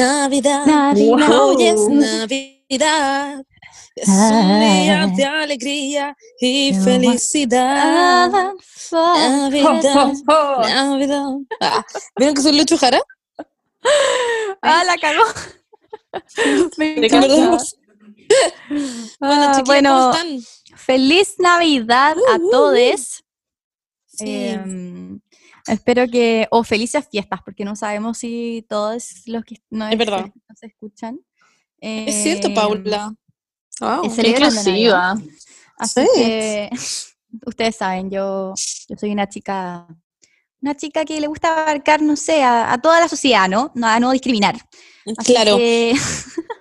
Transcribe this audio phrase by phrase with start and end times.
[0.00, 1.30] Navidad, Navidad.
[1.40, 3.44] hoy es Navidad.
[3.94, 8.30] Es un día de alegría y felicidad.
[8.92, 10.12] Navidad,
[10.62, 11.26] Navidad.
[11.60, 11.84] Ah,
[12.16, 13.00] ¿Vieron que soy Lucho Jara?
[14.62, 15.24] Ah, la cagó.
[16.78, 17.36] Me ¿De qué encanta.
[17.36, 17.58] Bueno,
[19.20, 20.40] Ah, chiquillas, bueno, ¿cómo están?
[20.76, 23.22] feliz Navidad a Uh, uh, todos.
[24.06, 24.46] Sí.
[24.48, 25.20] Em,
[25.66, 30.30] espero que, o felices fiestas, porque no sabemos si todos los que no Es verdad.
[30.48, 31.20] nos escuchan.
[31.80, 33.14] es cierto, em, Paula.
[33.80, 34.04] Wow.
[34.04, 35.14] es inclusiva.
[35.78, 36.08] Así Sí.
[36.14, 36.70] que
[37.46, 38.52] ustedes saben, yo,
[38.88, 39.86] yo soy una chica,
[40.60, 43.72] una chica que le gusta abarcar, no sé, a, a toda la sociedad, ¿no?
[43.74, 44.56] No, a no discriminar.
[45.16, 45.56] Así Claro.
[45.56, 45.94] que,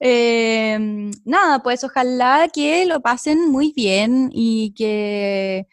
[0.00, 5.66] em, nada, pues ojalá que lo pasen muy bien y que,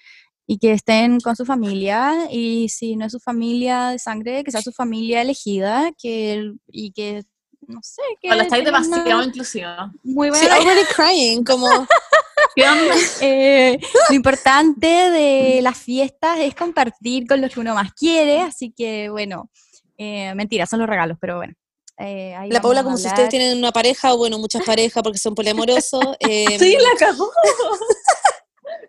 [0.48, 2.28] y que estén con su familia.
[2.31, 6.59] Y si no es su familia de sangre, que sea su familia elegida que, el-
[6.67, 7.23] y que,
[7.67, 9.92] no sé, que estáis demasiado inclusiva.
[10.03, 11.67] muy Sí, buena already crying, como
[12.55, 12.95] ¿Qué onda?
[13.22, 18.72] eh, lo importante de las fiestas es compartir con los que uno más quiere, así
[18.75, 19.50] que bueno,
[19.98, 21.53] eh, mentira, son los regalos, pero bueno.
[21.98, 25.17] eh, ahí la Paula como si ustedes tienen una pareja o bueno, muchas parejas porque
[25.17, 26.16] son poliamorosos.
[26.20, 27.30] eh, Sí, la cagó.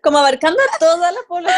[0.01, 1.57] Como abarcando a toda la población.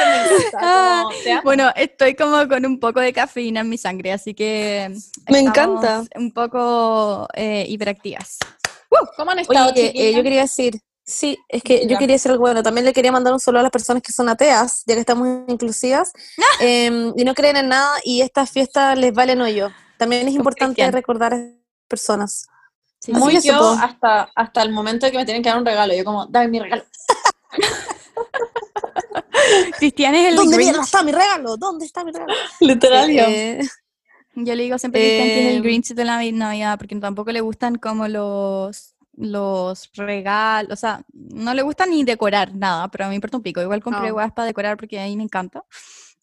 [0.62, 1.06] Ah.
[1.44, 4.94] Bueno, estoy como con un poco de cafeína en mi sangre, así que
[5.30, 6.04] Me encanta.
[6.16, 8.38] Un poco eh, hiperactivas.
[9.16, 12.42] ¿Cómo han estado, Oye, eh, yo quería decir, sí, es que yo quería decir algo
[12.42, 15.02] bueno, también le quería mandar un saludo a las personas que son ateas, ya que
[15.02, 16.12] estamos inclusivas,
[16.60, 19.70] em, y no creen en nada y estas fiestas les valen hoyo.
[19.98, 20.94] También es importante Cristian.
[20.94, 21.56] recordar a esas
[21.88, 22.48] personas.
[23.00, 25.94] Sí, Muy yo hasta, hasta el momento de que me tienen que dar un regalo.
[25.94, 26.84] Yo como, dame mi regalo.
[29.78, 30.70] Cristian es el ¿Dónde Grinch.
[30.72, 31.58] mierda está mi regalo?
[31.58, 32.34] ¿Dónde está mi regalo?
[32.60, 33.24] Literal, yo.
[33.28, 33.60] Eh,
[34.36, 36.96] Yo le digo siempre Cristian que es el Em, Grinch de la Navi- Navidad, porque
[36.96, 42.88] tampoco le gustan como los los regalos, o sea, no le gusta ni decorar nada,
[42.88, 43.62] pero a mí me importa un pico.
[43.62, 44.12] Igual compré Ah.
[44.12, 45.66] guas para decorar porque a mí me encanta.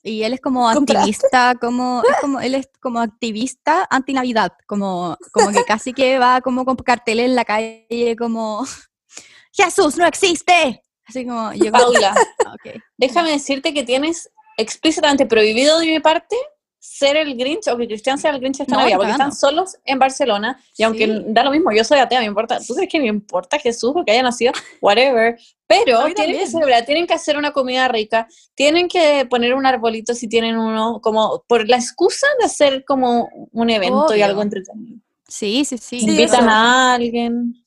[0.03, 0.97] Y él es como ¿Compraste?
[1.11, 6.41] activista, como, es como, él es como activista anti-Navidad, como, como que casi que va
[6.41, 8.65] como con carteles en la calle, como
[9.53, 10.83] Jesús no existe.
[11.07, 12.15] Así como, yo Paula,
[12.47, 12.81] "Ah, ok".
[12.97, 16.37] déjame decirte que tienes explícitamente prohibido de mi parte
[16.79, 19.77] ser el Grinch o que Cristian sea el Grinch esta No, Navidad, porque están solos
[19.85, 22.61] en Barcelona y aunque da lo mismo, yo soy atea, me importa.
[22.65, 24.53] ¿Tú crees que me importa Jesús porque haya nacido?
[24.81, 25.37] Whatever.
[25.67, 30.15] Pero tienen que celebrar, tienen que hacer una comida rica, tienen que poner un arbolito
[30.15, 34.99] si tienen uno, como por la excusa de hacer como un evento y algo entretenido.
[35.27, 35.99] Sí, sí, sí.
[36.03, 37.66] Invitan a alguien.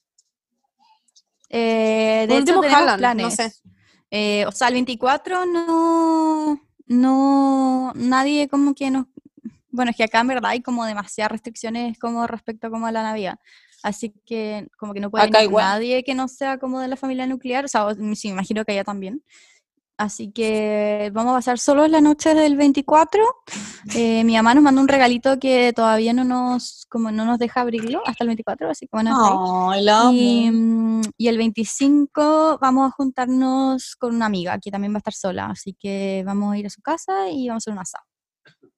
[1.50, 3.36] Eh, de Por hecho, último, tenemos jalan, no planes.
[3.36, 3.54] sé.
[4.12, 9.06] Eh, o sea, el 24 no, no, nadie como que nos,
[9.72, 13.04] bueno, es que acá en verdad hay como demasiadas restricciones como respecto como a la
[13.04, 13.40] Navidad.
[13.82, 17.28] Así que como que no puede venir nadie que no sea como de la familia
[17.28, 19.24] nuclear, o sea, sí, me imagino que allá también.
[20.00, 23.22] Así que vamos a pasar solo la noche del 24.
[23.96, 27.60] Eh, mi mamá nos mandó un regalito que todavía no nos, como no nos deja
[27.60, 29.74] abrirlo hasta el 24, así que bueno, amo.
[30.14, 35.00] Y, mm, y el 25 vamos a juntarnos con una amiga que también va a
[35.00, 37.80] estar sola, así que vamos a ir a su casa y vamos a hacer un
[37.80, 38.06] asado.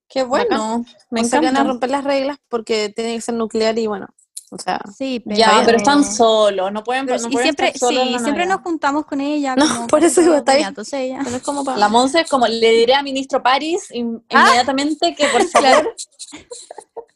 [0.10, 0.84] Qué bueno.
[1.12, 1.72] Me o sea, que van a encanta.
[1.72, 4.08] romper las reglas porque tiene que ser nuclear y bueno,
[4.54, 7.68] o sea, Sí, pero, Ya, pero están solos, no pueden, pero- no y pueden siempre,
[7.70, 9.56] estar solos en sí, siempre nos juntamos con ella.
[9.56, 10.64] No, como por eso está ahí.
[10.64, 11.78] Entonces ella, no es como para...
[11.78, 14.44] La Monse es como, le diré a ministro París in- Ah.
[14.46, 15.96] inmediatamente que por favor,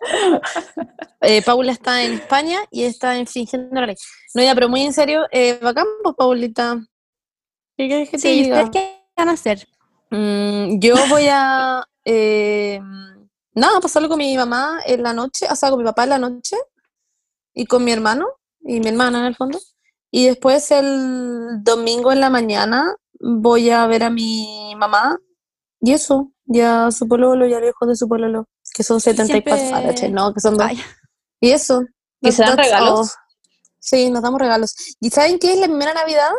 [1.21, 3.95] Eh, Paula está en España y está en fingiendo la ley.
[4.35, 6.77] No, ya, pero muy en serio, eh, bacán, pues, Paulita.
[7.77, 8.63] ¿Qué quieres que te Sí, diga?
[8.63, 9.67] ¿ustedes qué van a hacer?
[10.11, 11.83] Mm, yo voy a...
[12.05, 12.79] eh,
[13.55, 16.19] nada, pasarlo con mi mamá en la noche, o sea, con mi papá en la
[16.19, 16.55] noche
[17.55, 18.27] y con mi hermano
[18.59, 19.59] y mi hermana en el fondo.
[20.11, 25.17] Y después el domingo en la mañana voy a ver a mi mamá
[25.81, 30.11] y eso, ya su pololo, ya lejos de su pololo, que son 74 siempre- faraches,
[30.11, 30.67] no, que son dos.
[30.67, 30.83] Vaya.
[31.39, 31.83] Y eso.
[32.21, 33.15] ¿Y se dan regalos?
[33.79, 34.75] Sí, nos damos regalos.
[34.99, 36.31] ¿Y saben qué es la primera Navidad?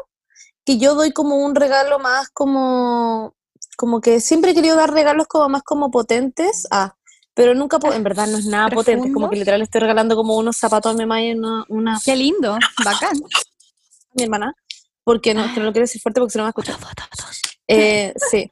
[0.65, 3.37] Que yo doy como un regalo más como,
[3.77, 6.96] como que siempre he querido dar regalos como más como potentes, ah,
[7.37, 10.39] pero nunca, en verdad no es nada potente, es como que literal estoy regalando como
[10.39, 13.13] unos zapatos a mi mamá y una, una Qué lindo, bacán.
[14.15, 14.55] mi hermana,
[15.05, 16.77] porque no, que no lo quiero decir fuerte porque se no me va a escuchar.
[17.69, 18.51] Eh, sí.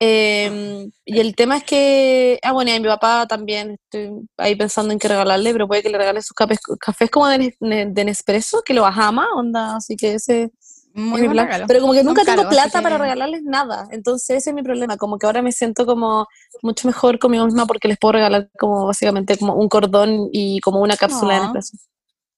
[0.00, 4.56] Em, y el tema es que, ah, bueno, y a mi papá también estoy ahí
[4.56, 8.04] pensando en qué regalarle, pero puede que le regale sus cafés, cafés como de, de
[8.04, 10.50] Nespresso, que lo ama, onda, así que ese,
[10.94, 11.64] Muy regalo.
[11.66, 13.88] Pero como que Son nunca tengo caros, plata para que- regalarles nada.
[13.90, 14.96] Entonces ese es mi problema.
[14.96, 16.26] Como que ahora me siento como
[16.62, 20.80] mucho mejor conmigo misma porque les puedo regalar como básicamente como un cordón y como
[20.80, 21.44] una cápsula de Aw.
[21.44, 21.76] Nespresso.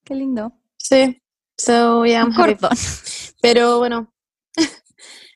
[0.05, 0.53] Qué lindo.
[0.77, 1.21] Sí.
[1.57, 2.35] So, yeah, happy.
[2.57, 2.71] cordón.
[3.43, 4.13] Pero bueno.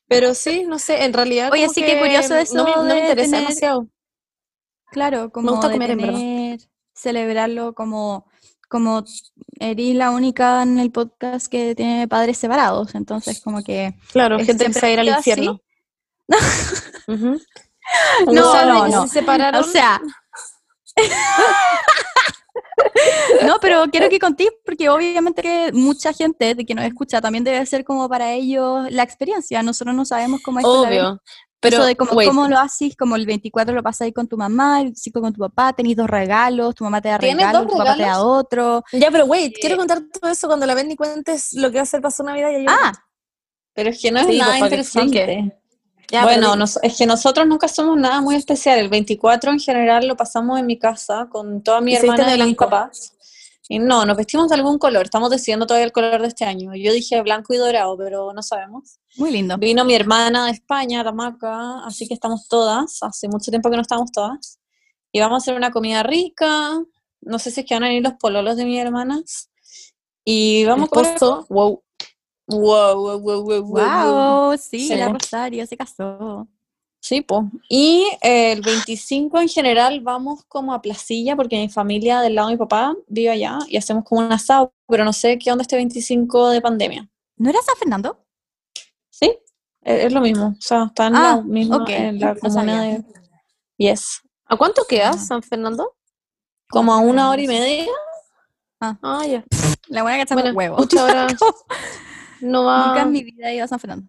[0.08, 1.50] Pero sí, no sé, en realidad.
[1.52, 3.88] Oye, sí, qué curioso eso No me, no me de interesa tener- demasiado.
[4.90, 6.66] Claro, como gusta de comer, en verdad.
[6.94, 8.26] celebrarlo como,
[8.68, 9.04] como
[9.58, 14.46] eres la única en el podcast que tiene padres separados, entonces como que Claro, ¿Es
[14.46, 15.30] gente que se ir al así?
[15.30, 15.60] infierno.
[18.26, 19.06] No, ¿Saben no, no.
[19.06, 19.62] Se separaron.
[19.62, 20.00] O sea.
[23.46, 27.44] no, pero quiero que contéis, porque obviamente que mucha gente de que nos escucha también
[27.44, 29.62] debe ser como para ellos la experiencia.
[29.62, 31.20] Nosotros no sabemos cómo es obvio.
[31.60, 34.37] Pero, Eso de cómo, wait, cómo lo haces, como el 24 lo pasáis con tu
[34.37, 37.62] mamá, el 5 con tu papá, tenéis dos regalos, tu mamá te da ¿Tienes regalos,
[37.62, 38.25] dos tu papá te da regalos?
[38.26, 38.84] otro.
[38.93, 41.75] Ya, pero wait, Eh, quiero contar todo eso cuando la ven y cuentes lo que
[41.78, 42.50] va a hacer para su Navidad.
[42.50, 42.93] Y yo Ah,
[43.75, 45.56] Pero es que no es Sí, nada interesante.
[46.10, 48.78] Ya, bueno, nos- es que nosotros nunca somos nada muy especial.
[48.78, 52.38] El 24 en general lo pasamos en mi casa con toda mi ¿Y hermana de
[52.38, 53.14] y mis papás.
[53.69, 55.04] Y no, nos vestimos de algún color.
[55.04, 56.75] Estamos decidiendo todavía el color de este año.
[56.75, 58.99] Yo dije blanco y dorado, pero no sabemos.
[59.18, 59.56] Muy lindo.
[59.58, 63.02] Vino mi hermana de España, la Maca, así que estamos todas.
[63.02, 64.58] Hace mucho tiempo que no estamos todas.
[65.12, 66.80] Y vamos a hacer una comida rica.
[67.20, 69.50] No sé si es que van a venir los pololos de mis hermanas.
[70.24, 71.82] Y vamos esposo, wow.
[72.46, 74.48] Wow, wow, wow, wow, wow.
[74.50, 74.94] Wow, sí, Sí.
[74.94, 76.48] la Rosario se casó.
[77.00, 77.44] Sí, pues.
[77.68, 82.48] Y eh, el 25 en general vamos como a Placilla, porque mi familia del lado
[82.48, 85.62] de mi papá vive allá y hacemos como un asado, pero no sé qué onda
[85.62, 87.08] este 25 de pandemia.
[87.36, 88.24] ¿No era San Fernando?
[89.88, 89.93] ¿Sí?
[89.94, 90.46] Es, es lo mismo.
[90.49, 93.05] O sea, está en Ah, la misma, ok, en la comuna de.
[93.76, 94.20] Yes.
[94.46, 95.19] ¿A cuánto queda Ah.
[95.19, 95.94] San Fernando?
[96.70, 97.87] Como a una hora y media.
[98.81, 99.44] Ah, ya.
[99.88, 100.76] La buena que está Bueno, con huevo.
[102.40, 103.02] no Nunca va.
[103.02, 104.06] en mi vida he ido a San Fernando.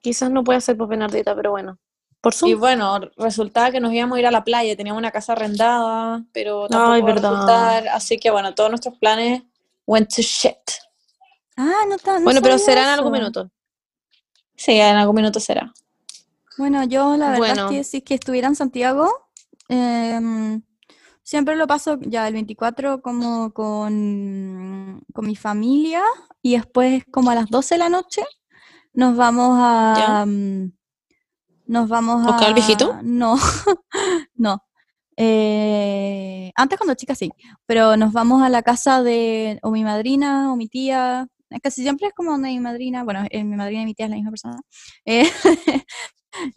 [0.00, 1.78] Quizás no pueda ser por Bernardita, pero bueno.
[2.20, 2.58] Por Y Zoom.
[2.60, 6.66] bueno, resultaba que nos íbamos a ir a la playa, teníamos una casa arrendada, pero
[6.68, 7.30] tampoco Ay, verdad.
[7.30, 7.88] resultar.
[7.88, 9.42] Así que bueno, todos nuestros planes
[9.86, 10.56] went to shit.
[11.56, 12.18] Ah, no está.
[12.18, 12.98] no Bueno, pero sabía será en eso.
[12.98, 13.50] algún minuto.
[14.58, 15.72] Sí, en algún minuto será.
[16.58, 17.64] Bueno, yo la verdad Bueno.
[17.66, 19.08] es que si es que estuviera en Santiago,
[19.68, 20.60] em,
[21.22, 26.02] siempre lo paso ya el 24 como con, con mi familia
[26.42, 28.22] y después como a las 12 de la noche
[28.92, 30.24] nos vamos a...
[30.26, 30.72] Mm,
[31.66, 32.32] Nos vamos a...
[32.32, 32.98] ¿Buscar al viejito?
[33.04, 33.36] No,
[34.34, 34.62] no.
[35.16, 37.30] Eh, antes cuando chica sí,
[37.66, 41.28] pero nos vamos a la casa de o mi madrina o mi tía.
[41.62, 44.10] Casi siempre es como donde mi madrina, bueno, eh, mi madrina y mi tía es
[44.10, 44.60] la misma persona.
[45.04, 45.30] Eh,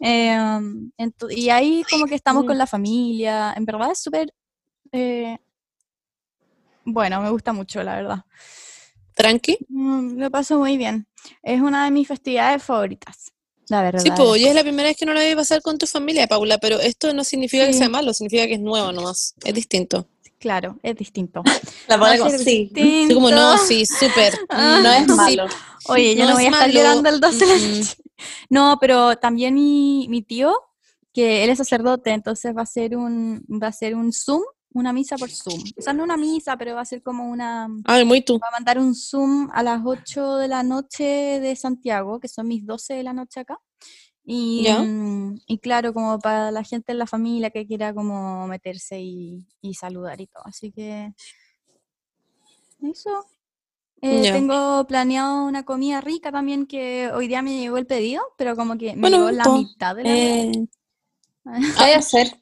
[0.00, 0.90] em,
[1.30, 3.54] y ahí como que estamos con la familia.
[3.56, 4.32] En verdad es súper...
[4.92, 5.38] eh,
[6.84, 8.18] bueno, me gusta mucho, la verdad.
[9.14, 9.58] Tranqui.
[9.68, 11.06] Mm, Lo paso muy bien.
[11.42, 13.32] Es una de mis festividades favoritas,
[13.68, 14.00] la verdad.
[14.00, 15.86] Sí, pues hoy es la primera vez que no la voy a pasar con tu
[15.86, 19.34] familia, Paula, pero esto no significa que sea malo, significa que es nuevo nomás.
[19.44, 20.08] Es distinto.
[20.42, 21.42] Claro, es distinto.
[21.88, 22.68] La Va a Paula como, sí.
[22.74, 23.86] Así como, no, distinto.
[23.86, 24.34] sí, súper.
[24.48, 25.46] Ah, No es sí, malo.
[25.86, 27.96] Oye, yo No no, voy a es estar malo, llorando el 12 de la noche.
[28.50, 30.52] No, pero también mi, mi tío,
[31.12, 34.42] que él es sacerdote, entonces va a ser un, va a ser un Zoom,
[34.72, 35.62] una misa por Zoom.
[35.78, 38.40] O sea, no una misa, pero va a ser como una, Ay, muy tú.
[38.42, 42.48] va a mandar un Zoom a las 8 de la noche de Santiago, que son
[42.48, 43.60] mis 12 de la noche acá.
[44.24, 49.00] Y, mm, y claro, como para la gente en la familia que quiera como meterse
[49.00, 50.42] y, y saludar y todo.
[50.46, 51.12] Así que
[52.82, 53.26] eso.
[54.00, 54.30] Eh.
[54.32, 58.76] Tengo planeado una comida rica también que hoy día me llegó el pedido, pero como
[58.76, 60.52] que me Bueno, llegó la mitad de la Eh,
[61.44, 61.44] ¿Qué
[61.78, 62.36] hay a hacer?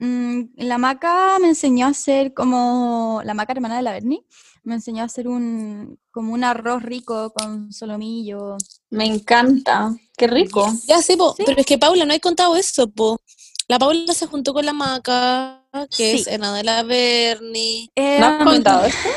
[0.00, 4.26] Mm, la Maca me enseñó a hacer como, la Maca hermana de la Berni,
[4.64, 8.56] me enseñó a hacer un, como un arroz rico con solomillo.
[8.90, 9.94] Me encanta.
[10.16, 10.66] Qué rico.
[10.86, 13.20] ya sí, po, pero es que Paula, no hay contado eso, po.
[13.68, 15.62] La Paula se juntó con la Maca,
[15.96, 16.30] que es Sí.
[16.30, 17.90] hermana de la Bernie.
[17.96, 19.08] Eh, ¿No has contado esto?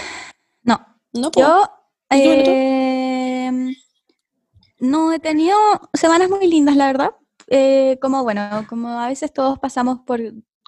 [0.64, 0.80] no,
[1.14, 1.40] No, po.
[1.40, 1.70] yo
[2.12, 3.74] em,
[4.80, 5.58] no he tenido
[5.94, 7.12] semanas muy lindas, la verdad.
[7.48, 10.20] Eh, como bueno, como a veces todos pasamos por,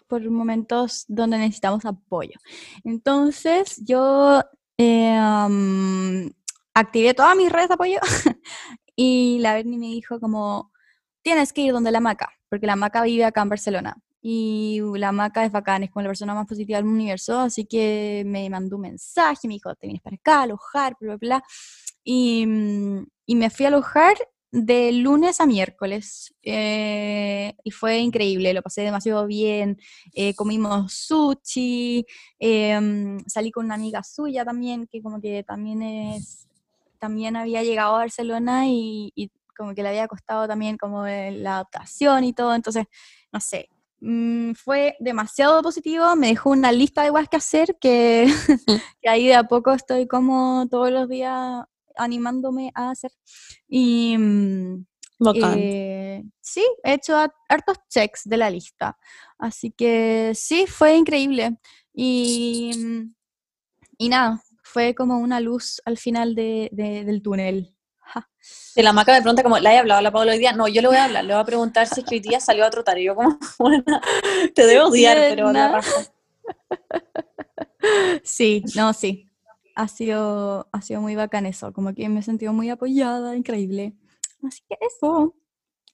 [0.08, 2.40] por momentos donde necesitamos apoyo.
[2.84, 4.42] Entonces, yo
[4.78, 6.32] eh, am,
[6.74, 8.00] activé todas mis redes de apoyo
[8.96, 10.72] y la Berni me dijo como,
[11.22, 13.98] tienes que ir donde la Maca, porque la Maca vive acá en Barcelona.
[14.24, 18.24] Y la Maca es bacán, es como la persona más positiva del universo, así que
[18.26, 21.44] me mandó un mensaje, me dijo, te vienes para acá, alojar, bla, bla, bla.
[22.04, 24.16] Y, mm, y me fui a alojar
[24.52, 26.34] de lunes a miércoles.
[26.44, 29.80] eh, y fue increíble, lo pasé demasiado bien.
[30.14, 32.06] eh, comimos sushi,
[32.40, 36.48] em, salí con una amiga suya también, que como que también es
[37.02, 41.44] también había llegado a Barcelona y, y como que le había costado también como el-
[41.44, 42.86] la adaptación y todo, entonces,
[43.34, 43.68] no sé,
[44.00, 48.26] mm, fue demasiado positivo, me dejó una lista de cosas que hacer que,
[49.02, 51.64] que ahí de a poco estoy como todos los días
[51.98, 53.12] animándome a hacer.
[53.68, 54.86] Y mm,
[55.58, 58.98] eh, sí, he hecho har- hartos checks de la lista.
[59.38, 61.58] Así que sí, fue increíble.
[61.94, 63.14] Y, mm,
[63.98, 67.76] y nada, fue como una luz al final de- de- del túnel.
[68.00, 68.30] Ja.
[68.40, 70.54] Si la maca me pregunta como, ¿la he hablado a la Paula hoy día?
[70.54, 72.40] No, yo le voy a hablar, le voy a preguntar si es que hoy día
[72.40, 72.98] salió a trotar.
[73.00, 73.84] Y yo como, bueno,
[74.56, 75.92] te debo odiar, pero la raja.
[78.24, 79.28] Sí, no, sí.
[79.76, 81.74] Ha sido, ha sido muy bacán eso.
[81.74, 83.94] Como que me he sentido muy apoyada, increíble.
[84.48, 85.34] Así que eso.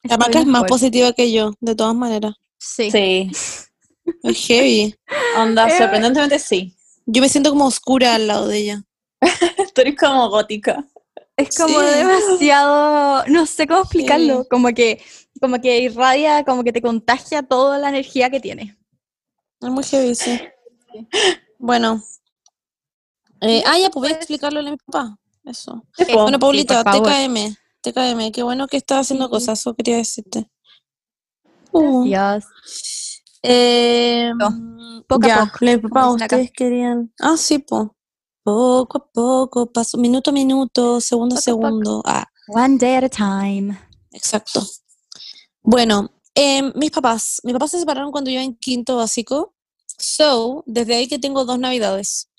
[0.04, 2.34] La maca es más positiva que yo, de todas maneras.
[2.58, 2.92] Sí.
[2.92, 3.32] Sí,
[4.24, 4.96] Es heavy.
[5.38, 5.78] onda, Eh.
[5.78, 6.76] sorprendentemente sí.
[7.08, 8.84] Yo me siento como oscura al lado de ella.
[9.74, 10.86] Tú eres como gótica.
[11.36, 11.86] Es como Sí.
[11.96, 14.48] demasiado, no sé cómo explicarlo, Sí.
[14.50, 15.02] como que,
[15.40, 18.78] como que irradia, como que te contagia toda la energía que tiene.
[19.62, 20.40] Es muy heavy, sí.
[21.58, 22.04] Bueno.
[23.42, 25.18] Eh, ah, ya, pues voy a explicarlo a mi papá.
[25.46, 25.84] Eso.
[25.96, 26.06] Sí.
[26.14, 27.08] Bueno, Paulita, favor.
[27.08, 27.56] TKM.
[27.82, 29.32] TKM, qué bueno que estás haciendo Sí.
[29.32, 30.50] cosas, eso quería decirte.
[31.72, 32.44] Uh, Dios.
[33.44, 36.38] Eh, No, poco a poco, le- papá, acá.
[36.56, 37.12] querían.
[37.20, 37.96] Ah, sí, po.
[38.44, 41.68] Poco a poco, paso, minuto a minuto, segundo a Poco a poco.
[41.68, 42.02] segundo.
[42.06, 43.78] Ah, One day at a time.
[44.12, 44.66] exacto.
[45.62, 49.54] Bueno, em, mis papás, mis papás se separaron cuando yo en quinto básico.
[50.00, 52.30] So, desde ahí que tengo dos navidades.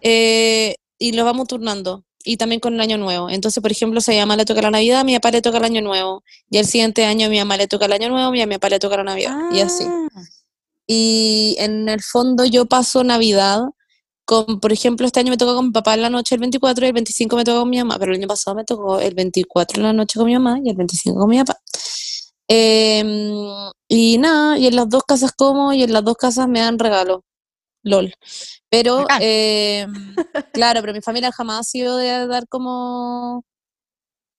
[0.00, 2.04] Eh, y los vamos turnando.
[2.28, 3.30] Y también con el año nuevo.
[3.30, 5.40] Entonces, por ejemplo, si a mi mamá le toca la Navidad, a mi papá le
[5.40, 6.22] toca el año nuevo.
[6.50, 8.56] Y el siguiente año a mi mamá le toca el año nuevo y a mi
[8.56, 9.34] papá le toca la Navidad.
[9.50, 9.84] Y así.
[9.86, 10.08] Ah,
[10.86, 13.62] Y en el fondo yo paso Navidad
[14.26, 16.84] con, por ejemplo, este año me tocó con mi papá en la noche el 24
[16.84, 19.14] y el 25 me tocó con mi mamá, pero el año pasado me tocó el
[19.14, 21.58] 24 en la noche con mi mamá y el 25 con mi papá.
[22.46, 23.08] Em,
[23.88, 26.78] y nada, y en las dos casas como y en las dos casas me dan
[26.78, 27.24] regalo.
[27.88, 28.14] LOL.
[28.70, 29.92] Pero, em,
[30.52, 33.44] claro, pero mi familia jamás ha sido de dar como...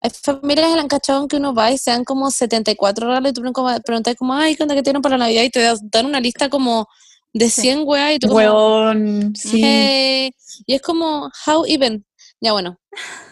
[0.02, 3.42] Hay familias en Cachón que uno va y se dan como 74 regalos y tú
[3.84, 5.44] preguntas como, ay, ¿qué onda que tienen para la Navidad?
[5.44, 6.88] Y te dan una lista como
[7.34, 7.62] de Sí.
[7.62, 9.62] 100 weas y tú como, Weón, sí.
[9.62, 10.32] "Hey".
[10.66, 12.06] Y es como, how even?
[12.40, 12.80] Ya bueno.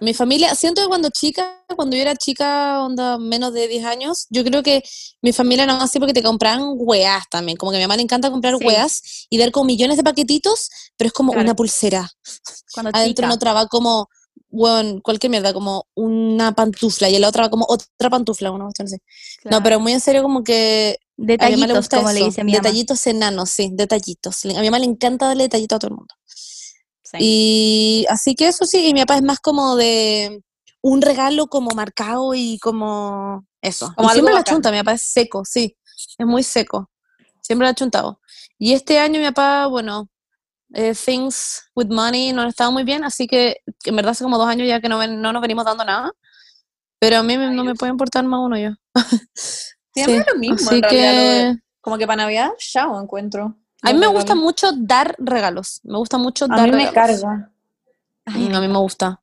[0.00, 4.26] Mi familia, siento que cuando chica, cuando yo era chica, onda menos de 10 años,
[4.30, 4.82] yo creo que
[5.22, 7.56] mi familia no así porque te compraban weas también.
[7.56, 8.64] Como que a mi mamá le encanta comprar Sí.
[8.66, 11.44] weas y dar como millones de paquetitos, pero es como Claro.
[11.46, 12.10] una pulsera.
[12.72, 14.08] Cuando Adentro no traba como,
[14.50, 18.64] bueno, cualquier mierda, como una pantufla y en la otra va como otra pantufla, una
[18.64, 18.96] cuestión así.
[19.44, 22.18] No, pero muy en serio como que a mi mamá le Detallitos, gusta como le
[22.18, 22.62] eso, dice mi mamá.
[22.62, 24.44] detallitos enanos, sí, detallitos.
[24.44, 26.14] Le- A mi mamá le encanta darle detallitos a todo el mundo.
[27.18, 27.24] Sí.
[27.26, 30.42] Y así que eso sí, y mi papá es más como de
[30.82, 33.92] un regalo como marcado y como eso.
[33.96, 35.76] Como y algo siempre la chunta, mi papá es seco, sí,
[36.18, 36.90] es muy seco.
[37.40, 38.20] Siempre la ha chuntado.
[38.58, 40.08] Y este año mi papá, bueno,
[40.72, 44.48] eh, things with money no estaba muy bien, así que en verdad hace como dos
[44.48, 46.10] años ya que no, ven- no nos venimos dando nada.
[46.98, 48.70] Pero a mí me- no me puede importar más uno yo.
[49.96, 51.12] Sí, mí es lo mismo, así en realidad,
[51.54, 53.56] que- Como que para Navidad, chao, encuentro.
[53.84, 54.44] A mí me gusta regalos.
[54.44, 55.80] mucho dar regalos.
[55.84, 57.20] Me gusta mucho A dar mí me regalos.
[57.20, 57.50] carga.
[58.26, 59.20] Ay, Mm, a mí me gusta.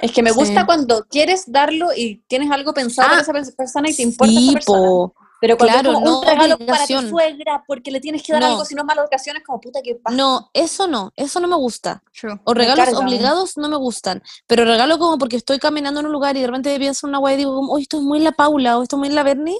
[0.00, 0.36] Es que me Sí.
[0.36, 4.02] gusta cuando quieres darlo y tienes algo pensado para Ah, esa pers- persona y te
[4.02, 4.78] importa Sí, esa persona.
[4.78, 5.14] po.
[5.40, 7.04] Pero cuando claro, es como no un regalo para obligación.
[7.04, 8.48] tu suegra porque le tienes que dar No.
[8.48, 10.16] algo, si no malas ocasiones, como puta que pasa.
[10.16, 12.02] No, eso no, eso no me gusta.
[12.12, 12.40] True.
[12.44, 14.20] O regalos carga, obligados no me gustan.
[14.48, 17.18] Pero regalo como porque estoy caminando en un lugar y de repente pienso en una
[17.18, 19.58] guay y digo, "Uy, esto es muy la Paula o esto es muy la Bernie.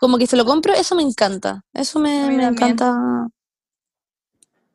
[0.00, 1.64] Como que se lo compro, eso me encanta.
[1.74, 3.28] Eso A me, me encanta.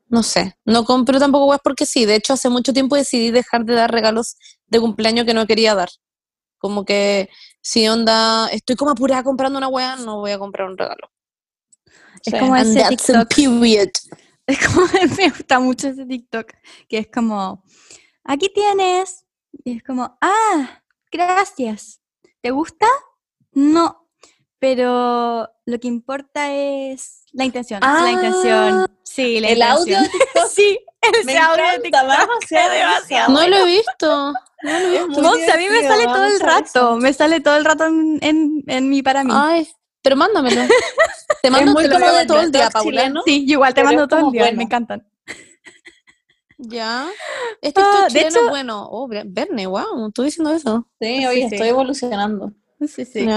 [0.08, 2.06] No sé, no compro tampoco guas porque sí.
[2.06, 5.74] De hecho, hace mucho tiempo decidí dejar de dar regalos de cumpleaños que no quería
[5.76, 5.90] dar.
[6.60, 7.30] Como que
[7.62, 11.12] si onda, estoy como apurada comprando una weá, no voy a comprar un regalo.
[12.24, 12.40] Es Sí.
[12.40, 13.28] como ese TikTok.
[13.36, 13.90] period.
[14.48, 14.86] Es como,
[15.18, 16.52] me gusta mucho ese TikTok,
[16.88, 17.64] que es como,
[18.24, 19.26] aquí tienes.
[19.64, 20.82] Y es como, ah,
[21.12, 22.00] gracias.
[22.42, 22.86] ¿Te gusta?
[23.54, 24.08] No.
[24.60, 27.80] Pero lo que importa es la intención.
[27.82, 28.88] la Ah, intención.
[29.04, 30.04] Sí, la el audio intención.
[30.04, 32.02] de TikTok sí, ese me audio de TikTok.
[32.50, 33.34] demasiado.
[33.34, 34.34] No lo he visto.
[34.64, 37.86] Es muy Monse, a mí me sale todo el rato, me sale todo el rato
[37.86, 39.32] en, en, en mi para mí.
[39.34, 39.68] Ay,
[40.02, 40.62] pero mándamelo.
[41.42, 43.14] Te mando muy te lo como mando todo el día, Paula.
[43.26, 44.58] sí, igual te pero mando todo el día, bueno.
[44.58, 45.08] me encantan.
[46.58, 47.08] Ya.
[47.62, 48.88] Este Ah, es de hecho- bueno.
[48.90, 50.88] Oh, Verne, wow, estoy diciendo eso.
[51.02, 51.56] Sí, oye, sí.
[51.56, 52.54] estoy evolucionando.
[52.88, 53.28] Sí, sí.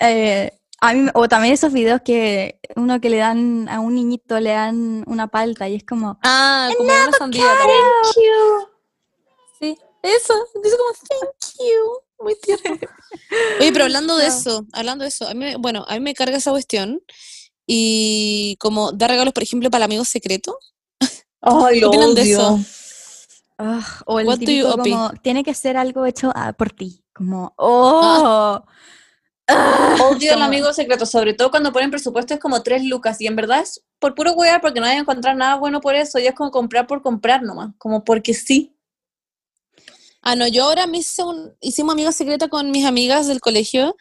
[0.00, 4.38] Eh, a mí, o también esos videos que uno que le dan a un niñito,
[4.40, 7.80] le dan una palta y es como, Ah, como una sandía también.
[9.58, 9.78] Sí.
[10.02, 12.24] Eso, dice como thank you.
[12.24, 12.78] Muy tierno.
[13.60, 16.36] Oye, pero hablando de eso, hablando de eso, a mí, bueno, a mí me carga
[16.36, 17.02] esa cuestión.
[17.66, 20.58] Y como dar regalos, por ejemplo, para el amigo secreto.
[21.40, 22.58] Ay, ¿Qué lo opinan de eso?
[23.58, 27.04] Ah, o el you típico como, tiene que ser algo hecho ah, por ti.
[27.12, 28.00] Como, oh.
[28.04, 28.64] Ah,
[29.48, 33.60] Odio al amigo secreto, sobre todo cuando ponen presupuestos como tres lucas y en verdad
[33.60, 36.34] es por puro huear porque no hay a encontrar nada bueno por eso y es
[36.34, 38.74] como comprar por comprar nomás, como porque sí.
[40.20, 43.96] Ah, no, yo ahora me hice un, hicimos amiga secreta con mis amigas del colegio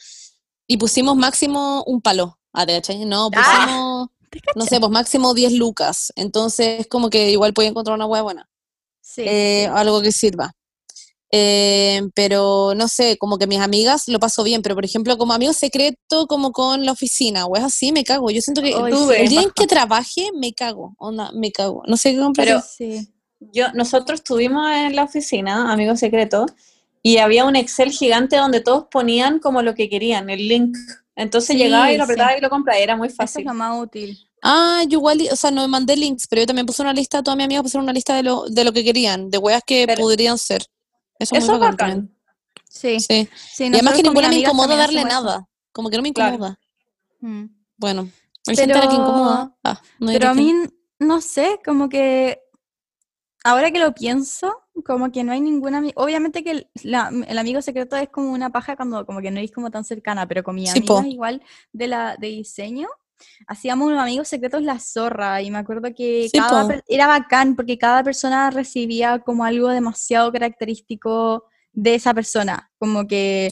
[0.68, 2.38] y pusimos máximo un palo.
[2.52, 3.06] Ah, ¿te cachai?
[3.06, 4.10] No, pusimos,
[4.56, 6.12] no sé, pues máximo 10 lucas.
[6.16, 8.50] Entonces, como que igual puede encontrar una hueá buena.
[9.00, 10.52] Sí, eh, algo que sirva.
[11.32, 15.34] Eh, pero no sé, como que mis amigas lo paso bien, pero por ejemplo, como
[15.34, 18.30] amigo secreto, como con la oficina, o es así, me cago.
[18.30, 21.84] Yo siento que Ay, el sí, día en que trabaje, me cago, onda, me cago.
[21.88, 22.48] No sé qué comprar.
[22.48, 23.10] Pero- sí.
[23.40, 26.48] Yo, nosotros estuvimos en la oficina, amigo secreto,
[27.04, 30.76] y había un Excel gigante donde todos ponían como lo que querían, el link.
[31.16, 32.38] Entonces Sí, llegaba y lo apretaba sí.
[32.40, 33.46] y lo compraba, era muy Eso es fácil.
[33.46, 34.18] lo más útil.
[34.42, 37.22] Ah, yo igual, o sea, no me mandé links, pero yo también puse una lista,
[37.22, 39.86] todas mis amigas pusieron una lista de lo, de lo que querían, de weas que
[39.86, 40.66] Pero- podrían ser.
[41.20, 41.90] Eso es Eso muy es bacán.
[41.90, 42.18] bacán.
[42.70, 42.98] Sí.
[43.08, 43.28] también.
[43.28, 43.30] Sí.
[43.54, 45.48] sí Y además que ninguna me incomoda darle nada.
[45.72, 46.36] Como que no me Claro.
[46.36, 46.60] incomoda.
[47.22, 47.46] Mm.
[47.78, 48.10] Bueno,
[48.48, 49.56] hay gente a la que Pero- incomoda.
[49.64, 50.54] Ah, no Pero a mí,
[51.00, 52.40] no sé, como que
[53.44, 55.82] ahora que lo pienso, como que no hay ninguna...
[55.96, 59.40] Obviamente que el, la- el amigo secreto es como una paja cuando como que no
[59.40, 60.98] es como tan cercana, pero con mis Sí, po.
[60.98, 62.88] amigas igual de la de diseño,
[63.48, 67.56] hacíamos unos amigos secretos la zorra y me acuerdo que Sí, cada per- era bacán
[67.56, 73.52] porque cada persona recibía como algo demasiado característico de esa persona, como que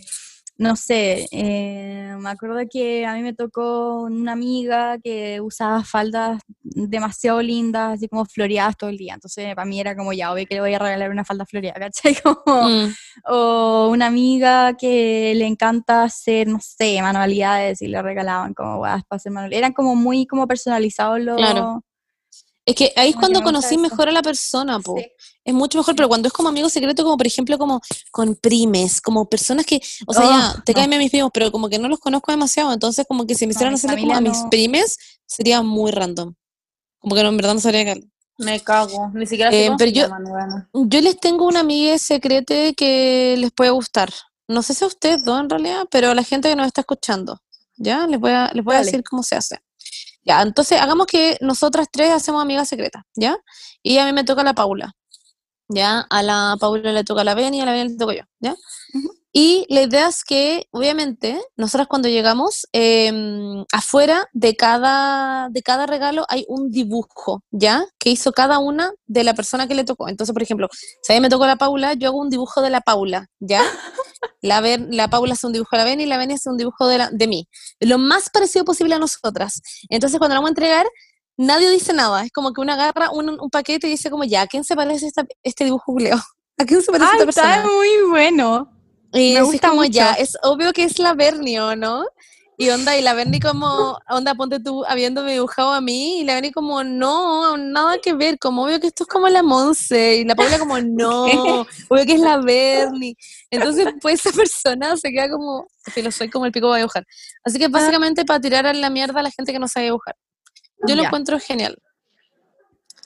[0.57, 6.41] no sé, eh, me acuerdo que a mí me tocó una amiga que usaba faldas
[6.61, 9.15] demasiado lindas, así como floreadas todo el día.
[9.15, 11.79] Entonces, para mí era como ya, obvio que le voy a regalar una falda floreada,
[11.79, 12.15] ¿cachai?
[12.23, 12.93] Como, Mm.
[13.27, 19.03] O una amiga que le encanta hacer, no sé, manualidades y le regalaban como weas
[19.05, 19.59] para hacer manualidades.
[19.59, 21.37] Eran como muy como personalizados los...
[21.37, 21.83] Claro.
[22.67, 24.95] Es que ahí es cuando conocí mejor a la persona, po.
[24.97, 25.05] Sí.
[25.43, 27.79] Es mucho mejor, pero cuando es como amigo secreto, como por ejemplo, como
[28.11, 30.75] con primes, como personas que, o sea, Oh, ya, te no.
[30.77, 33.45] caen bien mis primos, pero como que no los conozco demasiado, entonces como que si
[33.45, 34.49] me No, hicieran mi hacerle como a mis no.
[34.49, 34.97] primes,
[35.27, 36.33] sería muy random.
[36.99, 38.03] Como que no, en verdad no sabría qué.
[38.39, 40.07] Me cago, ni siquiera Eh, pero yo-.
[40.73, 44.11] Yo les tengo una amiga secreta que les puede gustar.
[44.47, 46.81] No sé si a ustedes dos en realidad, pero a la gente que nos está
[46.81, 47.39] escuchando,
[47.77, 48.07] ¿ya?
[48.07, 49.59] Les voy a, les voy a decir cómo se hace.
[50.25, 53.37] Ya, entonces hagamos que nosotras tres hacemos amigas secretas, ¿ya?
[53.83, 54.93] Y a mí me toca la Paula,
[55.69, 56.01] ¿ya?
[56.09, 58.55] A la Paula le toca la Beni y a la Beni le toco yo, ¿ya?
[59.37, 65.85] Y la idea es que, obviamente, nosotras cuando llegamos, em, afuera de cada, de cada
[65.87, 67.85] regalo hay un dibujo, ¿ya?
[67.99, 70.07] Que hizo cada una de la persona que le tocó.
[70.07, 70.69] Entonces, por ejemplo,
[71.03, 73.61] si a mí me tocó la Paula, yo hago un dibujo de la Paula, ¿ya?
[74.41, 76.57] La, Ver- la Paula hace un dibujo de la Beni y la Beni hace un
[76.57, 77.47] dibujo de, la, de mí.
[77.79, 79.61] Lo más parecido posible a nosotras.
[79.89, 80.85] Entonces, cuando la vamos a entregar,
[81.37, 82.23] nadie dice nada.
[82.23, 84.75] Es como que uno agarra un, un paquete y dice como, ya, ¿a quién se
[84.75, 86.15] parece esta- este dibujo, Julio?
[86.57, 87.55] ¿A quién se parece Ay, esta persona?
[87.57, 88.71] está muy bueno.
[89.13, 90.21] Y Me gusta como ya, mucho.
[90.21, 92.05] es obvio que es la Bernie, ¿o no?
[92.57, 96.35] Y onda, y la Bernie como, onda, ponte tú habiéndome dibujado a mí, y la
[96.35, 100.23] Bernie como, no, nada que ver, como obvio que esto es como la Monse, y
[100.25, 101.25] la Paula como, no,
[101.89, 103.15] obvio que es la Bernie.
[103.51, 107.05] Entonces, pues esa persona se queda como, que lo soy como el pico para dibujar.
[107.43, 110.15] Así que básicamente para tirar a la mierda a la gente que no sabe dibujar.
[110.87, 111.07] Yo lo Ya.
[111.07, 111.77] encuentro genial.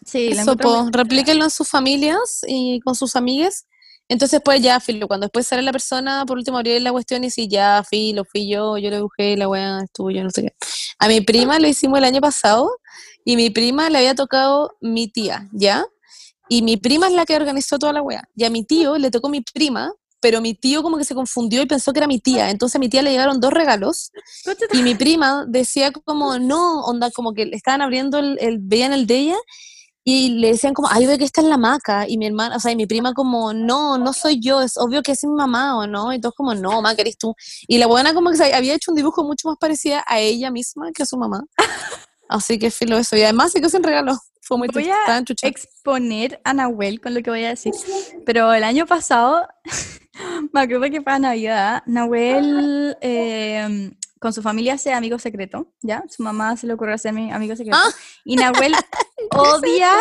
[0.05, 3.65] Sí, Eso, po, replíquenlo en sus familias y con sus amigas.
[4.09, 7.29] Entonces, pues ya, filo, cuando después sale la persona, por último abrir la cuestión y
[7.29, 10.53] si ya, filo, fui yo, yo le dibujé, la weá estuvo yo, no sé qué.
[10.97, 12.71] A mi prima lo hicimos el año pasado
[13.23, 15.85] y mi prima le había tocado mi tía, ¿ya?
[16.49, 18.23] Y mi prima es la que organizó toda la weá.
[18.35, 21.61] Y a mi tío le tocó mi prima, pero mi tío como que se confundió
[21.61, 22.49] y pensó que era mi tía.
[22.49, 24.11] Entonces a mi tía le llegaron dos regalos
[24.73, 28.91] y mi prima decía como, no, onda, como que le estaban abriendo el, el veían
[28.91, 29.37] el de ella
[30.11, 32.07] y le decían como, ay, ve que está en la maca.
[32.07, 35.03] Y mi hermana, o sea, y mi prima como, no, no soy yo, es obvio
[35.03, 36.11] que es mi mamá o no.
[36.11, 37.35] Y todos como, no, ma, que eres tú.
[37.67, 40.49] Y la buena como que se había hecho un dibujo mucho más parecida a ella
[40.49, 41.43] misma que a su mamá.
[42.27, 43.15] Así que filo eso.
[43.17, 44.17] Y además se quedó sin regalo.
[44.41, 47.73] Fue muy Voy a exponer a Nahuel con lo que voy a decir.
[48.25, 49.47] Pero el año pasado,
[50.53, 56.03] me acuerdo que para Navidad, Nahuel eh, con su familia hace amigo secreto, ¿ya?
[56.09, 57.77] Su mamá se le ocurrió hacer mi amigo secreto.
[57.79, 57.89] Ah.
[58.25, 58.73] Y Nahuel
[59.31, 59.91] odia,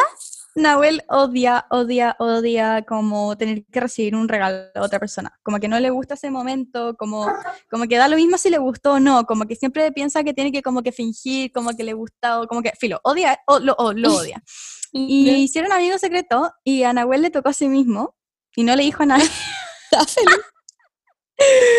[0.56, 5.38] Nahuel odia, odia, odia como tener que recibir un regalo de otra persona.
[5.42, 7.32] Como que no le gusta ese momento, como,
[7.70, 10.34] como que da lo mismo si le gustó o no, como que siempre piensa que
[10.34, 13.60] tiene que como que fingir, como que le gusta, o como que, filo, odia, o,
[13.60, 14.42] lo, o lo odia.
[14.90, 18.16] Y hicieron amigo secreto y a Nahuel le tocó a sí mismo
[18.56, 19.28] y no le dijo a nadie.
[19.84, 20.40] Estaba feliz.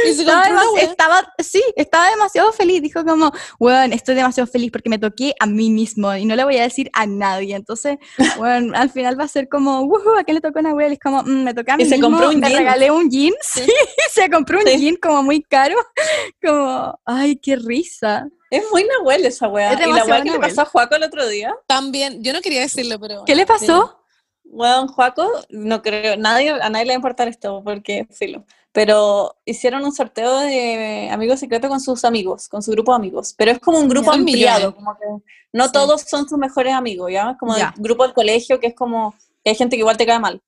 [0.08, 0.84] Y se Estaba, compró una demas- wea.
[0.84, 2.82] estaba- sí, estaba demasiado feliz.
[2.82, 6.46] Dijo como, bueno, estoy demasiado feliz porque me toqué a mí mismo y no le
[6.46, 7.56] voy a decir a nadie.
[7.56, 7.98] Entonces,
[8.38, 10.88] bueno, al final va a ser como, "Wujú, ¿a quién le tocó una wea?
[10.90, 12.60] Y es como, "Mm, me toqué a mí Y se mismo, compró un me jean.
[12.60, 13.34] regalé un jean.
[13.42, 13.64] Sí,
[14.14, 14.78] se compró un Sí.
[14.80, 15.76] jean como muy caro.
[16.42, 18.28] Como, ay, qué risa.
[18.50, 19.74] Es muy Nahuel esa weá.
[19.74, 20.50] Es Y la demasiado weá que le Nahuel.
[20.50, 21.54] pasó a Juaco el otro día.
[21.68, 23.24] También, yo no quería decirlo, pero.
[23.26, 24.02] ¿Qué le pasó?
[24.44, 28.46] Bueno, Juaco, no creo, nadie, a nadie le va a importar esto porque filo.
[28.72, 33.34] Pero hicieron un sorteo de amigos secretos con sus amigos, con su grupo de amigos.
[33.38, 35.06] Pero es como un grupo Ya, ampliado, como que
[35.54, 35.72] no Sí.
[35.74, 37.36] todos son sus mejores amigos, ¿ya?
[37.40, 37.74] Como Ya.
[37.76, 40.42] el grupo del colegio, que es como, que hay gente que igual te cae mal.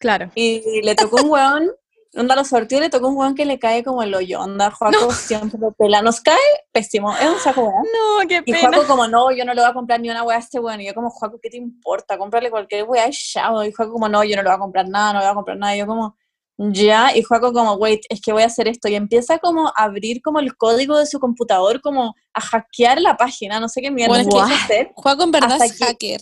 [0.00, 0.30] Claro.
[0.34, 1.70] Y le tocó un weón,
[2.16, 4.40] onda lo sorteó y le tocó un weón que le cae como el hoyo.
[4.40, 6.02] Onda, Juaco siempre lo pela.
[6.02, 6.36] Nos cae
[6.72, 7.82] pésimo, es un saco weón.
[7.84, 8.68] No, qué Y pena.
[8.72, 10.80] Juaco como, no, yo no le voy a comprar ni una weá a este weón.
[10.80, 12.18] Y yo como, Juaco, ¿qué te importa?
[12.18, 13.62] Cómprale cualquier weá y chao.
[13.64, 15.34] Y Juaco como, no, yo no le voy a comprar nada, no le voy a
[15.34, 15.76] comprar nada.
[15.76, 16.16] Y yo como,
[16.58, 17.16] ya.
[17.16, 18.88] Y Juaco como, wait, es que voy a hacer esto.
[18.88, 23.16] Y empieza como a abrir como el código de su computador, como a hackear la
[23.16, 23.60] página.
[23.60, 24.92] No sé qué mierda Bueno, es que- hacer.
[24.96, 26.20] Juaco en verdad Hasta es que- hacker.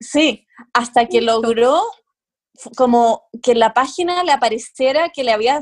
[0.00, 1.82] Sí, hasta que logró
[2.76, 5.60] como que la página le apareciera que le había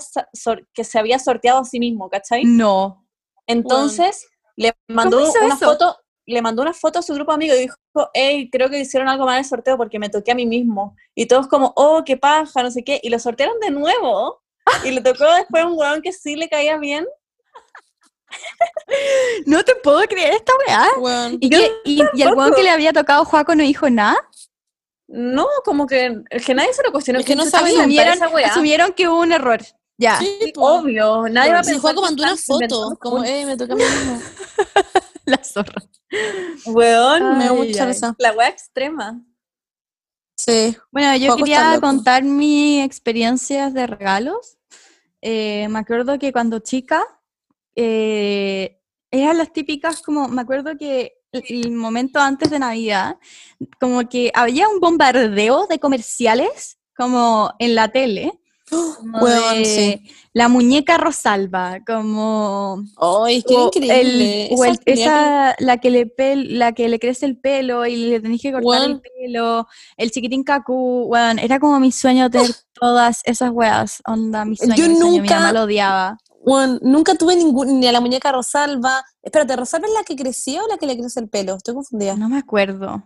[0.72, 2.44] que se había sorteado a sí mismo, ¿cachai?
[2.44, 3.04] No.
[3.46, 5.66] Entonces le mandó una eso?
[5.66, 7.76] foto, le mandó una foto a su grupo de amigos y dijo,
[8.14, 10.96] hey, creo que hicieron algo mal en el sorteo porque me toqué a mí mismo.
[11.14, 13.00] Y todos como, oh, qué paja, no sé qué.
[13.02, 14.42] Y lo sortearon de nuevo.
[14.84, 17.06] Y le tocó después un weón que sí le caía bien.
[19.46, 21.30] No te puedo creer esta weá.
[21.40, 24.16] ¿Y, qué- y, y el weón que le había tocado Juaco no dijo nada?
[25.06, 27.20] No, como que, es que nadie se lo cuestionó.
[27.20, 28.46] Es que no ¿quién chucha va a sabían, Asumieron, esa weá?
[28.48, 29.60] asumieron que hubo un error.
[29.98, 30.18] Ya.
[30.18, 30.52] Sí.
[30.56, 33.74] Obvio, nadie va a Si pensar Juaco que mandó una foto, como, eh, me toca
[33.74, 34.20] a mí mismo.
[35.26, 35.82] La zorra.
[36.66, 37.48] Weón, Me
[37.86, 38.14] risa.
[38.18, 39.24] la weá extrema.
[40.36, 40.76] Sí.
[40.90, 44.58] Bueno, yo quería contar mis experiencias de regalos.
[45.22, 47.02] Eh, me acuerdo que cuando chica,
[47.74, 53.16] eh, eran las típicas como, me acuerdo que el momento antes de Navidad,
[53.80, 58.38] como que había un bombardeo de comerciales como en la tele.
[58.98, 60.10] Como Weón, de sí.
[60.32, 64.48] La muñeca Rosalba, como Ay, qué o increíble.
[64.48, 67.96] el- o el- Esa la que le pel- la que le crece el pelo y
[67.96, 72.50] le tenés que cortar el pelo, el chiquitín cacú, weón, era como mi sueño tener
[72.80, 76.18] todas esas weas, onda, mi sueño, Yo mi sueño, mi nunca- mamá lo odiaba.
[76.46, 79.02] Bueno, nunca tuve ningún, ni a la muñeca Rosalba.
[79.22, 81.54] Espérate, ¿Rosalba es la que creció o la que le crece el pelo?
[81.56, 82.16] Estoy confundida.
[82.16, 83.02] No me acuerdo.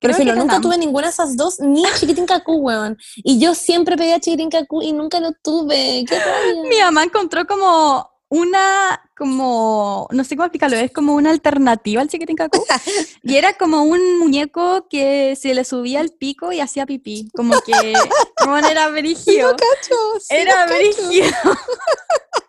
[0.00, 2.98] Eran nunca tuve ninguna de esas dos, ni a Chiquitín Cacú, weón.
[3.16, 6.04] Y yo siempre pedía Chiquitín Cacú y nunca lo tuve.
[6.06, 6.68] ¡Qué rabia!
[6.68, 12.08] Mi mamá encontró como una, como, no sé cómo explicarlo, es como una alternativa al
[12.08, 12.64] chiquitín cacú.
[13.22, 17.30] y era como un muñeco que se le subía el pico y hacía pipí.
[17.34, 17.72] Como que,
[18.38, 19.50] como era brigio.
[19.50, 21.60] cacho, sí, Era lo cacho.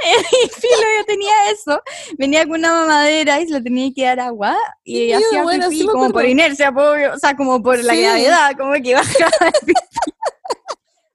[0.00, 1.82] y filo, yo tenía eso.
[2.16, 5.68] Venía con una mamadera y se le tenía que dar agua y Sí, hacía bueno,
[5.68, 9.52] pipí sí como por inercia, o sea, como por la gravedad, como que bajaba el
[9.66, 9.72] pipí.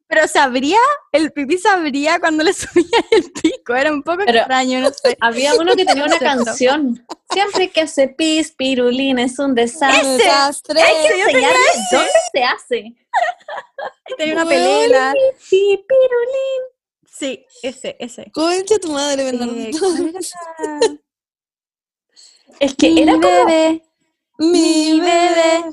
[0.08, 0.78] Pero se abría,
[1.12, 4.90] el pipí se abría cuando le subía el pico, era un poco Pero- extraño, no
[4.92, 5.18] sé.
[5.20, 7.04] Había uno que tenía una canción.
[7.32, 10.82] Siempre que hace pis, pirulina, es un desastre.
[10.84, 11.58] Hay que enseñarle
[11.92, 12.94] dónde se hace.
[14.18, 15.14] Tenía una pelela.
[15.50, 16.73] Pi, pirulín.
[17.16, 18.32] Sí, ese, ese.
[18.32, 19.72] Concha tu madre, Eh.
[22.60, 23.28] Es que Mi era como...
[23.28, 23.84] bebé,
[24.40, 25.64] Mi bebé.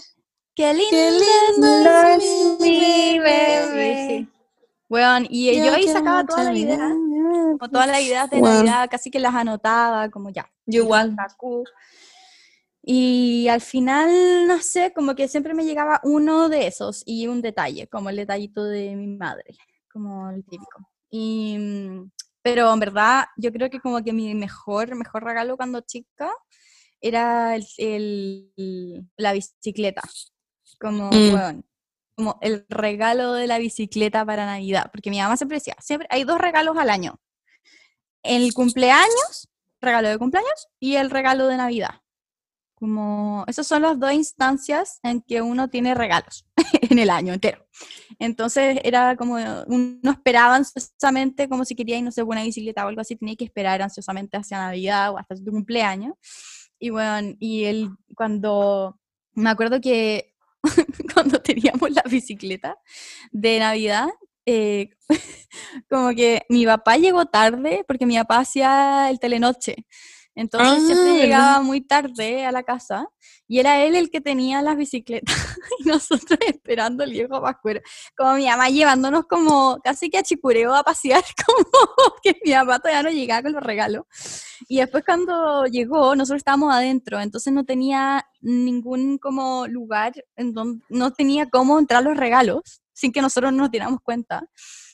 [0.55, 4.07] qué lindo, Qué lindo es mi bebé.
[4.09, 4.29] Sí, sí.
[4.89, 8.41] Weón, y yo, ahí sacaba todas las ideas, como todas las ideas de.
[8.41, 10.51] Navidad, casi que las anotaba, como ya.
[10.67, 11.17] Yo igual.
[12.83, 17.41] Y al final, no sé, como que siempre me llegaba uno de esos y un
[17.43, 19.57] detalle, como el detallito de mi madre,
[19.93, 20.90] como el típico.
[21.11, 22.11] Y, mm,
[22.43, 26.31] pero en verdad, yo creo que como que mi mejor, mejor regalo cuando chica
[27.01, 30.03] era el, el- la bicicleta.
[30.79, 31.63] Como, Mm.
[32.17, 34.91] como el regalo de la bicicleta para Navidad.
[34.93, 37.19] Porque mi mamá siempre decía, siempre hay dos regalos al año.
[38.23, 39.49] El cumpleaños,
[39.81, 42.01] regalo de cumpleaños, y el regalo de Navidad.
[42.81, 46.47] Como, esas son las dos instancias en que uno tiene regalos
[46.91, 47.67] en el año entero.
[48.19, 49.35] Entonces era como,
[49.67, 53.45] uno esperaba ansiosamente, como si quería, no sé, una bicicleta o algo así, tenía que
[53.45, 56.15] esperar ansiosamente hacia Navidad o hasta su cumpleaños.
[56.79, 58.99] Y bueno, y el, cuando,
[59.35, 60.33] me acuerdo que
[61.15, 62.79] cuando teníamos la bicicleta
[63.31, 64.09] de Navidad,
[64.47, 64.89] eh,
[65.91, 69.87] como que mi papá llegó tarde porque mi papá hacía el telenoche.
[70.35, 71.23] Entonces Ah, siempre ¿verdad?
[71.23, 73.09] llegaba muy tarde a la casa
[73.49, 75.35] y era él el que tenía las bicicletas
[75.81, 77.81] y nosotros esperando el viejo pascuero.
[78.17, 81.67] Como mi mamá llevándonos como casi que a Chicureo a pasear, como
[82.23, 84.05] que mi papá todavía no llegaba con los regalos.
[84.69, 90.85] Y después cuando llegó, nosotros estábamos adentro, entonces no tenía ningún como lugar en donde
[90.89, 94.47] no tenía cómo entrar los regalos sin que nosotros nos diéramos cuenta.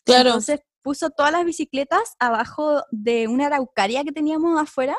[0.05, 0.29] Claro.
[0.31, 4.97] Entonces puso todas las bicicletas abajo de una araucaria que teníamos afuera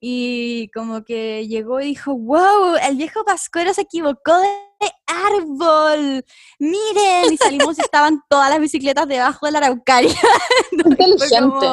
[0.00, 6.24] y como que llegó y dijo, wow, el viejo Pascuero se equivocó de árbol,
[6.58, 10.14] miren, y salimos y estaban todas las bicicletas debajo de la araucaria.
[10.72, 11.66] Inteligente.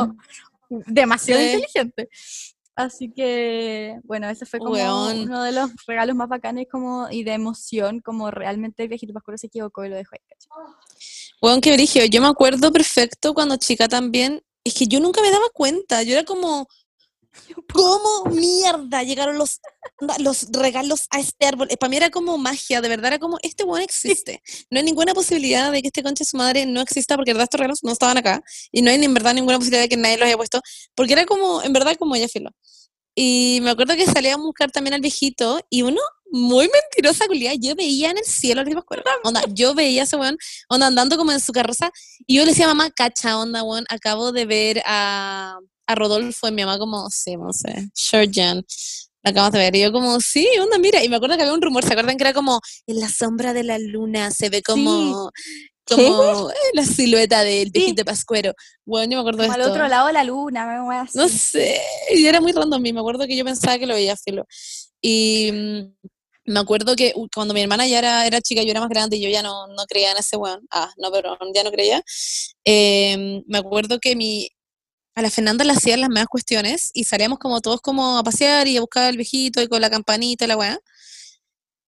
[0.70, 1.48] demasiado Sí.
[1.48, 2.10] inteligente.
[2.76, 7.34] Así que, bueno, ese fue como uno de los regalos más bacanes como, y de
[7.34, 10.74] emoción, como realmente el viejito Pascuero se equivocó y lo dejó ahí, ¿cachai?
[11.42, 12.06] Weón, qué brigio.
[12.06, 14.42] Yo me acuerdo perfecto cuando chica también.
[14.64, 16.04] Es que yo nunca me daba cuenta.
[16.04, 16.68] Yo era como,
[17.74, 19.60] ¿cómo mierda llegaron los,
[20.20, 21.70] los regalos a este árbol?
[21.80, 24.42] Para mí era como magia, de verdad era como, este weón existe.
[24.70, 27.46] No hay ninguna posibilidad de que este concha su madre no exista porque de verdad
[27.46, 28.42] estos regalos no estaban acá.
[28.72, 30.62] Y no hay en verdad ninguna posibilidad de que nadie los haya puesto.
[30.96, 32.52] Porque era como, en verdad, como ella filo.
[33.16, 36.00] Y me acuerdo que salíamos a buscar también al viejito y uno,
[36.32, 39.04] muy mentirosa, culiada, yo veía en el cielo Pascuero.
[39.24, 40.38] Onda, yo veía a ese weón,
[40.70, 41.92] onda, andando como en su carroza
[42.26, 46.52] y yo le decía mamá, cacha, onda, weón, acabo de ver a, a Rodolfo y
[46.52, 48.66] mi mamá como, sí, no sé, sure, Jen,
[49.24, 49.76] la acabamos de ver.
[49.76, 51.04] Y yo como, sí, onda, mira.
[51.04, 53.54] Y me acuerdo que había un rumor, ¿se acuerdan que era como, en la sombra
[53.54, 55.32] de la luna se ve como,
[55.86, 55.96] ¿Qué?
[55.96, 58.54] como eh, la silueta del viejito pascuero?
[58.86, 59.74] Bueno, yo me acuerdo de Como al esto.
[59.74, 61.08] otro lado de la luna, me.
[61.14, 61.80] No sé,
[62.16, 62.86] y era muy random.
[62.86, 64.46] y Me acuerdo que yo pensaba que lo veía filo.
[65.02, 66.10] Y mm,
[66.46, 69.18] me acuerdo que uh, cuando mi hermana ya era, era chica, yo era más grande
[69.18, 70.66] y yo ya no, no creía en ese weón.
[70.72, 72.02] Ah, no, pero ya no creía.
[72.64, 74.50] em, me acuerdo que mi,
[75.16, 78.68] a la Fernanda le hacían las mismas cuestiones y salíamos como todos como a pasear
[78.68, 80.80] y a buscar al viejito y con la campanita y la weá.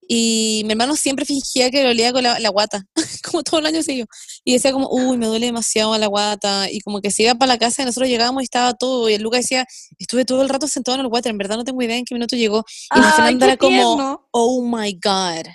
[0.07, 2.85] Y mi hermano siempre fingía que le olía con la, la guata,
[3.23, 4.07] como todo el año seguido.
[4.43, 6.69] Y decía como, uy, me duele demasiado la guata.
[6.69, 9.09] Y como que se iba para la casa y nosotros llegábamos y estaba todo.
[9.09, 9.65] Y el Lucas decía,
[9.97, 12.15] estuve todo el rato sentado en el water, en verdad no tengo idea en qué
[12.15, 12.65] minuto llegó.
[12.95, 14.27] Y la Fernanda era como, tierno.
[14.31, 15.47] oh my God.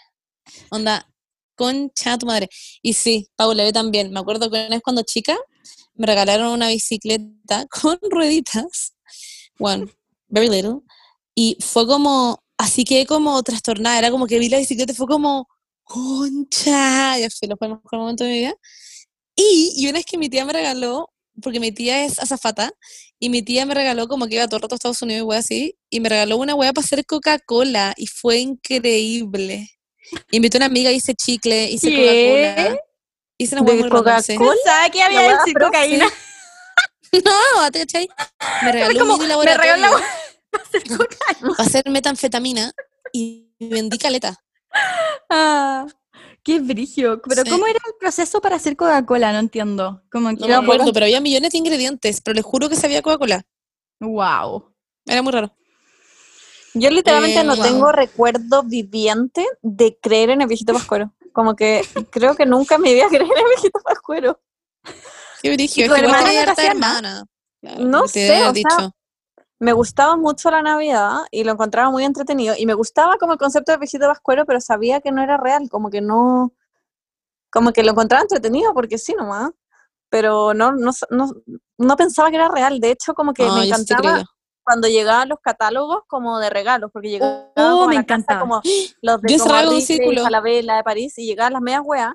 [0.71, 1.07] Onda,
[1.55, 2.49] concha tu madre.
[2.81, 4.11] Y sí, Paula, yo también.
[4.13, 5.37] Me acuerdo que una vez cuando chica
[5.99, 8.95] me regalaron una bicicleta con rueditas.
[9.59, 9.87] One,
[10.29, 10.81] very little.
[11.35, 13.99] Y fue como, así que como trastornada.
[13.99, 15.47] Era como que vi la bicicleta y fue como,
[15.85, 17.19] concha.
[17.19, 18.55] Ya fue, fue el mejor momento de mi vida.
[19.37, 21.11] Y, y una vez que mi tía me regaló,
[21.43, 22.73] porque mi tía es azafata,
[23.21, 25.27] y mi tía me regaló como que iba todo el rato a Estados Unidos y
[25.27, 29.71] wea así, y me regaló una wea para hacer Coca-Cola, y fue increíble.
[30.33, 31.91] Invité a una amiga, hice chicle, hice.
[31.91, 32.79] Coca-Cola.
[33.39, 33.91] Hice una ¿De wea muy.
[33.91, 34.23] Coca-Cola?
[34.53, 36.07] Pensaba que La había hueá decir cocaína.
[37.25, 38.09] No, ¿te cachai?
[38.65, 39.97] Me regaló como, un me regaló
[40.51, 41.57] para hacer cocaína.
[41.57, 42.73] para hacer metanfetamina
[43.13, 44.37] y vendí caleta.
[45.31, 45.87] Ah,
[46.43, 47.23] qué brigio.
[47.27, 47.51] Pero Sí.
[47.51, 49.33] ¿cómo era el proceso para hacer Coca-Cola?
[49.33, 50.03] No entiendo.
[50.13, 53.45] Como No me acuerdo, pero había millones de ingredientes, pero les juro que sabía Coca-Cola.
[54.01, 54.75] Wow.
[55.07, 55.55] Era muy raro.
[56.75, 57.65] Yo literalmente Eh, no wow.
[57.65, 61.15] tengo recuerdo viviente de creer en el viejito pascuero.
[61.33, 64.41] Como que creo que nunca me iba a creer en viejito pascuero.
[65.43, 65.75] Qué brillo.
[65.75, 67.25] tu Es que hermana hermana.
[67.79, 68.95] No te sé, sea, dicho.
[69.61, 72.55] Me gustaba mucho la Navidad y lo encontraba muy entretenido.
[72.57, 75.69] Y me gustaba como el concepto del viejito pascuero, pero sabía que no era real.
[75.69, 76.53] Como que no.
[77.51, 79.51] Como que lo encontraba entretenido porque sí nomás.
[80.11, 81.35] Pero no, no, no,
[81.77, 82.79] no pensaba que era real.
[82.79, 84.25] De hecho, como que No, me encantaba.
[84.69, 88.39] Cuando llegaban los catálogos como de regalos, porque llegaban Oh, como a me la casa
[88.39, 88.61] como
[89.01, 90.21] los de.
[90.23, 92.13] Falabella de París y llegaban las medias weas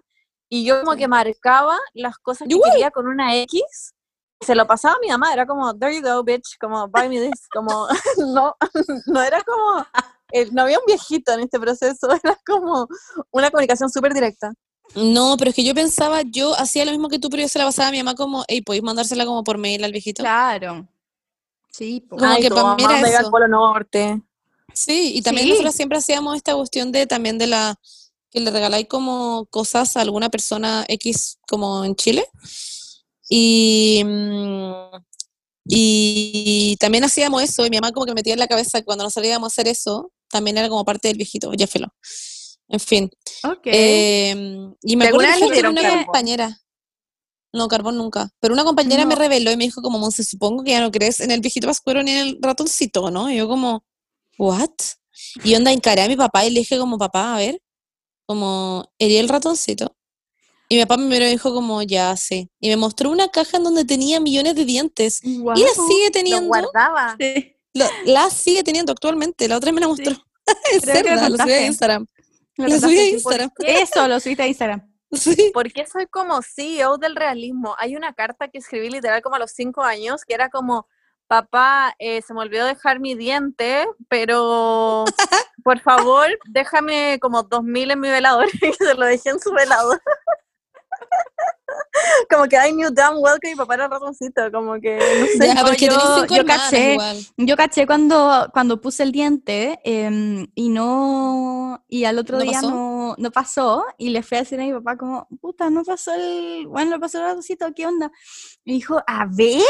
[0.49, 3.95] y yo como que marcaba las cosas que quería con una X
[4.39, 7.09] y se lo pasaba a mi mamá, era como, there you go, bitch, como, buy
[7.09, 7.87] me this, como,
[8.19, 8.55] no,
[9.07, 9.83] no era como,
[10.31, 12.87] eh, no había un viejito en este proceso, era como
[13.31, 14.53] una comunicación súper directa.
[14.93, 17.57] No, pero es que yo pensaba, yo hacía lo mismo que tú, pero yo se
[17.57, 20.21] la pasaba a mi mamá como, hey, ¿podéis mandársela como por mail al viejito?
[20.21, 20.87] Claro.
[21.73, 22.05] Sí.
[22.09, 23.31] Como que tu pa' mí era eso.
[23.31, 24.21] Polo Norte.
[24.73, 25.51] Sí, y también Sí.
[25.51, 27.75] nosotros siempre hacíamos esta cuestión de también de la
[28.31, 32.25] que le regaláis como cosas a alguna persona X como en Chile.
[33.29, 34.73] Y, mm,
[35.65, 39.03] y también hacíamos eso, y mi mamá como que metía en la cabeza que cuando
[39.03, 41.87] nos salíamos a hacer eso, también era como parte del viejito, ya filo.
[42.69, 43.09] En fin.
[43.43, 43.61] Ok.
[43.65, 44.31] Eh,
[44.81, 46.57] y me ¿Y acuerdo que dieron una compañera.
[47.53, 48.29] No, carbón nunca.
[48.39, 51.19] Pero una compañera me reveló y me dijo como, Monse, supongo que ya no crees
[51.19, 53.29] en el viejito pascuero ni en el ratoncito, ¿no?
[53.29, 53.85] Y yo como,
[54.39, 54.71] ¿what?
[55.43, 57.61] Y onda, encaré a mi papá y le dije como, papá, a ver,
[58.25, 59.95] como, ¿ería el ratoncito?
[60.67, 62.49] Y mi papá me miró y dijo como, ya, sí.
[62.59, 65.19] Y me mostró una caja en donde tenía millones de dientes.
[65.23, 66.47] Y la sigue Lo teniendo.
[66.47, 67.15] guardaba.
[67.19, 67.55] Sí.
[67.75, 70.15] Lo- la sigue teniendo actualmente, la otra vez me la mostró.
[70.73, 71.65] es cerda, lo subí a.
[71.67, 72.07] Instagram.
[72.57, 73.09] Lo Lo subí a.
[73.09, 73.51] Instagram.
[73.59, 74.92] Eso, lo subiste a Instagram.
[75.13, 75.51] Sí.
[75.53, 77.75] ¿Por qué soy como CEO del realismo?
[77.77, 80.87] Hay una carta que escribí literal como a los cinco años que era como,
[81.27, 85.05] papá, eh, se me olvidó dejar mi diente, pero
[85.63, 89.51] por favor déjame como dos mil en mi velador y se lo dejé en su
[89.51, 90.01] velador.
[92.29, 95.53] como que I knew damn well que mi papá era ratoncito, como que no sé.
[95.55, 96.93] Ya, porque yo- cinco yo caché.
[96.93, 97.17] igual.
[97.37, 102.53] Yo caché cuando, cuando puse el diente em, y no y al otro ¿No día
[102.61, 102.69] pasó?
[102.71, 106.13] no, no pasó y le fui a decir a mi papá como, puta, no pasó
[106.13, 108.11] el, bueno, no pasó el ratoncito, ¿qué onda?
[108.65, 109.61] Y dijo, a ver,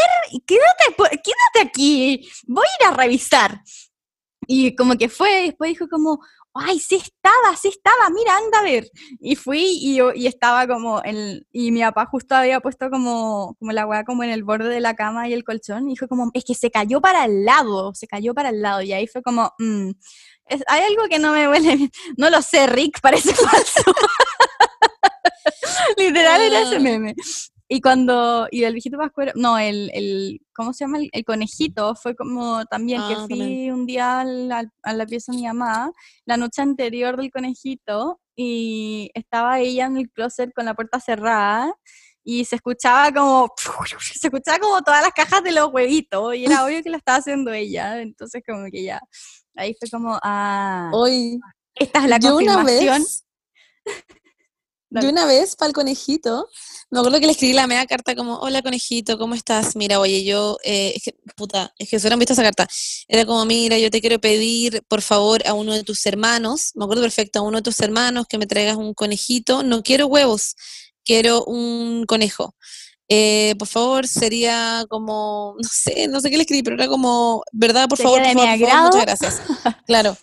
[0.46, 3.62] quédate, quédate aquí, voy a ir a revisar.
[4.48, 6.20] Y como que fue, después dijo como,
[6.56, 8.90] ay, sí estaba, sí estaba, mira, anda a ver.
[9.20, 13.56] Y fui y, yo, y estaba como, en, y mi papá justo había puesto como,
[13.60, 16.08] como la weá como en el borde de la cama y el colchón, y dijo
[16.08, 19.08] como, es que se cayó para el lado, se cayó para el lado, y ahí
[19.08, 19.90] fue como, mm,
[20.48, 21.92] es- hay algo que no me huele bien.
[22.18, 23.94] No lo sé, Rick, parece falso.
[25.98, 26.80] Literal era ese Ah.
[26.80, 27.16] meme.
[27.76, 31.00] Y cuando, y el viejito pascuero, no, el, el ¿cómo se llama?
[31.00, 33.74] El, el conejito, fue como también que Ah, fui también.
[33.74, 35.92] un día al- al- a la pieza de mi mamá,
[36.26, 41.74] la noche anterior del conejito, y estaba ella en el closet con la puerta cerrada,
[42.24, 43.52] y se escuchaba como,
[44.00, 47.18] se escuchaba como todas las cajas de los huevitos, y era obvio que lo estaba
[47.18, 49.00] haciendo ella, entonces como que ya,
[49.56, 51.40] ahí fue como, ah, Hoy,
[51.76, 53.02] esta es la yo una confirmación.
[53.02, 53.26] vez,
[54.94, 55.08] Dale.
[55.08, 56.48] yo una vez para el conejito,
[56.92, 59.76] me acuerdo que le escribí la media carta como, hola conejito, ¿cómo estás?
[59.76, 62.68] Mira, oye, yo, eh, es que, puta, es que se hubieran visto esa carta.
[63.08, 66.84] Era como, mira, yo te quiero pedir, por favor, a uno de tus hermanos, me
[66.84, 70.56] acuerdo perfecto, a uno de tus hermanos que me traigas un conejito, no quiero huevos,
[71.04, 72.56] quiero un conejo.
[73.10, 77.42] Eh, por favor, sería como, no sé, no sé qué le escribí, pero era como,
[77.52, 77.90] ¿verdad?
[77.90, 79.42] Por favor, por favor, por favor, muchas gracias.
[79.88, 80.16] Claro.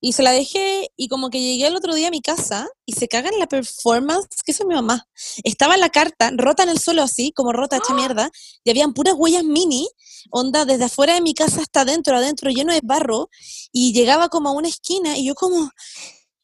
[0.00, 2.92] Y se la dejé y como que llegué al otro día a mi casa y
[2.92, 5.06] se caga en la performance, que es mi mamá.
[5.44, 8.30] Estaba la carta rota en el suelo así, como rota hecha mierda,
[8.64, 9.88] y habían puras huellas mini,
[10.30, 13.28] onda desde afuera de mi casa hasta adentro, adentro lleno de barro,
[13.72, 15.70] y llegaba como a una esquina y yo como,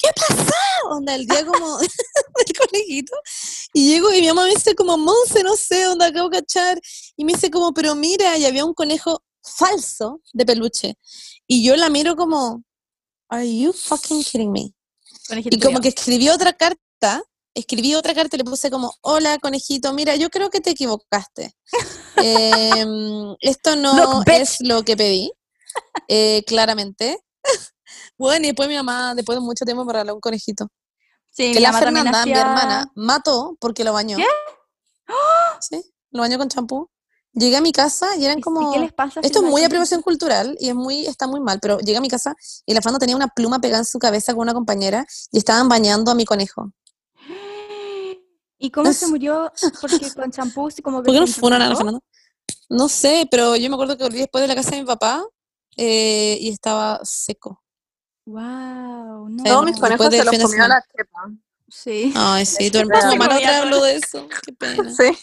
[0.03, 0.55] ¿qué pasa?
[0.91, 3.17] Onda el día como del conejito.
[3.73, 6.81] Y llego y mi mamá me dice como, Monse, no sé, onda acabo de cachar.
[7.17, 10.99] Y me dice como, pero mira, y había un conejo falso de peluche.
[11.47, 12.63] Y yo la miro como,
[13.33, 14.75] ¿Are you fucking kidding me?
[15.27, 17.23] Conejito Y como que escribí otra carta,
[17.55, 21.55] escribí otra carta y le puse como, hola conejito, mira, yo creo que te equivocaste.
[22.17, 25.33] Em, esto no Look, es lo que pedí,
[26.09, 27.25] eh, claramente.
[28.19, 30.69] bueno, y después mi mamá, después de mucho tiempo, me regaló un conejito.
[31.31, 34.19] Sí, que la Fernanda, mi hermana, mató porque lo bañó.
[34.19, 34.27] ¿Qué?
[35.59, 36.91] Sí, lo bañó con champú.
[37.35, 38.73] Llegué a mi casa y eran ¿Y como...
[38.73, 39.21] ¿Qué les pasa?
[39.21, 42.01] si Esto es muy apropiación cultural y es muy, está muy mal, pero llegué a
[42.03, 42.35] mi casa
[42.67, 45.69] y la Fernanda tenía una pluma pegada en su cabeza con una compañera y estaban
[45.69, 46.73] bañando a mi conejo.
[48.59, 49.51] ¿Y cómo se murió?
[49.81, 51.77] Porque con champú, como que ¿Por qué no fueron a la.
[51.77, 52.01] Fernanda?
[52.69, 55.25] No sé, pero yo me acuerdo que volví después de la casa de mi papá
[55.77, 57.63] eh, y estaba seco.
[58.27, 59.43] Wow, no.
[59.43, 60.75] Todos mis conejos se los comió semana.
[60.77, 61.31] la chepa.
[61.69, 62.13] Sí.
[62.15, 64.29] Ay, sí, tu comía otra habló de eso.
[64.45, 64.93] Qué pena.
[64.93, 65.19] Sí.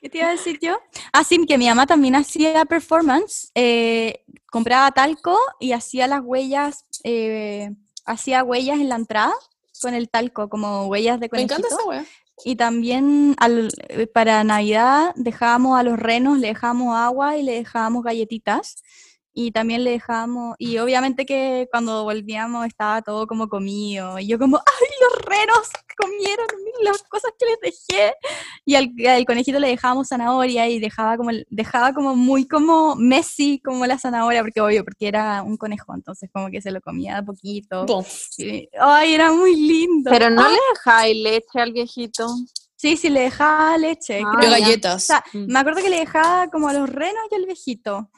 [0.00, 0.78] ¿Qué te iba a decir yo?
[1.12, 3.50] Ah, sí, que mi mamá también hacía performance.
[3.54, 7.70] eh, compraba talco y hacía las huellas, eh,
[8.04, 9.32] hacía huellas en la entrada
[9.80, 11.54] con el talco, como huellas de Me conejito.
[11.54, 12.04] encanta esa wea.
[12.44, 17.52] Y también al- eh, para Navidad dejábamos a los renos, le dejábamos agua y le
[17.52, 18.82] dejábamos galletitas.
[19.34, 24.18] Y también le dejábamos, y obviamente que cuando volvíamos estaba todo como comido.
[24.18, 26.46] Y yo como, ¡ay, los renos comieron
[26.82, 28.14] las cosas que les dejé!
[28.66, 33.60] Y al, al conejito le dejábamos zanahoria y dejaba como, dejaba como muy como messy
[33.64, 37.16] como la zanahoria, porque obvio, porque era un conejo, entonces como que se lo comía
[37.16, 37.86] de poquito.
[38.80, 40.10] ¡Ay, era muy lindo!
[40.10, 42.26] Pero no le dejáis leche al viejito.
[42.76, 44.20] Sí, sí, le dejaba leche.
[44.26, 44.50] Ah, creo.
[44.50, 45.04] Galletas.
[45.04, 45.52] O sea, Mm.
[45.52, 48.10] me acuerdo que le dejaba como a los renos y al viejito.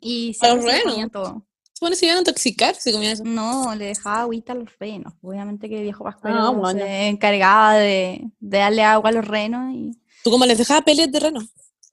[0.00, 0.92] Y ¿A los siempre se renos?
[0.92, 1.46] comía todo.
[1.80, 3.24] Que se iban a intoxicar si comían eso.
[3.24, 5.14] No, le dejaba agüita a los renos.
[5.20, 6.78] Obviamente que viejo pascuero Ah, bueno.
[6.80, 9.74] se encargaba de, de darle agua a los renos.
[9.74, 9.90] Y...
[10.22, 11.40] Tú como les dejabas peleas de reno.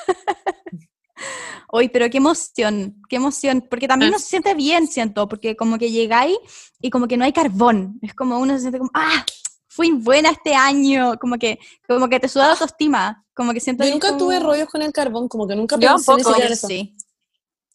[1.71, 3.65] Uy, pero qué emoción, qué emoción.
[3.69, 4.15] Porque también Ah.
[4.15, 6.38] uno se siente bien, siento, porque como que llegáis
[6.79, 7.99] y como que no hay carbón.
[8.01, 9.25] Es como uno se siente como, ¡ah!
[9.67, 11.17] Fui buena este año.
[11.19, 11.57] Como que,
[11.88, 13.25] como que te suda la autoestima.
[13.33, 16.05] Como que siento Yo nunca tuve rollos con el carbón, como que nunca Yo pensé
[16.05, 16.95] tampoco, siquiera Yo sí.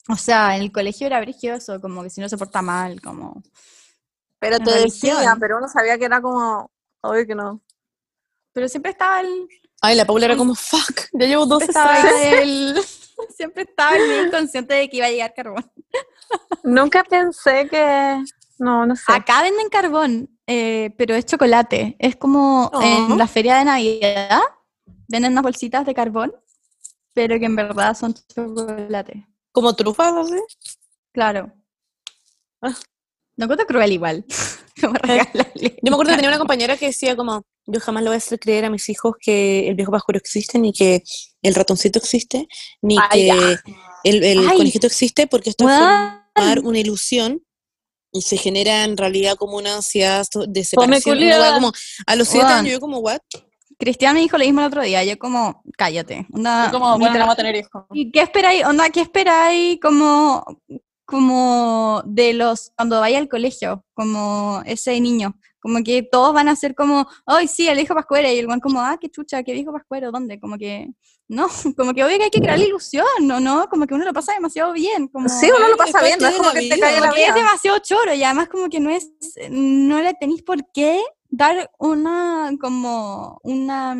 [0.09, 3.42] O sea, en el colegio era brilloso, como que si no se porta mal, como...
[4.40, 5.16] Pero En te religión.
[5.16, 6.70] decía, pero uno sabía que era como,
[7.02, 7.61] obvio que no.
[8.52, 9.48] Pero siempre estaba el...
[9.80, 12.78] Ay, la Paula era como, fuck, ya llevo 12 Siempre estaba el...
[13.36, 15.72] Siempre estaba en mi inconsciente de que iba a llegar carbón.
[16.62, 18.22] Nunca pensé que.
[18.61, 19.02] No, no sé.
[19.09, 21.96] Acá venden carbón, eh, pero es chocolate.
[21.98, 22.80] Es como Oh.
[22.80, 24.40] en la feria de Navidad,
[25.09, 26.32] venden unas bolsitas de carbón,
[27.12, 29.26] pero que en verdad son chocolate.
[29.53, 30.40] Como trufas, así.
[31.12, 31.53] Claro.
[32.62, 32.74] Ah.
[33.36, 34.24] No encuentro cruel igual.
[34.80, 35.76] Como regalarle.
[35.82, 38.18] Yo me acuerdo que tenía una compañera que decía como, yo jamás le voy a
[38.18, 41.03] hacer creer a mis hijos que el viejo pascuero existe, ni que
[41.42, 42.46] el ratoncito existe,
[42.80, 43.57] ni Ay, que
[44.05, 44.57] el, el Ay.
[44.57, 46.22] conejito existe, porque esto es Weón.
[46.34, 47.42] formar una ilusión
[48.12, 51.18] y se genera en realidad como una ansiedad de separación.
[51.55, 51.72] como,
[52.07, 53.20] a los siete años yo como, what?
[53.78, 55.04] Cristian me dijo lo mismo el otro día.
[55.04, 56.26] Yo como, cállate.
[56.32, 57.84] Onda, Yo como, bueno, no vamos a tener hijos.
[57.92, 58.64] ¿Y qué esperáis?
[58.64, 60.44] Onda, ¿qué esperáis como,
[61.04, 65.36] como de los, cuando vaya al colegio, como ese niño?
[65.60, 68.60] Como que todos van a ser como, ay, sí, el hijo pascuero, y el guan
[68.60, 70.40] como, ah, qué chucha, qué hijo pascuero, ¿dónde?
[70.40, 70.88] Como que,
[71.28, 73.38] no, como que obvio que hay que crear la ilusión, ¿no?
[73.38, 73.68] ¿no?
[73.68, 75.28] Como que uno lo pasa demasiado bien, como...
[75.28, 76.76] Sí, uno lo pasa bien, no es como que te vida.
[76.80, 77.34] caiga la que es vida.
[77.34, 79.12] demasiado choro y además como que no es,
[79.50, 83.94] no le tenéis por qué dar una, como, una,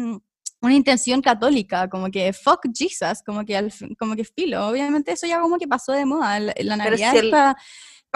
[0.61, 5.13] una intención católica, como que fuck Jesus, como que, al fin- como que filo, obviamente
[5.13, 7.57] eso ya como que pasó de moda, la, Navidad si el- para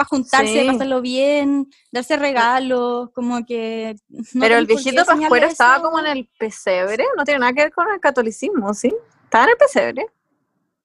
[0.09, 0.67] juntarse, Sí.
[0.67, 3.95] pasarlo bien, darse regalos, como que...
[4.09, 7.71] no Pero el viejito pascuero estaba como en el pesebre, no tiene nada que ver
[7.71, 8.91] con el catolicismo, ¿sí?
[9.25, 10.07] Estaba en el pesebre.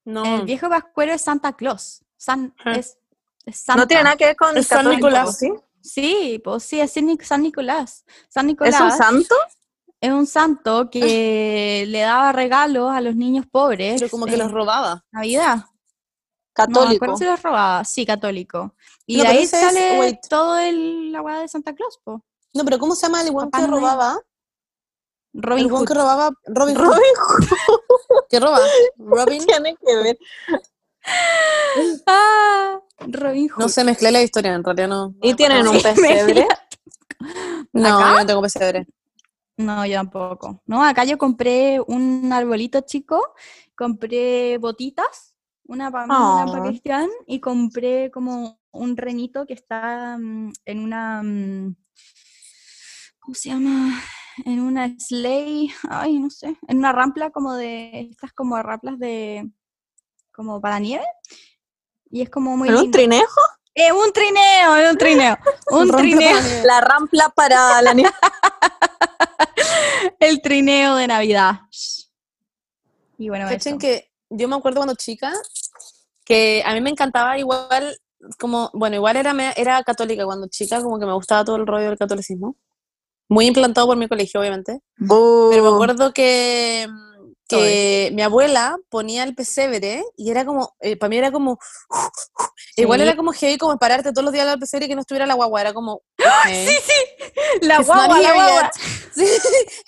[0.05, 2.73] No, El viejo pascuero es Santa Claus, San, Ah.
[2.73, 2.99] es,
[3.47, 3.81] es Santa.
[3.83, 5.39] No tiene nada que ver con el Es San Nicolás.
[5.39, 5.53] ¿sí?
[5.83, 8.05] Sí, pues sí, es San Nic- San Nicolás.
[8.35, 9.35] ¿Es Nicolás un santo?
[10.01, 14.01] es un santo que le daba regalos a los niños pobres.
[14.01, 15.05] pero como que los robaba.
[15.13, 15.57] Navidad.
[15.57, 15.65] No,
[16.53, 17.05] Católico.
[17.05, 17.85] acuerdo si los robaba.
[17.85, 18.75] Sí, católico.
[19.07, 20.19] Y No, de ahí sale wait.
[20.29, 22.25] todo el, weá de Santa Claus, po.
[22.55, 24.21] No, pero ¿cómo se llama el igual Papá que robaba?
[25.35, 25.89] Robin el guan Hood.
[25.89, 26.75] que robaba, Robin.
[26.77, 27.45] Robin Hood
[28.29, 28.59] ¿Qué roba?
[28.99, 29.45] Robin.
[29.47, 30.19] tiene que ver.
[32.07, 33.63] Ah, Robin Hood.
[33.63, 35.15] No sé, mezclé la historia, en realidad no.
[35.23, 36.47] ¿Y tienen un pesebre?
[37.73, 38.13] No, ¿Acá?
[38.13, 38.87] yo no tengo pesebre.
[39.57, 40.63] No, yo tampoco.
[40.67, 43.21] No, acá yo compré un arbolito chico,
[43.77, 45.35] compré botitas,
[45.65, 46.69] una para una para Oh.
[46.69, 51.77] Cristian, y compré como un renito que está mm, en una, mm,
[53.21, 54.01] ¿cómo se llama?
[54.45, 59.51] En una sleigh, ay, no sé, en una rampla como de, estas como ramplas de,
[60.39, 61.05] como para nieve,
[62.13, 63.41] y es como muy ¿En un trinejo?
[63.75, 65.37] ¡Es un trineo, es un trineo!
[65.71, 68.13] Un trineo, la rampla para la nieve.
[70.21, 71.61] el trineo de Navidad.
[73.19, 73.79] Y bueno, eso.
[73.79, 75.33] que yo me acuerdo cuando chica
[76.25, 77.99] que a mí me encantaba igual,
[78.39, 81.89] como, bueno, igual era, era católica cuando chica, como que me gustaba todo el rollo
[81.89, 82.57] del catolicismo.
[83.29, 84.81] Muy implantado por mi colegio, obviamente.
[84.97, 86.87] Pero me acuerdo que,
[87.49, 91.59] que mi abuela ponía el pesebre y era como, para mí era como,
[92.77, 93.07] igual Sí.
[93.07, 95.35] era como heavy como pararte todos los días al pesebre y que no estuviera la
[95.35, 96.03] guagua, era como,
[96.47, 97.27] Sí, sí,
[97.63, 98.71] la guagua, la guagua.
[99.15, 99.25] Sí,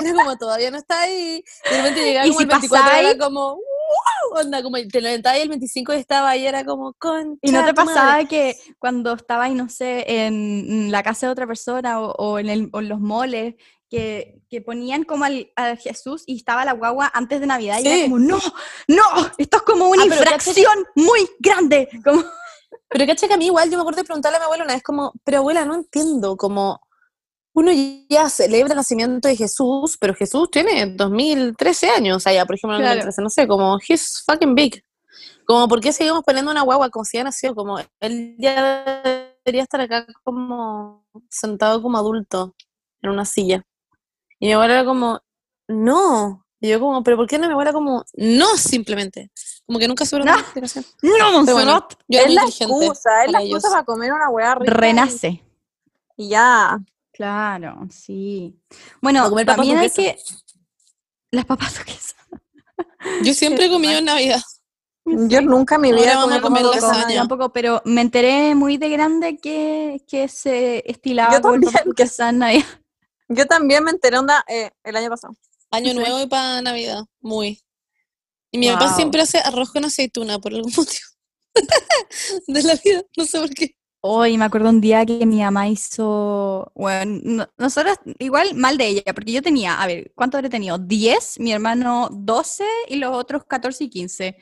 [0.00, 1.44] era como todavía no está ahí.
[1.66, 5.00] Y de repente llegaba como si el 24 pasáis- era como "Uh", onda, como te
[5.00, 9.12] levantabas y el 25 estaba ahí, era como con ¿Y no te pasaba que cuando
[9.14, 12.88] estabas, no sé, en la casa de otra persona o, o en, el- o en
[12.88, 13.54] los moles,
[13.90, 17.88] que, que ponían como al, a Jesús y estaba la guagua antes de Navidad y
[17.88, 18.38] era como, no,
[18.88, 19.02] no,
[19.36, 21.88] esto es como una Ah, que- infracción muy grande.
[22.04, 22.22] Como,
[22.88, 24.74] Pero caché que a mí igual yo me acuerdo de preguntarle a mi abuela una
[24.74, 26.80] vez como, pero abuela, no entiendo, como
[27.52, 27.72] uno
[28.08, 32.82] ya celebra el nacimiento de Jesús, pero Jesús tiene 2013 años allá, por ejemplo, en
[32.82, 32.96] Claro.
[33.04, 34.84] 2013, no sé, como he's fucking big.
[35.44, 37.56] Como, ¿por qué seguimos poniendo una guagua como si ya nació?
[37.56, 39.02] Como, él ya
[39.44, 42.54] debería estar acá como sentado como adulto
[43.02, 43.64] en una silla.
[44.40, 45.20] Y mi abuela era como,
[45.68, 46.44] no.
[46.60, 47.46] Y yo como, ¿pero por qué no?
[47.46, 49.30] Mi abuela como, no, simplemente.
[49.66, 50.34] Como que nunca supieron No.
[50.34, 50.84] la explicación.
[51.02, 54.54] no, bueno, Monserrat, yo era Es la excusa, es la excusa para comer una hueá
[54.56, 54.72] rica.
[54.72, 55.44] renace.
[56.16, 56.78] Y ya.
[57.12, 58.58] Claro, sí.
[59.00, 60.16] Bueno, comer también hay que...
[61.30, 61.82] Las papas.
[63.22, 64.40] Yo siempre he comido en Navidad.
[65.04, 67.16] Yo nunca en mi Ahora vida vamos a comí comer lasaña.
[67.16, 72.38] tampoco, pero me enteré muy de grande que, que se estilaba Yo también, que- en
[72.38, 72.64] Navidad.
[73.32, 75.34] Yo también me enteré onda, eh, el año pasado.
[75.70, 75.94] Año Sí.
[75.98, 77.04] nuevo y para Navidad.
[77.20, 77.60] Muy.
[78.50, 81.06] Y mi papá siempre hace arroz con aceituna por algún motivo.
[82.46, 83.76] de la vida, no sé por qué.
[84.02, 88.86] Hoy me acuerdo un día que mi mamá hizo, bueno, no- nosotros igual mal de
[88.86, 90.78] ella, porque yo tenía, a ver, ¿cuánto habré tenido?
[90.78, 94.36] 10, mi hermano 12 y los otros 14 y 15.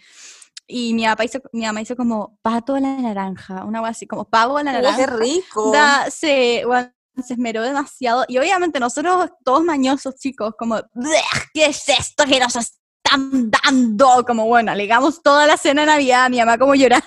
[0.68, 4.06] Y mi papá hizo, mi mamá hizo como pato a la naranja, una cosa así,
[4.06, 4.96] como pavo a la naranja.
[4.96, 5.72] ¡Qué rico!
[5.72, 6.92] Da- se, bueno,
[7.22, 8.24] se esmeró demasiado.
[8.28, 11.22] Y obviamente nosotros, todos mañosos chicos, como, "Bleh,
[11.54, 12.76] ¿qué es esto que nos está
[13.10, 17.06] están dando, como bueno, alegamos toda la cena de Navidad, mi mamá como llorando.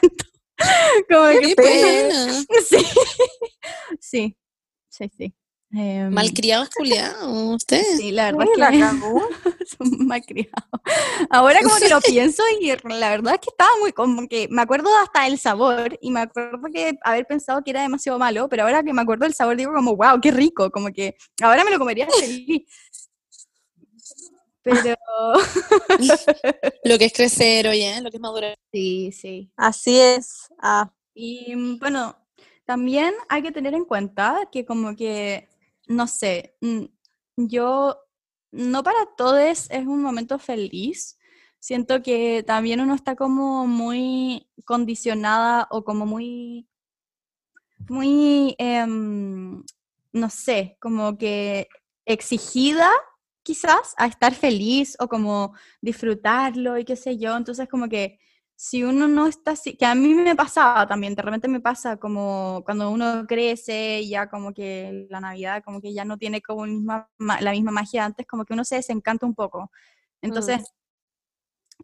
[1.09, 2.33] como que Qué fue- pena.
[2.67, 2.77] sí.
[3.99, 4.37] sí,
[4.89, 5.35] sí, sí.
[5.73, 7.97] Em, Malcriados culiados, ustedes.
[7.97, 9.21] Sí, la verdad Uy, la es que cagó.
[9.79, 10.69] son malcriados.
[11.29, 14.61] Ahora como que lo pienso y la verdad es que estaba muy como que me
[14.61, 18.63] acuerdo hasta el sabor y me acuerdo que haber pensado que era demasiado malo, pero
[18.63, 21.71] ahora que me acuerdo del sabor digo como wow, qué rico, como que ahora me
[21.71, 22.63] lo comería feliz.
[24.63, 24.77] Pero
[26.83, 28.59] Lo que es crecer, oye, lo que es madurar.
[28.71, 29.51] sí, sí.
[29.55, 30.49] Así es.
[30.61, 32.15] Ah, Y mm, bueno,
[32.65, 35.49] también hay que tener en cuenta que como que,
[35.91, 36.85] no sé, mm,
[37.37, 37.97] yo,
[38.51, 39.39] no para todos
[39.69, 41.17] es un momento feliz.
[41.59, 46.67] Siento que también uno está como muy condicionada o como muy,
[47.89, 49.63] muy, em,
[50.13, 51.67] no sé, como que
[52.05, 52.89] exigida
[53.43, 57.35] quizás a estar feliz o como disfrutarlo y qué sé yo.
[57.37, 58.19] Entonces como que
[58.63, 61.97] si uno no está así, que a mí me pasaba también, de repente me pasa
[61.97, 66.65] como cuando uno crece, ya como que la Navidad como que ya no tiene como
[66.65, 69.71] misma ma- la misma magia antes, como que uno se desencanta un poco.
[70.21, 70.73] Entonces,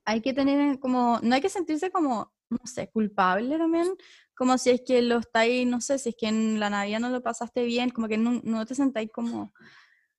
[0.05, 3.87] hay que tener en- como, no hay que sentirse como, no sé, culpable también,
[4.35, 7.09] como si es que lo estáis, no sé, si es que en la Navidad no
[7.09, 9.53] lo pasaste bien, como que no, no te sentáis como,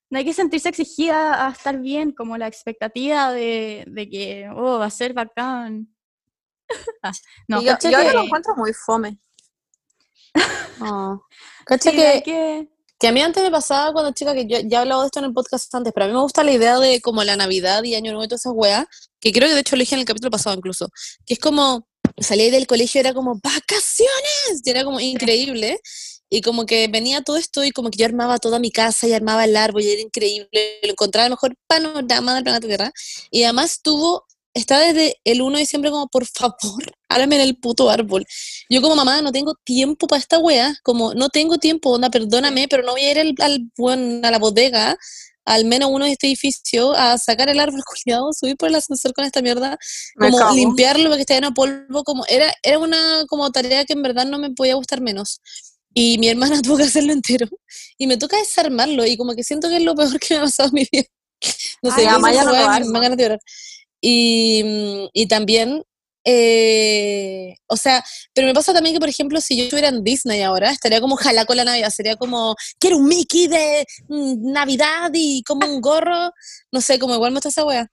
[0.09, 4.79] no hay que sentirse exigida a estar bien, como la expectativa de, de que, oh,
[4.79, 5.89] va a ser bacán.
[7.01, 7.11] Ah,
[7.47, 9.17] no, yo, yo que- lo encuentro muy fome.
[11.65, 14.79] Cacha sí, que, que- que a mí antes me pasaba cuando chica, que yo ya
[14.79, 16.77] he hablado de esto en el podcast antes, pero a mí me gusta la idea
[16.79, 18.85] de como la Navidad y Año Nuevo y todas esas weas,
[19.21, 20.89] que creo que de hecho lo dije en el capítulo pasado incluso,
[21.25, 25.79] que es como, salí del colegio era como, vacaciones, y era como increíble,
[26.29, 29.13] y como que venía todo esto y como que yo armaba toda mi casa y
[29.13, 32.91] armaba el árbol y era increíble, lo encontraba el mejor panorama del planeta Tierra,
[33.31, 34.25] y además tuvo,
[34.59, 36.55] está desde el 1 de diciembre como, por favor,
[37.09, 38.25] háblame en el puto árbol.
[38.69, 42.67] Yo como mamá no tengo tiempo para esta wea, como no tengo tiempo, onda, perdóname,
[42.67, 44.97] pero no voy a ir al, al buen- a la bodega,
[45.45, 49.13] al menos uno de este edificio, a sacar el árbol culiado, subir por el ascensor
[49.13, 49.77] con esta mierda,
[50.15, 53.85] Me como limpiarlo para que esté lleno de polvo, como era, era una como tarea
[53.85, 55.41] que en verdad no me podía gustar menos.
[55.93, 57.47] Y mi hermana tuvo que hacerlo entero.
[57.97, 60.43] Y me toca desarmarlo, y como que siento que es lo peor que me ha
[60.43, 61.05] pasado en mi vida.
[61.81, 62.51] No sé, Ay, yo no
[62.91, 63.39] me- ganas de llorar.
[64.01, 65.83] Y, mm, y también,
[66.25, 70.41] eh, o sea, pero me pasa también que, por ejemplo, si yo estuviera en Disney
[70.41, 75.11] ahora, estaría como ojalá con la Navidad, sería como, quiero un Mickey de mm, Navidad
[75.13, 76.31] y como un gorro,
[76.71, 77.87] no sé, como igual me está esa wea.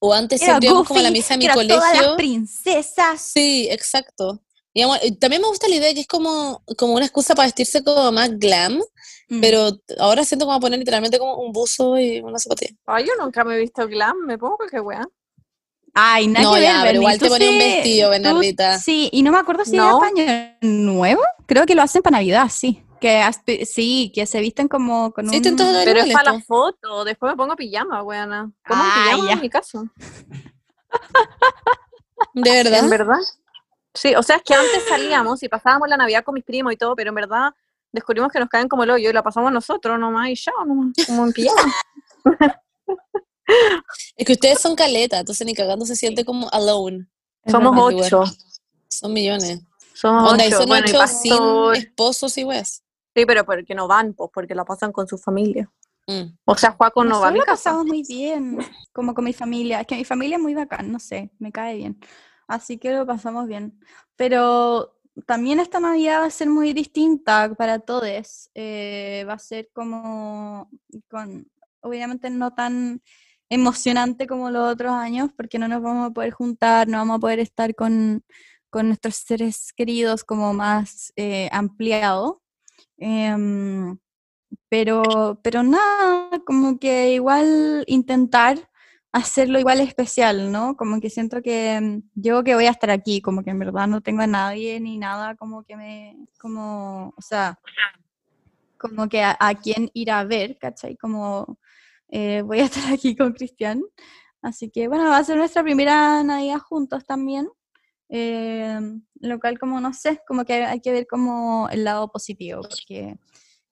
[0.00, 2.16] O antes siempre íbamos como a la misa de mi quiero todas las colegio.
[2.16, 3.20] princesas.
[3.34, 4.40] Sí, exacto.
[4.74, 8.12] Eh, también me gusta la idea que es como, como una excusa para vestirse como
[8.12, 8.80] más glam,
[9.30, 9.40] Mm.
[9.42, 12.74] pero ahora siento como poner literalmente como un buzo y una zapatilla.
[12.86, 15.06] Ay, yo nunca me he visto glam, me pongo cualquier weá.
[16.00, 18.78] Ay, nada No, ya, pero igual te ponía un vestido, tú- Bernardita.
[18.78, 19.84] Sí, y no me acuerdo si No.
[19.84, 21.22] era para Año Nuevo.
[21.46, 22.84] Creo que lo hacen para Navidad, sí.
[23.00, 23.24] Que
[23.64, 25.56] sí, que se visten como con Sí, un...
[25.56, 28.50] Pero es para la foto, después me pongo pijama, weana.
[28.66, 29.32] Pongo Ah, pijama ya.
[29.34, 29.84] en mi caso.
[32.34, 32.78] ¿De verdad?
[32.80, 33.18] ¿En verdad?
[33.94, 36.76] Sí, o sea, es que antes salíamos y pasábamos la Navidad con mis primos y
[36.76, 37.52] todo, pero en verdad
[37.92, 40.92] descubrimos que nos caen como el hoyo y la pasamos nosotros nomás y ya, nomás,
[41.06, 41.72] como en pijama.
[44.16, 47.06] Es que ustedes son caleta, entonces ni cagando se siente como alone.
[47.46, 48.24] Somos ocho.
[48.88, 49.60] Son millones.
[49.94, 50.58] Somos Onda, y ocho.
[50.58, 51.76] son Bueno, ocho sin pastor.
[51.76, 52.82] esposos y weas.
[53.14, 55.70] Sí, pero porque no van, pues porque la pasan con su familia.
[56.06, 56.36] Mm.
[56.44, 57.70] O sea, Juaco no va a mi lo casa.
[57.70, 58.58] pasamos muy bien,
[58.92, 59.80] como con mi familia.
[59.80, 61.98] Es que mi familia es muy bacán, no sé, me cae bien.
[62.46, 63.78] Así que lo pasamos bien.
[64.16, 64.96] Pero
[65.26, 68.50] también esta Navidad va a ser muy distinta para todos.
[68.54, 70.70] Eh, va a ser como,
[71.10, 73.02] con, obviamente no tan
[73.50, 77.20] emocionante como los otros años, porque no nos vamos a poder juntar, no vamos a
[77.20, 78.22] poder estar con,
[78.70, 82.42] con nuestros seres queridos como más eh, ampliado.
[82.98, 83.98] Em,
[84.68, 88.68] pero, pero nada, como que igual intentar
[89.12, 90.76] hacerlo igual especial, ¿no?
[90.76, 93.86] Como que siento que mm, yo que voy a estar aquí, como que en verdad
[93.88, 97.58] no tengo a nadie ni nada, como que me, como, o sea,
[98.78, 100.96] como que a, a quién ir a ver, ¿cachai?
[100.96, 101.58] Como
[102.08, 103.82] eh, voy a estar aquí con Cristian.
[104.42, 107.48] Así que bueno, va a ser nuestra primera Navidad juntos también.
[108.10, 108.80] eh,
[109.20, 113.16] lo cual como no sé, como que hay que ver como el lado positivo, porque...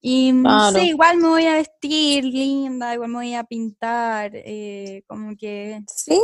[0.02, 0.78] Y no Claro.
[0.78, 5.80] sé, igual me voy a vestir linda, igual me voy a pintar, eh, como que
[5.88, 6.20] Sí.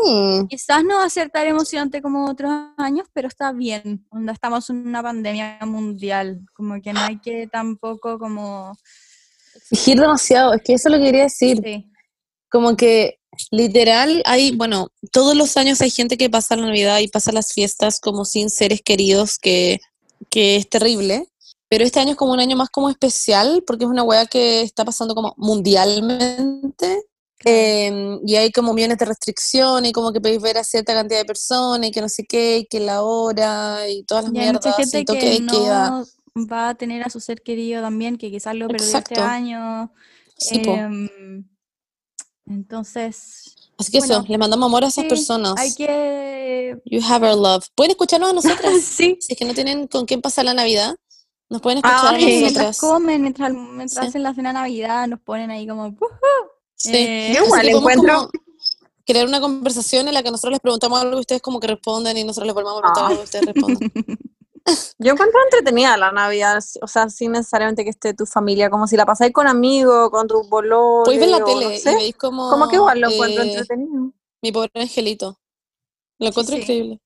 [0.49, 4.69] quizás no va a ser tan emocionante como otros años, pero está bien, onda, estamos
[4.71, 8.77] en una pandemia mundial, como que no hay que tampoco como...
[9.71, 11.61] Exigir demasiado, es que eso es lo que quería decir.
[11.65, 11.91] Sí,
[12.53, 13.19] Como que
[13.51, 17.53] Literal, hay, bueno, todos los años hay gente que pasa la Navidad y pasa las
[17.53, 19.81] fiestas como sin seres queridos, que,
[20.29, 21.29] que es terrible.
[21.69, 24.61] Pero este año es como un año más como especial, porque es una weá que
[24.61, 27.05] está pasando como mundialmente.
[27.45, 31.21] eh, y hay como millones de restricciones, y como que podéis ver a cierta cantidad
[31.21, 34.39] de personas, y que no sé qué, y que la hora, y todas las Y
[34.39, 35.91] hay mucha mierdas, gente y toque que de queda.
[35.91, 36.07] no
[36.51, 39.23] va a tener a su ser querido también, que quizás lo perdió este Exacto.
[39.23, 39.93] año.
[40.37, 40.77] Sí, po.
[42.53, 45.55] Entonces, Así que eso, bueno, le mandamos amor a esas sí, personas.
[45.57, 46.77] hay que...
[46.85, 47.65] You have our love.
[47.75, 48.81] Pueden escucharnos a nosotras.
[48.83, 50.95] sí, si es que no tienen con quién pasar la Navidad,
[51.49, 54.09] nos pueden escuchar a Ay, mientras comen, mientras, mientras Sí.
[54.09, 55.87] hacen la cena de Navidad, nos ponen ahí como...
[55.89, 56.17] "Wujú".
[56.77, 56.91] Sí.
[56.95, 58.31] Eh, Yo igual encuentro-
[59.07, 62.17] crear una conversación en la que nosotros les preguntamos algo y ustedes como que responden
[62.19, 63.09] y nosotros les volvemos a preguntar Ah.
[63.09, 63.93] algo y ustedes responden.
[64.99, 68.97] Yo encuentro entretenida la Navidad, o sea, sin necesariamente que esté tu familia, como si
[68.97, 71.05] la pasáis con amigos, con tu bolón.
[71.05, 74.13] Podéis ver la tele y veis como, Como que igual lo encuentro eh, entretenido.
[74.41, 75.39] mi pobre angelito.
[76.19, 76.61] Lo encuentro sí.
[76.63, 77.01] increíble.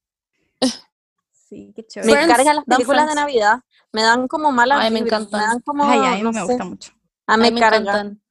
[1.49, 2.13] Sí, qué Me chévere.
[2.13, 3.15] Friends, cargan las dan películas de.
[3.15, 3.61] Navidad.
[3.93, 5.41] Me dan como malas Ay, me encantan.
[5.41, 6.93] Me dan como, Ay, a mí no no me sé, gusta mucho.
[7.27, 8.23] A mí Ay, me me encantan.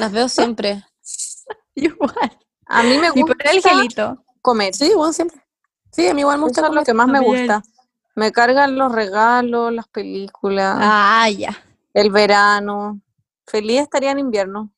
[0.00, 0.82] Las veo siempre.
[1.74, 2.38] Igual.
[2.66, 4.24] A mí me Mi gusta pobre angelito.
[4.40, 4.74] comer.
[4.74, 5.42] Sí, igual siempre.
[5.92, 7.62] Sí, a mí igual me gusta Eso es lo que más me gusta.
[8.14, 11.56] Me cargan los regalos, las películas, Ah, ya.
[11.94, 13.00] el verano.
[13.46, 14.70] Feliz estaría en invierno.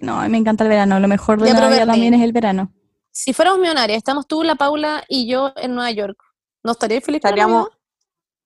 [0.00, 1.00] No, me encanta el verano.
[1.00, 1.86] Lo mejor de Ya, Navidad Bernie.
[1.92, 2.72] también es el verano.
[3.10, 6.22] Si fuéramos millonarias, estamos tú, la Paula y yo en Nueva York.
[6.62, 7.22] ¿No estaríais felices?
[7.28, 7.68] con la Estaríamos,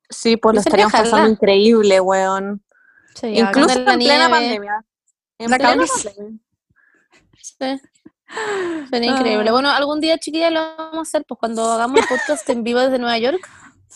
[0.08, 2.64] sí, pues lo estaríamos pasando increíble, weón.
[3.14, 4.30] Sí, Incluso en en la plena nieve.
[4.30, 4.84] pandemia.
[5.38, 6.38] En La plena pandemia.
[7.40, 7.80] Sí.
[8.90, 9.48] Sería increíble.
[9.48, 9.52] Ah.
[9.52, 12.80] Bueno, algún día, chiquilla, lo vamos a hacer, pues cuando hagamos el podcast en vivo
[12.80, 13.46] desde Nueva York.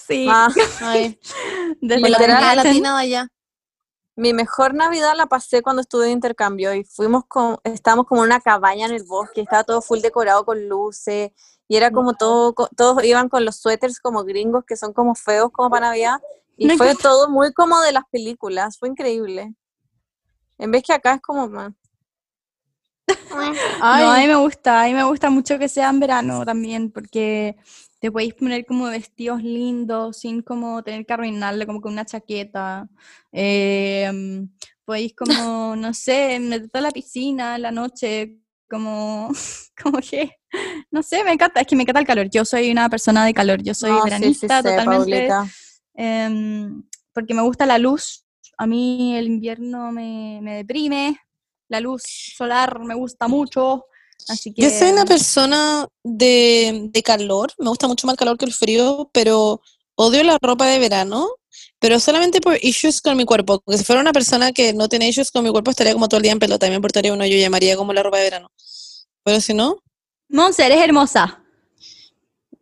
[0.07, 0.27] Sí.
[0.31, 0.49] Ah,
[0.83, 1.19] Ay,
[1.81, 3.29] Desde la latina de allá.
[4.17, 8.29] mi mejor Navidad la pasé cuando estuve de intercambio y fuimos con, estábamos como en
[8.31, 11.31] una cabaña en el bosque, estaba todo full decorado con luces
[11.69, 15.51] y era como todo, todos iban con los suéteres como gringos que son como feos
[15.53, 16.21] como para Navidad
[16.57, 19.55] y fue todo muy como de las películas, fue increíble.
[20.59, 21.73] En vez que acá es como más.
[23.31, 23.41] No,
[23.81, 26.91] a Ay, mí me gusta, a mí me gusta mucho que sea en verano también,
[26.91, 27.57] porque
[27.99, 32.89] te podéis poner como vestidos lindos, sin como tener que arruinarle, como con una chaqueta.
[33.33, 34.49] em,
[34.85, 35.27] podéis como,
[35.77, 38.39] no sé, meterte a la piscina en la noche,
[38.71, 39.31] como,
[39.83, 40.37] como que,
[40.91, 42.29] no sé, me encanta, es que me encanta el calor.
[42.31, 45.29] Yo soy una persona de calor, yo soy No, sí, sí veranista sé, totalmente,
[45.95, 46.83] em,
[47.13, 48.25] porque me gusta la luz.
[48.57, 51.19] A mí el invierno me, me deprime,
[51.69, 52.03] la luz
[52.37, 53.85] solar me gusta mucho,
[54.27, 54.63] así que...
[54.63, 57.53] yo soy una persona de, de calor.
[57.59, 59.61] Me gusta mucho más el calor que el frío, pero
[59.95, 61.29] odio la ropa de verano.
[61.81, 63.61] Pero solamente por issues con mi cuerpo.
[63.61, 66.19] Porque si fuera una persona que no tiene issues con mi cuerpo, estaría como todo
[66.19, 66.67] el día en pelota.
[66.67, 68.51] Y me importaría uno, yo llamaría como la ropa de verano.
[69.23, 69.83] Pero si no,
[70.29, 71.43] Monse, eres hermosa,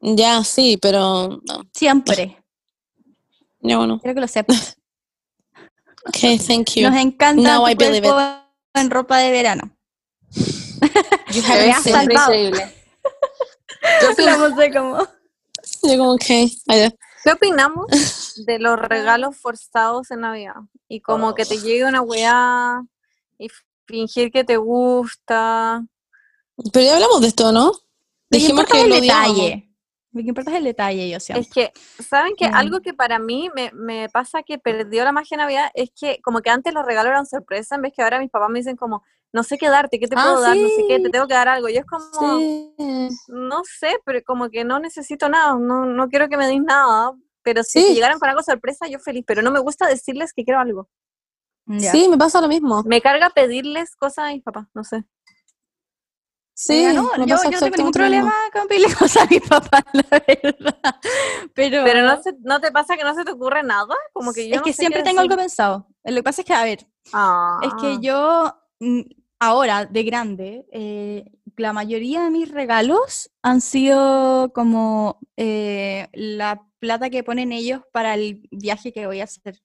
[0.00, 1.62] ya sí, pero no.
[1.74, 2.44] siempre.
[3.60, 3.98] Ya bueno.
[4.00, 4.76] Quiero que lo sepas.
[6.06, 6.88] Ok, thank you.
[6.88, 8.16] Nos encanta Now tu I cuerpo
[8.74, 9.75] en ropa de verano.
[10.80, 12.32] You Te siempre salvado.
[12.34, 12.74] increíble.
[14.00, 14.98] ¿Qué, opin- La Monse como...
[15.82, 16.48] Yo como que,
[17.24, 17.86] qué opinamos
[18.46, 20.54] de los regalos forzados en Navidad?
[20.88, 22.82] Y como que te llegue una weá
[23.38, 23.48] y
[23.86, 25.84] fingir que te gusta.
[26.72, 27.72] Pero ya hablamos de esto, ¿no?
[28.30, 29.62] Dijimos que el lo detalle.
[30.12, 31.42] Lo que importa es el detalle, yo siento.
[31.42, 31.72] Es que,
[32.02, 32.54] ¿saben que Mm.
[32.54, 36.20] Algo que para mí me, me pasa que perdió la magia de Navidad es que
[36.22, 38.76] como que antes los regalos eran sorpresa, en vez que ahora mis papás me dicen
[38.76, 39.02] como,
[39.36, 41.34] no sé qué darte, qué te Ah, puedo dar, no sé qué, te tengo que
[41.34, 41.68] dar algo.
[41.68, 42.74] Y es como, Sí.
[43.28, 47.12] no sé, pero como que no necesito nada, no, no quiero que me den nada.
[47.42, 47.94] Pero si Sí.
[47.94, 50.88] llegaran con algo sorpresa, yo feliz, pero no me gusta decirles que quiero algo.
[51.66, 51.92] Ya.
[51.92, 52.82] Sí, me pasa lo mismo.
[52.84, 55.04] Me carga pedirles cosas a mis papás, no sé.
[56.58, 59.26] Sí, Ya, no, me yo, pasa yo no tengo ningún problema con pedirle cosas a
[59.26, 60.96] mi papá, la verdad.
[61.54, 63.94] Pero, Pero no, se- ¿no te pasa que no se te ocurre nada?
[64.14, 65.42] Como que yo es no que sé siempre tengo algo decir.
[65.44, 65.86] pensado.
[66.04, 66.78] Lo que pasa es que, a ver,
[67.62, 67.98] Es que Ah.
[68.00, 69.00] yo mm,
[69.38, 71.24] ahora, de grande, eh,
[71.56, 78.14] la mayoría de mis regalos han sido como eh, la plata que ponen ellos para
[78.14, 79.60] el viaje que voy a hacer.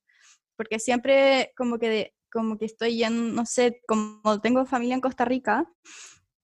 [0.55, 5.01] Porque siempre como que, de- como que estoy yendo, no sé, como tengo familia en
[5.01, 5.65] Costa Rica,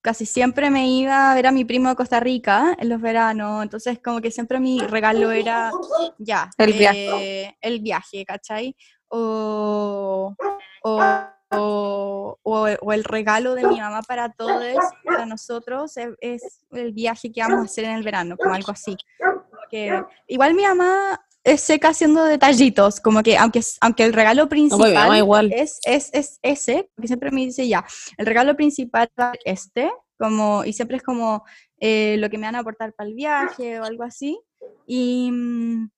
[0.02, 3.62] casi siempre me iba a ver a mi primo de Costa Rica en los veranos,
[3.62, 5.72] entonces como que siempre mi regalo era
[6.18, 7.44] ya, El viaje.
[7.46, 8.76] eh, el viaje, ¿cachai?
[9.08, 10.34] O,
[10.82, 11.00] o,
[11.50, 16.92] o, o- o el regalo de mi mamá para todos, para nosotros, es, es el
[16.92, 18.96] viaje que vamos a hacer en el verano, como algo así.
[19.70, 24.60] Que, igual mi mamá es seca haciendo detallitos, como que aunque, aunque el regalo pues,
[24.60, 25.52] mi mamá principal igual.
[25.54, 27.84] es, es, es ese, porque siempre me dice ya,
[28.16, 31.44] el regalo principal ser este, como, y siempre es como
[31.80, 34.38] eh, lo que me van a aportar para el viaje o algo así.
[34.86, 35.90] Y, mm,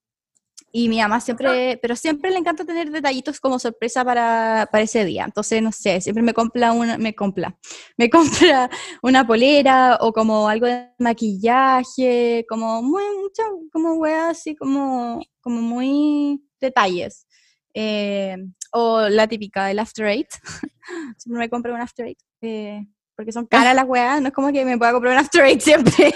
[0.72, 5.04] y mi mamá siempre, pero siempre le encanta tener detallitos como sorpresa para, para ese
[5.04, 5.24] día.
[5.24, 7.58] Entonces, no sé, siempre me compra una, me compra,
[7.96, 8.70] me compra
[9.02, 13.42] una polera o como algo de maquillaje, como muy, mucho,
[13.72, 17.26] como wea así, como, como muy detalles.
[17.74, 18.36] Eh,
[18.72, 20.28] o la típica del After Eight.
[21.18, 22.18] siempre me compro un After Eight.
[22.42, 25.44] Eh, porque son caras las weas, no es como que me pueda comprar un After
[25.44, 26.14] Eight siempre.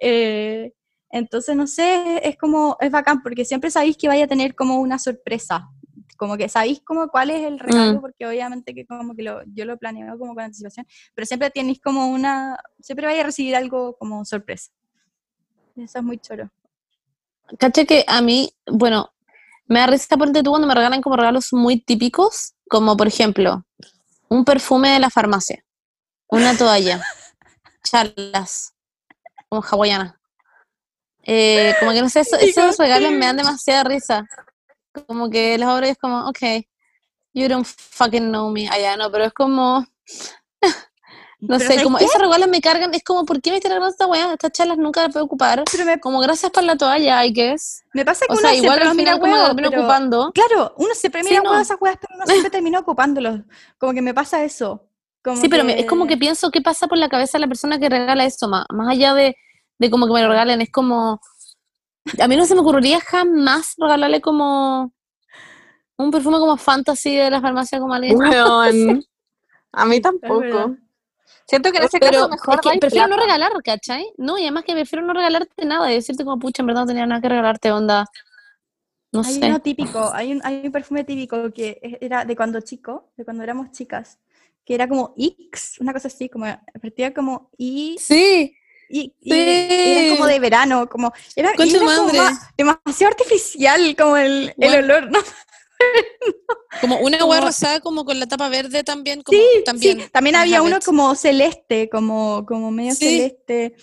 [0.00, 0.72] eh,
[1.12, 4.80] entonces, no sé, es como, es bacán, porque siempre sabéis que vaya a tener como
[4.80, 5.68] una sorpresa,
[6.16, 8.00] como que sabéis como cuál es el regalo, Mm.
[8.00, 11.80] porque obviamente que como que lo, yo lo planeo como con anticipación, pero siempre tenéis
[11.80, 14.70] como una, siempre vais a recibir algo como sorpresa.
[15.76, 16.50] Eso es muy choro.
[17.58, 19.10] Caché que a mí, bueno,
[19.66, 23.66] me da risa ponte tú cuando me regalan como regalos muy típicos, como por ejemplo,
[24.28, 25.62] un perfume de la farmacia,
[26.28, 27.04] una toalla,
[27.82, 28.74] charlas,
[29.48, 30.18] como hawaiana.
[31.24, 34.26] Eh, como que no sé, eso- esos regalos me dan demasiada risa.
[35.06, 36.38] Como que los abro y es como, ok,
[37.32, 38.68] you don't fucking know me.
[38.68, 39.86] Allá no, pero es como,
[41.40, 42.04] no Pero sé, ¿sabes como qué?
[42.04, 44.32] esos regalos me cargan, es como, ¿por qué me estás regalando esta weá?
[44.34, 45.64] Estas charlas nunca las puedo ocupar.
[45.70, 47.82] Pero me, Como gracias por la toalla, I guess.
[47.94, 49.82] me pasa que O uno sea, igual al los mira final como que termino pero-
[49.82, 50.32] ocupando.
[50.32, 51.50] Claro, uno siempre Sí, mira no.
[51.50, 53.40] huevo esas weas, pero uno siempre termina ocupándolos.
[53.78, 54.84] Como que me pasa eso.
[55.24, 57.48] Como Sí, pero me- es como que pienso qué pasa por la cabeza de la
[57.48, 59.36] persona que regala esto, más, más allá de,
[59.82, 61.20] de como que me lo regalen, es como,
[62.20, 64.92] a mí no se me ocurriría jamás regalarle como
[65.96, 68.18] un perfume como fantasy de la farmacia como a alguien.
[68.18, 69.04] Weón.
[69.74, 70.76] A mí tampoco.
[71.46, 73.26] Siento que en ese Pero caso mejor es que prefiero no plata.
[73.26, 74.12] regalar, ¿cachai?
[74.18, 76.86] No, y además que prefiero no regalarte nada y decirte como, pucha, en verdad no
[76.88, 78.06] tenía nada que regalarte, onda.
[79.12, 79.46] No Hay sé.
[79.46, 83.42] uno típico, hay un, hay un perfume típico que era de cuando chico, de cuando
[83.42, 84.18] éramos chicas,
[84.64, 86.46] que era como X, una cosa así, como
[86.80, 88.54] partía como I, Sí,
[88.92, 92.10] y, y era como de verano, como era, como
[92.56, 95.18] demasiado artificial, como el, el olor, ¿no?
[96.80, 100.00] como una Como- hueá rosada como con la tapa verde también, como Sí, también.
[100.02, 103.06] sí, también había uno como celeste, como, como medio Sí.
[103.18, 103.76] celeste,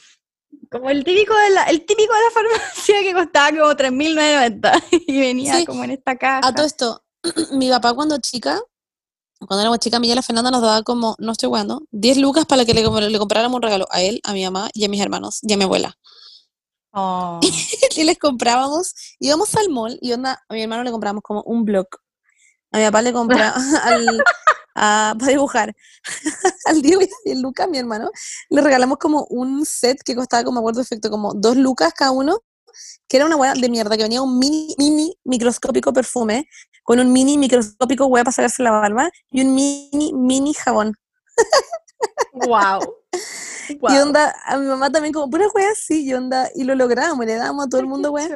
[0.71, 5.19] como el típico de la, el típico de la farmacia que costaba como 3.990 y
[5.19, 5.65] venía Sí.
[5.65, 6.47] como en esta caja.
[6.47, 7.03] A todo esto,
[7.53, 8.61] mi papá cuando chica,
[9.47, 11.81] cuando éramos chicas, a mí y a la Fernanda nos daba como, no estoy jugando,
[11.91, 14.69] 10 lucas para que le, com- le compráramos un regalo a él, a mi mamá
[14.73, 15.95] y a mis hermanos y a mi abuela.
[16.91, 17.39] Oh.
[17.95, 21.63] y les comprábamos, íbamos al mall y onda, a mi hermano le compramos como un
[21.63, 21.87] blog.
[22.71, 24.21] A mi papá le compra al,
[24.75, 25.75] a- para dibujar.
[26.65, 28.09] al Diego y a 10 lucas, mi hermano,
[28.49, 32.11] le regalamos como un set que costaba, como me acuerdo perfecto, como 2 lucas cada
[32.11, 32.39] uno,
[33.07, 36.47] que era una hueá de mierda, que venía un mini, mini microscópico perfume,
[36.83, 40.93] con un mini microscópico hueá para sacarse la barba, y un mini, mini jabón.
[42.33, 42.79] wow.
[43.69, 47.23] Y onda, a mi mamá también como, pura hueá así, y onda, y lo logramos,
[47.23, 48.29] le damos a todo el mundo hueá.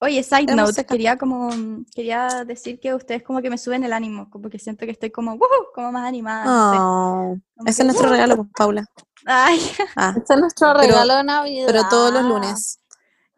[0.00, 1.50] Oye, side note, quería como
[1.92, 5.10] quería decir que ustedes como que me suben el ánimo, como que siento que estoy
[5.10, 6.78] como "Woohoo", como más animada, no sé.
[6.80, 8.12] Oh, ese que, es nuestro "Woo".
[8.12, 8.84] regalo, Paula.
[9.26, 9.60] Ay,
[9.96, 11.66] Ah, Ese es nuestro Pero- regalo de Navidad.
[11.66, 12.77] pero todos los lunes.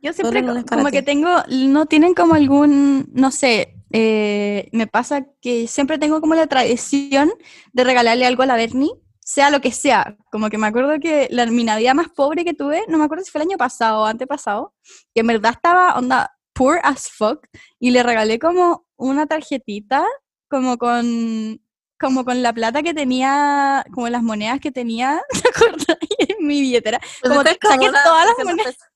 [0.03, 5.67] Yo siempre como que tengo, no tienen como algún, no sé, eh, me pasa que
[5.67, 7.33] siempre tengo como la tradición
[7.73, 10.17] de regalarle algo a la Bernie, sea lo que sea.
[10.31, 13.25] Como que me acuerdo que la, mi Navidad más pobre que tuve, no me acuerdo
[13.25, 14.75] si fue el año pasado o antepasado,
[15.15, 17.47] que en verdad estaba onda poor as fuck
[17.79, 20.05] y le regalé como una tarjetita
[20.49, 21.61] como con
[21.99, 25.99] como con la plata que tenía, como las monedas que tenía, ¿te acuerdas?
[26.19, 26.99] en mi billetera.
[26.99, 28.89] Pues Como saqué todas las 300 monedas, pesos,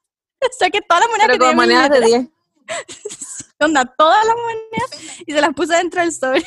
[0.59, 2.21] saqué todas las monedas Pero que con monedas de billetera.
[2.23, 2.31] 10.
[3.61, 6.45] onda, todas las monedas y se las puse dentro del sobre.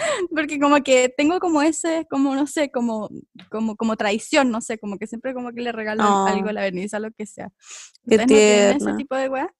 [0.34, 3.10] Porque como que tengo como ese, como no sé, como,
[3.50, 6.26] como, como tradición, no sé, como que siempre como que le regalo Oh.
[6.26, 7.50] algo a la Bernice, lo que sea.
[8.08, 9.54] Qué ¿Ustedes no ese tipo de weá?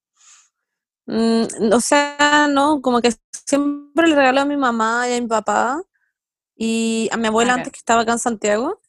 [1.06, 3.12] Mm, o sea, no, como que
[3.46, 5.82] siempre le regalo a mi mamá y a mi papá
[6.56, 7.58] y a mi abuela Ok.
[7.58, 8.80] antes que estaba acá en Santiago,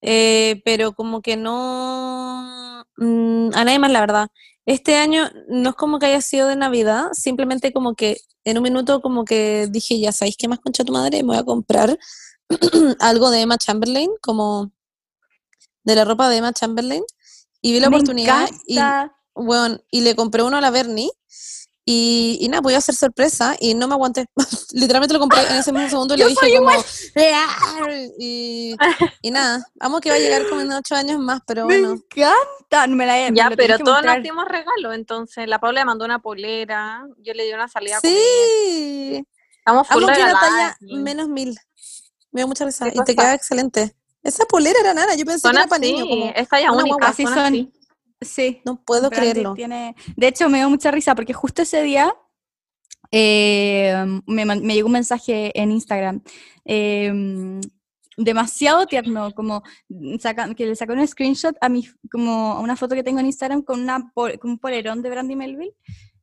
[0.00, 4.28] eh, pero como que no mm, a nadie más, la verdad.
[4.66, 8.62] Este año no es como que haya sido de Navidad, simplemente como que en un
[8.62, 11.98] minuto como que dije, ya sabéis qué más concha tu madre, me voy a comprar
[13.00, 14.72] algo de Emma Chamberlain, como
[15.84, 17.02] de la ropa de Emma Chamberlain,
[17.60, 18.78] y vi la Me oportunidad y
[19.34, 21.10] bueno, y le compré uno a la Bernie
[21.92, 24.26] y, y nada, podía hacer sorpresa y no me aguanté.
[24.72, 26.70] Literalmente lo compré en ese mismo segundo y le dije soy como
[28.16, 28.76] y,
[29.22, 31.94] y nada, amo que va a llegar como en ocho años más, pero Me bueno.
[31.94, 32.86] encanta.
[32.86, 36.04] me la, me Ya, lo pero todos nos dimos regalo, entonces la Paula le mandó
[36.04, 37.98] una polera, yo le di una salida.
[38.00, 39.26] Sí,
[39.58, 40.94] Estamos full amo que la talla aquí.
[40.94, 41.58] menos mil.
[42.30, 43.96] Me dio mucha risa ¿Qué y te queda excelente.
[44.22, 46.08] Esa polera era nana, yo pensé Son que era para así, niños.
[46.08, 47.08] Como, es talla única.
[47.08, 47.46] Así son son.
[47.46, 47.72] así.
[48.20, 48.60] Sí.
[48.66, 49.54] no puedo Brandy creerlo.
[49.54, 52.14] tiene- De hecho, me dio mucha risa porque justo ese día
[53.12, 53.94] eh,
[54.26, 54.44] me,
[54.74, 56.22] llegó un mensaje en Instagram
[56.64, 57.60] eh,
[58.16, 59.62] demasiado tierno, como
[60.18, 63.26] saca- que le sacó un screenshot a mi, como a una foto que tengo en
[63.26, 65.74] Instagram con, una, con un polerón de Brandy Melville.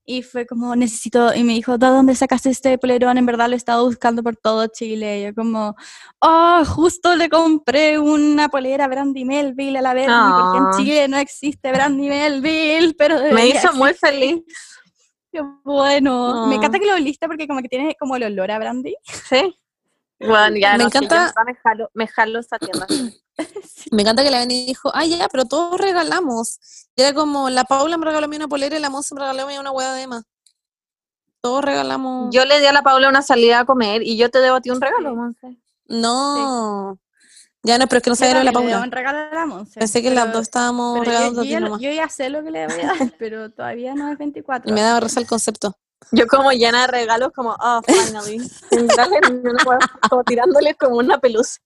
[0.09, 3.17] Y fue como, necesito, y me dijo, ¿de dónde sacaste este polerón?
[3.17, 5.19] En verdad lo he estado buscando por todo Chile.
[5.19, 5.75] Y yo como,
[6.21, 10.71] oh, justo le compré una polera Brandy Melville a la vez, porque en Ah.
[10.77, 14.09] Chile no existe Brandy Melville, pero Me hizo muy existir".
[14.09, 14.43] feliz.
[15.33, 16.47] Qué bueno.
[16.47, 16.57] Me Ah.
[16.57, 18.95] encanta que lo oliste porque como que tiene como el olor a Brandy.
[19.03, 19.53] Sí.
[20.19, 22.87] Bueno, ya Me no yo encanta- me jalo, me jalo esa tierra.
[23.91, 26.59] Me encanta que la Beni dijo, ay, ya, pero todos regalamos.
[26.95, 29.21] Y era como, la Paula me regaló a mí una polera y la Monse me
[29.21, 30.23] regaló a mí una hueá de Emma.
[31.39, 32.33] Todos regalamos.
[32.33, 34.61] Yo le di a la Paula una salida a comer y yo te debo a
[34.61, 35.55] ti un regalo, Monse.
[35.85, 36.97] No.
[37.61, 38.79] Ya no, pero es que no Yo sabía lo de la Paula.
[38.81, 41.79] un regalo a la Monse, Pensé que las dos estábamos yo- regalando yo, nomás.
[41.79, 44.67] yo ya sé lo que le voy a dar, pero todavía no es 24.
[44.69, 45.77] Y me que- risa el concepto.
[46.11, 48.39] Yo como llena de regalos, como, oh, finally.
[48.71, 49.79] Una
[50.09, 51.59] como tirándole como una pelusa.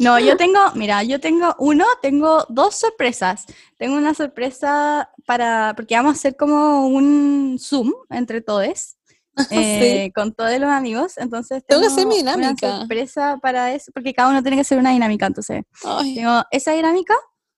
[0.00, 3.46] No, yo tengo, mira, yo tengo uno, tengo dos sorpresas.
[3.78, 8.96] Tengo una sorpresa para, porque vamos a hacer como un Zoom entre todos,
[9.50, 11.16] eh, con todos los amigos.
[11.16, 12.78] Entonces, Tengo que hacer mi una dinámica.
[12.80, 15.26] sorpresa para eso, porque cada uno tiene que hacer una dinámica.
[15.26, 17.14] Entonces, Ay, tengo esa dinámica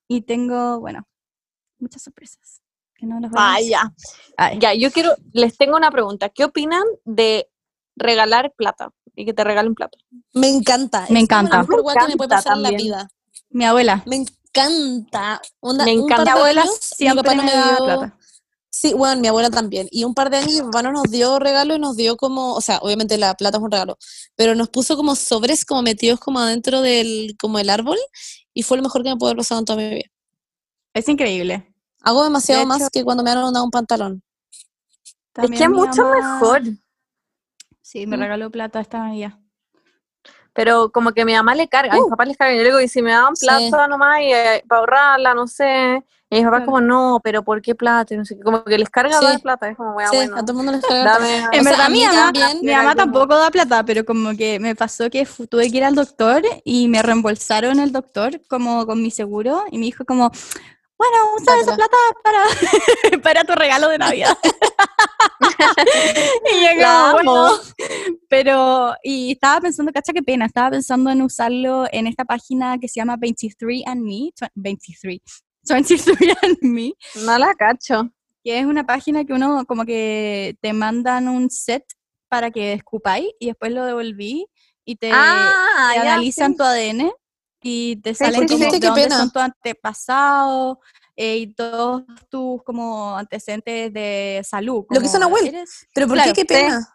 [0.07, 1.07] y tengo, bueno,
[1.79, 2.58] muchas sorpresas.
[2.99, 3.73] Que no las voy a decir.
[3.73, 3.95] Vaya.
[4.37, 6.29] Ay, Ya, yo quiero, les tengo una pregunta.
[6.29, 7.49] ¿Qué opinan de
[7.97, 8.91] regalar plata?
[9.15, 9.97] Y que te regalen plata.
[10.35, 11.07] me encanta.
[11.09, 11.61] Me es encanta.
[11.61, 13.09] mejor hueá que me puede pasar en la vida.
[13.51, 14.03] Mi abuela.
[14.07, 15.41] Me encanta.
[15.61, 16.25] Onda, Me un par encanta.
[16.25, 18.19] de Mi abuela años, mi siempre papá no me dio- plata.
[18.71, 19.89] Sí, bueno, mi abuela también.
[19.91, 22.53] Y un par de años mi papá no nos dio regalo y nos dio como,
[22.55, 23.97] o sea, obviamente la plata es un regalo,
[24.37, 27.99] pero nos puso como sobres como metidos como adentro del, como el árbol
[28.55, 30.05] y fue lo mejor que me pudo haber pasado en toda mi vida.
[30.95, 31.75] Es increíble.
[32.09, 34.23] Hago demasiado De más hecho- que cuando me han dado un pantalón.
[35.37, 36.63] es que es mucho mamá- mejor.
[37.83, 38.21] Sí, me Mm.
[38.21, 39.35] regaló plata esta Navidad.
[40.55, 42.09] Pero como que mi mamá le carga, a mis Uh.
[42.11, 42.57] papás les cargan.
[42.57, 43.47] Yo le digo, y si me daban Sí.
[43.47, 46.03] plata nomás y, eh, para ahorrarla, no sé.
[46.31, 46.65] Y mis papás Claro.
[46.67, 48.13] como, no, pero ¿por qué plata?
[48.15, 48.43] Y no sé qué.
[48.43, 49.25] Como que les carga Sí.
[49.25, 49.69] dar plata.
[49.71, 51.05] Es como, "Bueno, sí, bueno, a todo el mundo les carga.
[51.13, 51.37] dame.
[51.53, 52.33] En sea, verdad, a mi mamá,
[52.63, 55.95] mi mamá tampoco da plata, pero como que me pasó que tuve que ir al
[55.95, 60.31] doctor y me reembolsaron el doctor como con mi seguro y me dijo como,
[60.99, 62.43] bueno, usa esa plata para,
[63.23, 64.37] para tu regalo de Navidad.
[66.53, 67.51] y yo como, bueno,
[68.29, 72.89] pero, y estaba pensando, cacha, qué pena, estaba pensando en usarlo en esta página que
[72.89, 75.21] se llama 23andMe, tw- 23,
[75.69, 76.95] 23andMe,
[77.25, 78.11] No la cacho.
[78.43, 81.85] que es una página que uno como que te mandan un set
[82.29, 84.47] para que escupáis y después lo devolví
[84.85, 86.57] y te, ah, te analizan sí.
[86.59, 87.13] tu ADN
[87.61, 88.79] y te salen sí, como sí.
[88.79, 89.19] de dónde pena.
[89.19, 90.79] son tus antepasados
[91.17, 94.85] eh, y todos tus como antecedentes de salud.
[94.91, 95.47] Lo que hizo como Nahuel.
[95.49, 96.43] eres- Pero ¿por Claro, qué?
[96.43, 96.95] Qué pena.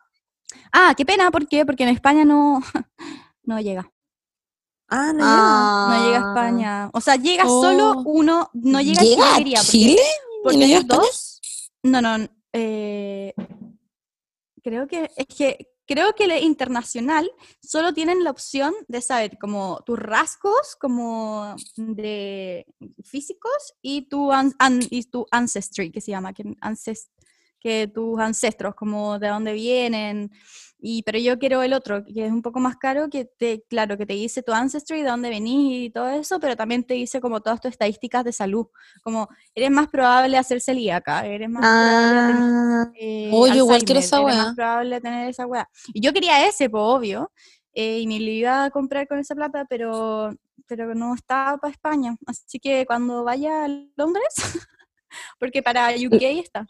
[0.71, 1.65] Ah, qué pena, ¿por qué?
[1.65, 2.61] Porque en España no,
[3.43, 3.89] no llega.
[4.89, 6.29] Ah, no No llega a Ah.
[6.29, 6.89] España.
[6.93, 8.03] O sea, llega solo Oh.
[8.05, 9.57] uno, no llega, ¿Llega a Chile.
[9.61, 10.01] Chile?
[10.43, 11.01] Porque, ¿Y no porque llega España?
[11.01, 11.41] dos.
[11.83, 12.27] No, no.
[12.53, 13.33] eh,
[14.63, 17.31] creo que es que creo que el internacional
[17.61, 22.65] solo tienen la opción de saber como tus rasgos como de
[23.03, 24.55] físicos y tu an-
[24.89, 26.43] y tu ancestry que se llama que
[27.63, 30.29] que tus ancestros como de dónde vienen
[30.85, 33.97] y pero yo quiero el otro que es un poco más caro que te claro
[33.97, 37.21] que te dice tu ancestry de dónde venís y todo eso pero también te dice
[37.21, 38.67] como todas tus estadísticas de salud
[39.01, 43.55] como eres más probable hacer celíaca eres más probable a tener Ah, eh, Oh, yo
[43.55, 44.35] igual quiero esa era weá.
[44.43, 45.69] más probable tener esa weá.
[45.93, 47.31] Y yo quería ese, pues obvio,
[47.73, 50.35] eh, y me lo iba a comprar con esa plata, pero,
[50.67, 52.15] pero no estaba para España.
[52.25, 54.33] Así que cuando vaya a Londres,
[55.39, 56.67] porque para UK está.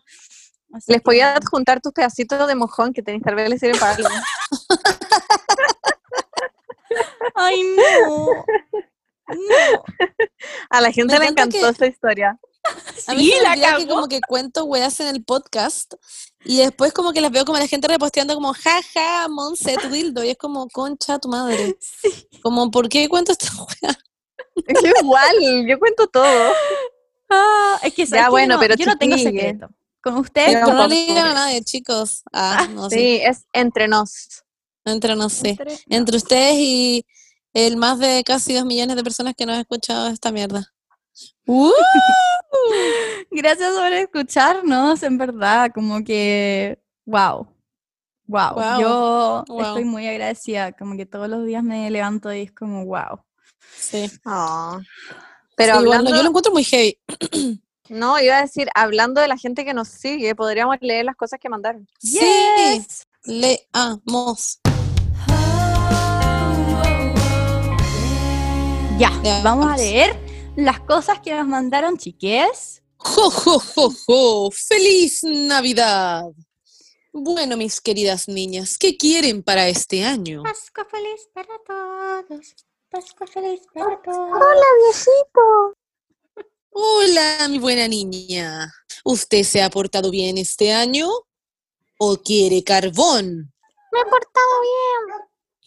[0.73, 3.59] Así les que- voy a adjuntar tus pedacitos de mojón que tenéis, tal vez les
[3.59, 4.09] sirven para algo.
[7.35, 8.25] ¡Ay, no!
[9.27, 9.83] No.
[10.69, 12.37] A la gente le encantó que- esta historia.
[13.07, 15.95] A mí Sí, se me la que como que cuento weas en el podcast
[16.45, 20.23] y después como que las veo como la gente reposteando como jaja, Monse, tu dildo
[20.23, 21.77] y es como concha tu madre.
[22.01, 22.27] Sí.
[22.41, 23.97] Como, ¿por qué cuento esta wea?
[24.81, 25.35] Yo igual,
[25.67, 26.53] yo cuento todo.
[27.29, 28.31] Ah, es que ¿sabes qué?
[28.31, 29.69] bueno, yo no, pero yo no tengo secreto.
[30.03, 32.23] Con ustedes, Pero no le digan a nadie, chicos.
[32.33, 32.95] Ah, no sé.
[32.97, 34.43] Sí, es entre nos.
[34.85, 35.51] Entre, no sé.
[35.51, 37.05] entre- Entre ustedes y
[37.53, 40.73] el más de casi dos millones de personas que no han escuchado esta mierda.
[41.45, 41.71] ¡Uh!
[43.31, 47.47] Gracias por escucharnos, en verdad, como que, wow,
[48.27, 52.51] wow, Guau, yo estoy muy agradecida, como que todos los días me levanto y es
[52.51, 53.19] como, wow,
[53.77, 54.11] Sí.
[54.25, 54.79] Oh.
[55.55, 56.99] Pero Sí, hablando, yo lo encuentro muy heavy.
[57.89, 61.39] no, iba a decir, hablando de la gente que nos sigue, podríamos leer las cosas
[61.39, 61.87] que mandaron.
[61.99, 63.07] Sí, Yes.
[63.25, 64.59] leamos.
[68.97, 70.15] Ya, Ya, vamos a leer
[70.55, 72.81] las cosas que nos mandaron, chiques.
[72.97, 74.49] ¡Jo, jo, jo, jo!
[74.51, 76.23] ¡Feliz Navidad!
[77.11, 80.41] Bueno, mis queridas niñas, ¿qué quieren para este año?
[80.43, 82.55] Pascua feliz para todos.
[82.89, 84.17] Pascua feliz para todos.
[84.31, 84.65] Hola,
[87.49, 88.73] mi buena niña.
[89.03, 91.09] ¿Usted se ha portado bien este año?
[91.99, 93.53] ¿O quiere carbón?
[93.91, 95.19] Me he portado bien.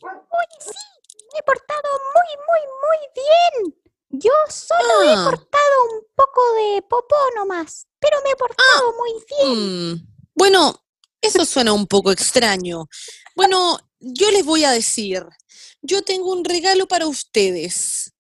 [0.03, 3.83] Me he portado muy, muy, muy bien.
[4.09, 9.13] Yo solo he Ah, portado un poco de popó nomás, pero me he portado muy
[9.29, 9.93] bien.
[9.93, 10.83] mm, bueno,
[11.21, 12.87] eso suena un poco extraño.
[13.35, 15.25] Bueno, yo les voy a decir,
[15.83, 18.13] yo tengo un regalo para ustedes.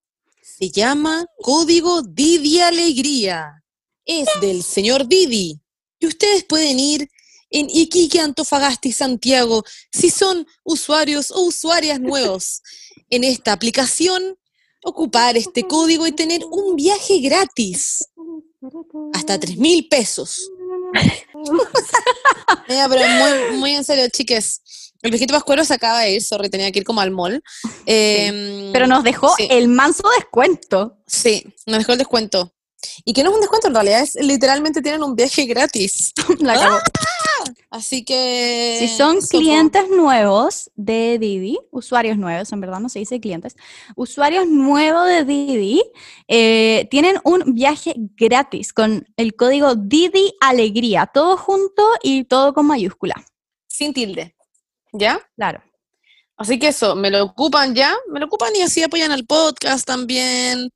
[0.58, 3.62] Se llama Código Didi Alegría.
[4.06, 5.60] Es del señor Didi.
[5.98, 7.10] Y ustedes pueden ir
[7.50, 12.62] en Iquique, Antofagasta y Santiago si son usuarios o usuarias nuevos
[13.10, 14.38] en esta aplicación,
[14.82, 18.08] ocupar este código y tener un viaje gratis.
[19.12, 20.50] Hasta 3 mil pesos.
[22.66, 24.62] Mira, pero muy, muy en serio, chiques.
[25.06, 27.42] El viejito Pascuero se acaba de ir, sorry, tenía que ir como al mall.
[27.86, 29.46] Em, Pero nos dejó sí.
[29.50, 30.98] el manso descuento.
[31.06, 32.52] Sí, nos dejó el descuento.
[33.04, 36.12] Y que no es un descuento en realidad, es literalmente tienen un viaje gratis.
[36.40, 36.78] La cagó.
[37.70, 38.76] Así que.
[38.80, 43.56] Si son clientes nuevos de Didi, usuarios nuevos, en verdad no se dice clientes,
[43.94, 45.82] usuarios nuevos de Didi,
[46.28, 52.66] eh, tienen un viaje gratis con el código Didi Alegría, todo junto y todo con
[52.66, 53.14] mayúscula.
[53.68, 54.35] Sin tilde.
[54.98, 55.20] ¿Ya?
[55.36, 55.62] Claro.
[56.36, 59.86] Así que eso, me lo ocupan ya, me lo ocupan y así apoyan al podcast
[59.86, 60.70] también.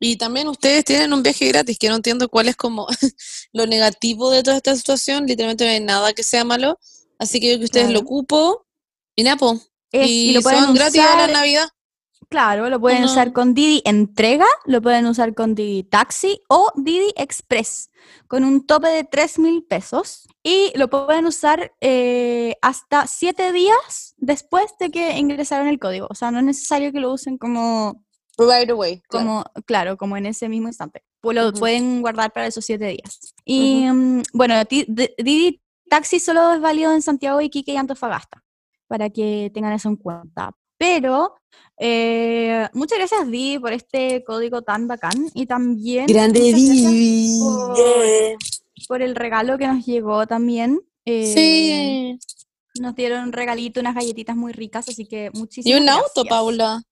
[0.00, 2.86] Y también ustedes tienen un viaje gratis, que no entiendo cuál es como
[3.52, 5.26] lo negativo de toda esta situación.
[5.26, 6.78] Literalmente no hay nada que sea malo.
[7.18, 8.66] Así que yo que ustedes lo ocupo.
[9.14, 9.58] Y Napo.
[9.92, 11.68] Es- y y lo pueden son gratis ahora usar- en Navidad.
[12.28, 17.12] Claro, lo pueden usar con Didi Entrega, lo pueden usar con Didi Taxi o Didi
[17.16, 17.90] Express,
[18.26, 20.26] con un tope de 3 mil pesos.
[20.48, 26.06] Y lo pueden usar eh, hasta 7 días después de que ingresaron el código.
[26.08, 28.04] O sea, no es necesario que lo usen como,
[28.38, 29.02] Right away.
[29.08, 29.26] claro.
[29.26, 31.02] como claro, como en ese mismo instante.
[31.20, 31.58] Pues lo Ujú.
[31.58, 33.34] pueden guardar para esos 7 días.
[33.44, 38.44] Y mm, bueno, Ti- D- Didi Taxi solo es válido en Santiago, Iquique y Antofagasta,
[38.86, 40.52] para que tengan eso en cuenta.
[40.78, 41.34] Pero
[41.78, 47.40] eh, muchas gracias, Didi, por este código tan bacán y también Grande Didi.
[48.86, 50.80] Por- el regalo que nos llegó también.
[51.04, 52.18] eh, Sí.
[52.80, 56.24] Nos dieron un regalito, unas galletitas muy ricas, así que Y muchísimas un auto.
[56.26, 56.82] Paula.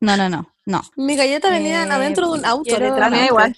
[0.00, 0.80] No, no, no, no.
[0.96, 2.78] Mi galleta venía Eh, adentro de un auto.
[2.78, 3.56] Me da igual.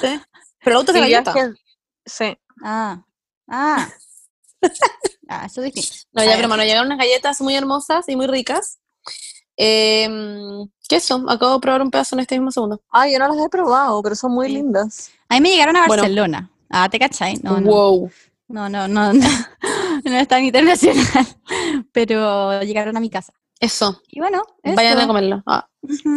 [0.00, 0.20] Sí.
[0.62, 1.34] Pero el auto es Y galleta.
[2.04, 2.36] Sí.
[2.62, 3.04] Ah,
[3.48, 3.88] ah.
[5.28, 6.06] Ah, eso es distinto.
[6.12, 8.78] No, ya, pero bueno, llegaron unas galletas muy hermosas y muy ricas.
[9.56, 11.28] Em, ¿Qué son?
[11.30, 12.80] Acabo de probar un pedazo en este mismo segundo.
[12.90, 14.54] Ay, yo no las he probado, pero son muy Sí.
[14.54, 15.10] lindas.
[15.28, 16.02] A mí me llegaron a Bueno.
[16.02, 16.50] Barcelona.
[16.70, 17.38] Ah, ¿te cachai?
[17.42, 17.70] No, no.
[17.70, 18.10] wow.
[18.48, 19.28] No, no, no, no,
[20.04, 21.26] no es tan internacional,
[21.92, 23.32] pero llegaron a mi casa.
[23.60, 24.02] Eso.
[24.08, 25.06] Y bueno, Vayan a eso.
[25.06, 25.42] comerlo.
[25.46, 25.66] Ah,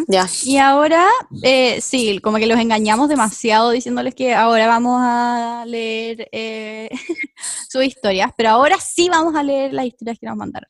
[0.07, 0.28] ya.
[0.43, 1.07] Y ahora,
[1.43, 6.89] eh, sí, como que los engañamos demasiado diciéndoles que ahora vamos a leer eh,
[7.70, 10.70] sus historias, pero ahora sí vamos a leer las historias que nos mandaron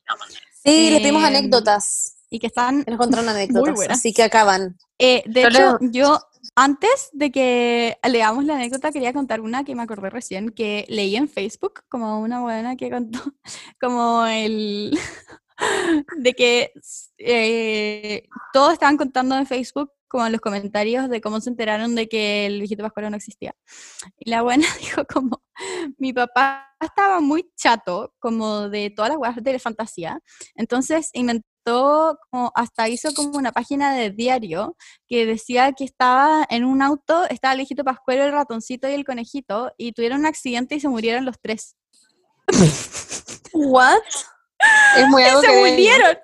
[0.64, 2.17] Sí, les pedimos anécdotas.
[2.30, 3.76] Y que están contaron anécdotas.
[3.76, 4.00] buenas.
[4.00, 4.78] Así que acaban.
[5.00, 6.20] Eh, de Yo hecho, yo
[6.56, 11.16] antes de que leamos la anécdota quería contar una que me acordé recién, que leí
[11.16, 13.20] en Facebook, como una buena que contó,
[13.82, 14.98] como el,
[16.18, 16.74] de que
[17.18, 18.24] eh,
[18.54, 22.46] todos estaban contando en Facebook, como en los comentarios, de cómo se enteraron de que
[22.46, 23.54] el viejito Pascuero no existía.
[24.18, 25.44] Y la buena dijo como,
[25.98, 30.20] mi papá estaba muy chato, como de todas las weas de fantasía,
[30.56, 34.76] entonces inventó, como, hasta hizo como una página de diario
[35.08, 39.06] que decía que estaba en un auto, estaba el viejito Pascuero, el ratoncito y el
[39.06, 41.76] conejito, y tuvieron un accidente y se murieron los tres.
[43.54, 43.98] ¿What?
[44.98, 46.18] Es muy algo se que- murieron,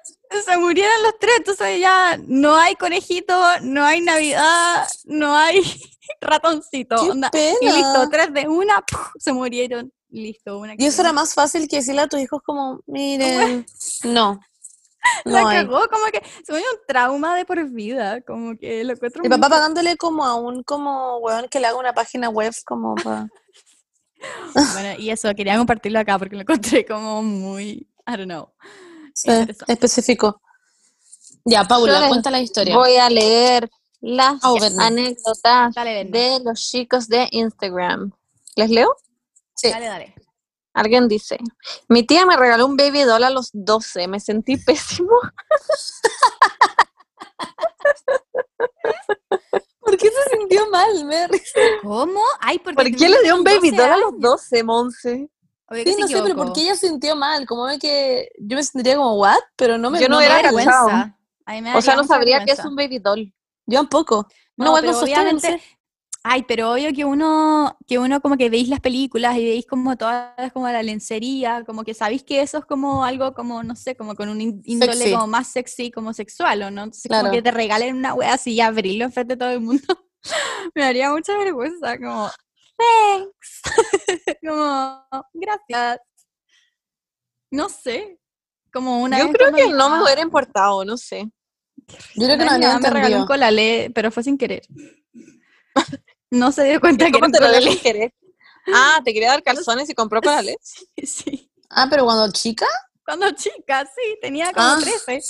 [0.46, 5.62] se murieron los tres, entonces ya no hay conejito, no hay Navidad, no hay
[6.22, 6.96] ratoncito.
[7.04, 7.30] ¡Qué onda.
[7.30, 7.58] pena!
[7.62, 9.08] Y listo, tres de una, ¡puf!
[9.20, 9.92] se murieron.
[10.10, 13.66] Listo, una Y eso era más fácil que decirle a tus hijos como, miren,
[14.04, 14.40] no.
[15.26, 15.58] La No hay.
[15.58, 19.22] cagó, como que se me dio un trauma de por vida, como que lo encuentro
[19.24, 22.54] El muy papá pagándole como a un como weón que le haga una página web
[22.66, 23.28] como para...
[24.74, 28.50] Bueno, y eso, quería compartirlo acá porque lo encontré como muy, I don't know.
[29.14, 29.30] Sí,
[29.68, 30.42] específico.
[31.46, 32.78] Ya, Paula, les cuenta la historia.
[32.78, 38.12] Voy a leer las Oh, anécdotas Dale, de los chicos de Instagram.
[38.56, 38.96] ¿Les leo?
[39.56, 39.70] Sí.
[39.70, 40.16] Dale, dale.
[40.74, 41.38] Alguien dice,
[41.88, 45.16] mi tía me regaló un baby doll a los 12, me sentí pésimo.
[49.80, 51.42] ¿Por qué se sintió mal, Merry?
[51.84, 52.22] ¿Cómo?
[52.40, 54.22] Ay, porque ¿Por qué le dio un baby 12 doll a los años.
[54.22, 55.30] 12, Monse?
[55.72, 57.46] Sí, no sé, pero ¿por qué ella se sintió mal?
[57.46, 59.40] Como ve que yo me sentiría como, ¿what?
[59.56, 61.18] Pero no me Yo no era vergüenza.
[61.76, 63.34] O sea, no sabría que es un baby doll.
[63.66, 64.28] Yo tampoco.
[64.56, 65.62] No, No, pero obviamente.
[66.24, 69.98] Ay, pero obvio que uno, que uno como que veis las películas y veis como
[69.98, 73.96] todas como la lencería, como que sabéis que eso es como algo como, no sé,
[73.96, 75.12] como con un ín- índole Sexy.
[75.12, 76.84] como más sexy, como sexual, ¿o no?
[76.84, 77.24] Entonces Claro.
[77.26, 79.84] como que te regalen una wea así y abrirlo enfrente de todo el mundo.
[80.76, 82.30] Me daría mucha vergüenza, como,
[82.78, 83.62] thanks,
[84.48, 86.00] como, gracias.
[87.52, 88.18] No sé,
[88.72, 91.30] como una Yo creo que no me hubiera importado, no sé.
[92.16, 94.62] Yo creo que no me regaló un colalé, pero fue sin querer.
[96.34, 97.40] No se dio cuenta que era ¿Cómo un te
[97.94, 98.10] lo?
[98.74, 100.88] Ah, te quería dar calzones y compró con la leche.
[101.04, 101.52] Sí.
[101.70, 102.66] Ah, pero cuando chica.
[103.06, 104.80] Cuando chica, sí, tenía como Ah.
[104.82, 105.22] 13.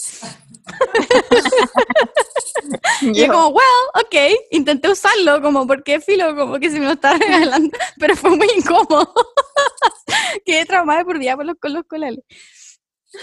[3.01, 4.15] Y yo como, well, ok,
[4.51, 8.47] intenté usarlo como porque filo, como que se me lo estaba regalando, pero fue muy
[8.55, 9.13] incómodo.
[10.45, 12.23] Quedé traumada por día por los, con los colales.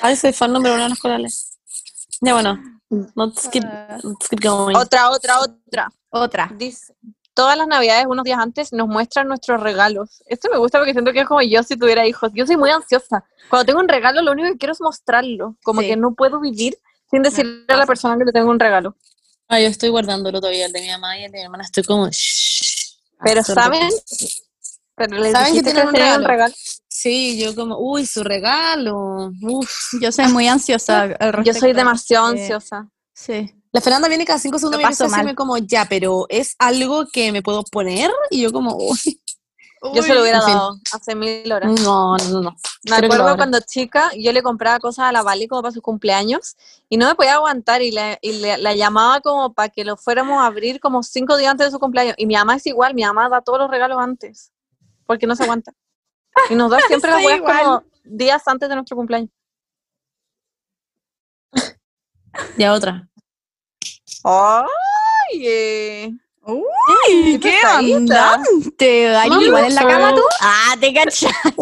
[0.03, 1.59] Ay, soy fan número uno de los corales.
[2.21, 2.61] Ya bueno.
[2.91, 3.97] Let's keep, Ah.
[4.03, 4.77] let's keep going.
[4.77, 5.89] Otra, otra, otra.
[6.11, 6.51] Otra.
[6.57, 6.93] Dice,
[7.35, 10.23] todas las navidades, unos días antes, nos muestran nuestros regalos.
[10.27, 12.31] Esto me gusta porque siento que es como yo si tuviera hijos.
[12.35, 13.25] Yo soy muy ansiosa.
[13.49, 15.57] Cuando tengo un regalo, lo único que quiero es mostrarlo.
[15.63, 15.89] Como Sí.
[15.89, 16.77] que no puedo vivir
[17.11, 18.97] sin decirle a la persona que le tengo un regalo.
[19.49, 21.65] Ah, yo estoy guardándolo todavía, el de mi mamá y el de mi hermana.
[21.65, 22.09] Estoy como.
[22.09, 23.91] shh, Pero ¿saben?
[24.95, 26.55] Pero les ¿Saben que tienen un tenían regalo?
[26.89, 29.31] Sí, yo como, uy, su regalo.
[29.43, 29.71] Uf.
[30.01, 32.89] Yo soy muy ansiosa al Yo soy demasiado que- ansiosa.
[33.15, 33.55] Sí.
[33.73, 37.41] La Fernanda viene cada cinco segundos y me como, ya, pero ¿es algo que me
[37.43, 38.11] puedo poner?
[38.31, 38.99] Y yo como, uy,
[39.95, 40.55] Yo se lo hubiera fin.
[40.55, 41.71] dado hace mil horas.
[41.83, 42.57] no, no, no.
[42.85, 45.83] Me Creo acuerdo cuando chica, yo le compraba cosas a la Vali como para sus
[45.83, 46.57] cumpleaños
[46.89, 49.97] y no me podía aguantar y, le- y le- la llamaba como para que lo
[49.97, 52.15] fuéramos a abrir como cinco días antes de su cumpleaños.
[52.19, 54.51] Y mi mamá es igual, mi mamá da todos los regalos antes
[55.07, 55.73] porque no se aguanta.
[56.49, 59.31] Y nos da siempre las weas como días antes de nuestro cumpleaños.
[62.57, 63.09] Ya otra.
[64.25, 65.43] ¡Ay!
[65.47, 66.11] eh,
[66.43, 69.13] Uy, qué andante.
[69.29, 70.23] Mami, igual en la cama tú.
[70.41, 71.33] Ah, te cachas.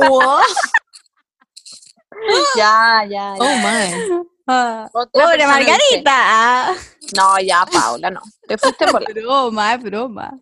[2.56, 3.40] Ya, ya, ya.
[3.40, 4.26] Oh my.
[4.46, 6.74] Ah, Pobre dice, Margarita.
[7.16, 8.20] No, ya, Paula, no.
[8.46, 9.08] Te fuiste por la...
[9.14, 10.38] Broma, es broma.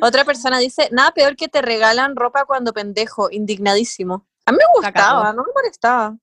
[0.00, 4.26] Otra persona dice, nada peor que te regalan ropa cuando pendejo, indignadísimo.
[4.46, 6.16] A mí me gustaba, no me molestaba.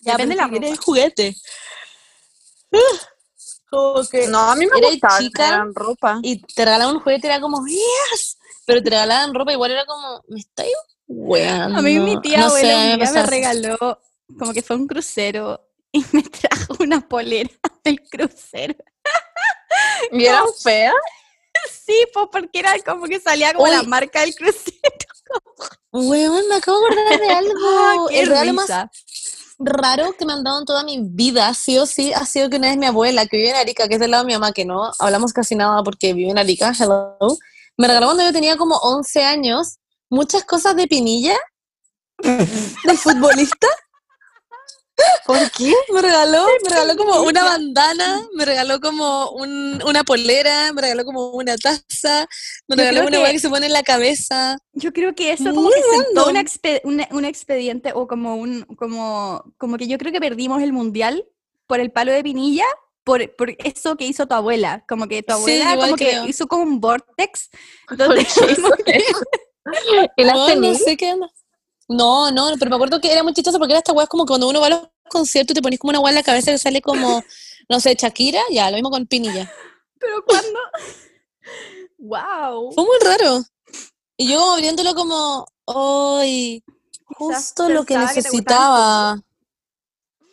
[0.00, 0.82] Depende de la Era el ropa.
[0.84, 1.34] juguete.
[3.70, 6.18] Como que No, a mí me Era gustaba que me chica regalaran ropa.
[6.22, 10.22] y te regalaban un juguete era como, yes, pero te regalaban ropa igual era como,
[10.28, 10.72] me estáis
[11.08, 11.78] weando.
[11.78, 14.00] A mí mi tía no sé, abuela un me me regaló,
[14.38, 17.50] como que fue un crucero, y me trajo una polera
[17.84, 18.74] del crucero.
[20.12, 20.94] ¿Y eran feas?
[21.86, 24.76] Sí, pues porque era como que salía como la marca del crucero.
[25.92, 27.52] Weón, me acabo de acordar de algo.
[27.64, 28.90] Ah, qué el regalo más risa.
[29.58, 32.56] Raro que me han dado en toda mi vida, sí o sí, ha sido que
[32.56, 34.52] una vez mi abuela, que vive en Arica, que es del lado de mi mamá,
[34.52, 37.16] que no hablamos casi nada porque vive en Arica, hello,
[37.76, 39.78] me regaló cuando yo tenía como 11 años
[40.08, 41.36] muchas cosas de pinilla
[42.18, 43.68] del futbolista.
[45.26, 45.74] ¿Por qué?
[45.92, 51.04] Me regaló, me regaló como una bandana, me regaló como un- una polera, me regaló
[51.04, 52.26] como una taza,
[52.68, 54.56] me Yo regaló una que- que se pone en la cabeza.
[54.72, 56.28] Yo creo que eso Muy como que sentó random.
[56.28, 60.62] un, expe- un- un expediente o como un, como, como que yo creo que perdimos
[60.62, 61.26] el mundial
[61.66, 62.64] por el palo de pinilla,
[63.04, 64.84] por, por eso que hizo tu abuela.
[64.88, 66.22] Como que tu abuela como creo.
[66.24, 67.50] que hizo como un vortex.
[67.90, 68.32] Entonces,
[68.84, 69.02] que-
[70.16, 71.28] ¿Y las No, no sé qué onda.
[71.88, 74.48] No, no, pero me acuerdo que era muy chistoso porque era esta weá como cuando
[74.48, 76.58] uno va a los conciertos y te pones como una weá en la cabeza que
[76.58, 77.22] sale como,
[77.68, 79.50] no sé, Shakira, ya, lo mismo con Pinilla.
[79.98, 80.58] pero cuando...
[81.98, 82.72] ¡Wow!
[82.74, 83.44] Fue muy raro.
[84.16, 86.62] Y yo como abriéndolo como, ¡ay!
[87.04, 89.20] Justo lo que necesitaba.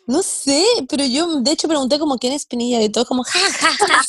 [0.06, 3.38] No sé, pero yo de hecho pregunté como quién es Pinilla y todo como, ja,
[3.38, 4.04] ja, ja.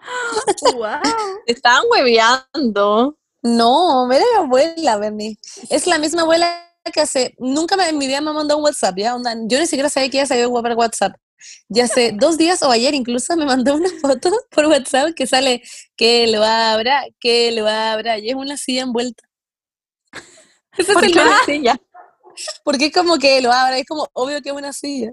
[0.74, 1.00] ¡Wow!
[1.46, 3.16] Te estaban hueveando.
[3.42, 5.38] No, era mi abuela, Bernie.
[5.70, 8.96] Es la misma abuela que hace, nunca me, en mi vida me mandado un WhatsApp,
[8.96, 9.14] ¿ya?
[9.14, 11.14] Onda, yo ni siquiera sabía que ella sabía ocupar WhatsApp.
[11.68, 15.62] Y hace dos días o ayer incluso me mandó una foto por WhatsApp que sale
[15.96, 19.22] que lo abra, que lo abra, y es una silla envuelta.
[20.76, 21.80] Ese es ¿Por el qué meme, una silla?
[22.64, 25.12] porque es como que lo abra, es como obvio que es una silla.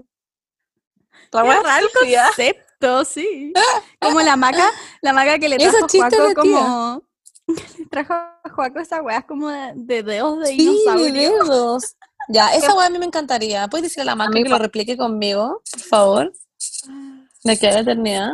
[1.32, 3.04] La ¡Qué wea raro el concepto!
[3.04, 3.52] Sí.
[4.00, 4.70] Como la maca,
[5.02, 7.07] la maca que le trajo Juaco como...
[7.90, 11.44] Trajo a Juaco esas weas como de, de dedos de Sí, de dinosaurio.
[11.44, 11.96] dedos.
[12.28, 13.66] Ya, esa weá a mí me encantaría.
[13.68, 16.32] ¿Puedes decirle a la mí que lo replique conmigo, por favor?
[17.44, 18.32] De aquí a la eternidad.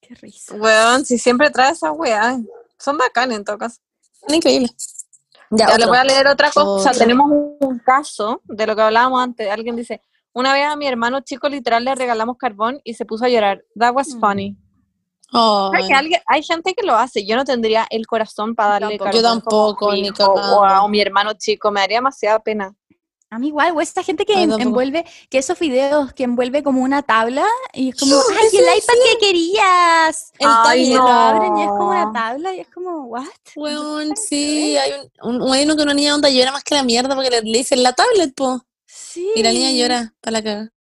[0.00, 0.54] Qué risa.
[0.54, 2.38] Weón, si siempre trae esas weas.
[2.78, 3.80] Son bacanas en todo caso.
[4.26, 5.06] Son increíbles.
[5.50, 6.68] Ya, le voy a leer otra cosa.
[6.68, 7.00] O sea, Otro.
[7.00, 7.30] tenemos
[7.60, 9.50] un caso de lo que hablábamos antes.
[9.50, 10.02] Alguien dice,
[10.32, 13.64] una vez a mi hermano chico literal le regalamos carbón y se puso a llorar.
[13.78, 14.20] That was Mm.
[14.20, 14.56] funny.
[15.32, 17.24] ¿Sabes que alguien- hay gente que lo hace.
[17.26, 19.10] Yo no tendría el corazón para darle Tampoco.
[19.16, 21.70] Yo tampoco, a mi ni hijo o a o mi hermano chico.
[21.70, 22.74] Me daría demasiada pena.
[23.30, 24.62] A mí igual, o esta gente que tampoco.
[24.62, 27.44] envuelve, que esos videos que envuelve como una tabla
[27.74, 30.32] y es como, ¡Ah, ¡ay, el iPad que querías!
[30.38, 30.96] El Ay, tablet.
[30.96, 32.00] lo abren y es como no.
[32.02, 33.24] una tabla y es como, ¿what?
[33.54, 34.92] Weón, sí, hay
[35.22, 37.42] un, un, hay uno que una niña onda llora más que la mierda porque le,
[37.42, 38.62] le dicen la tablet, po.
[38.86, 39.30] Sí.
[39.36, 40.72] Y la niña llora para la caga.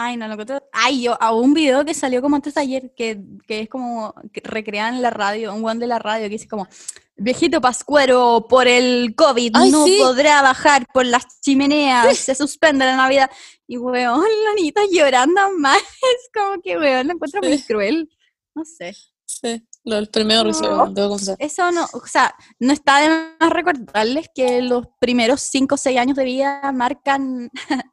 [0.00, 0.62] Ay, no, lo encontré.
[0.70, 4.14] Ay, yo, a un video que salió como antes de ayer, que, que es como,
[4.32, 6.68] que recrean la radio, un one de la radio que dice como,
[7.16, 9.98] viejito pascuero, por el COVID Ay, no sí.
[10.00, 13.28] podrá bajar por las chimeneas, se suspende la Navidad.
[13.66, 18.08] Y weón, la niñita llorando mal, es como que weón, lo encuentro muy cruel.
[18.54, 18.94] No sé.
[19.24, 20.08] Sí, lo del
[20.44, 20.76] risa, No.
[20.76, 21.34] weón, debo confesar.
[21.40, 25.98] Eso no, o sea, no está de más recordarles que los primeros 5 o 6
[25.98, 27.50] años de vida marcan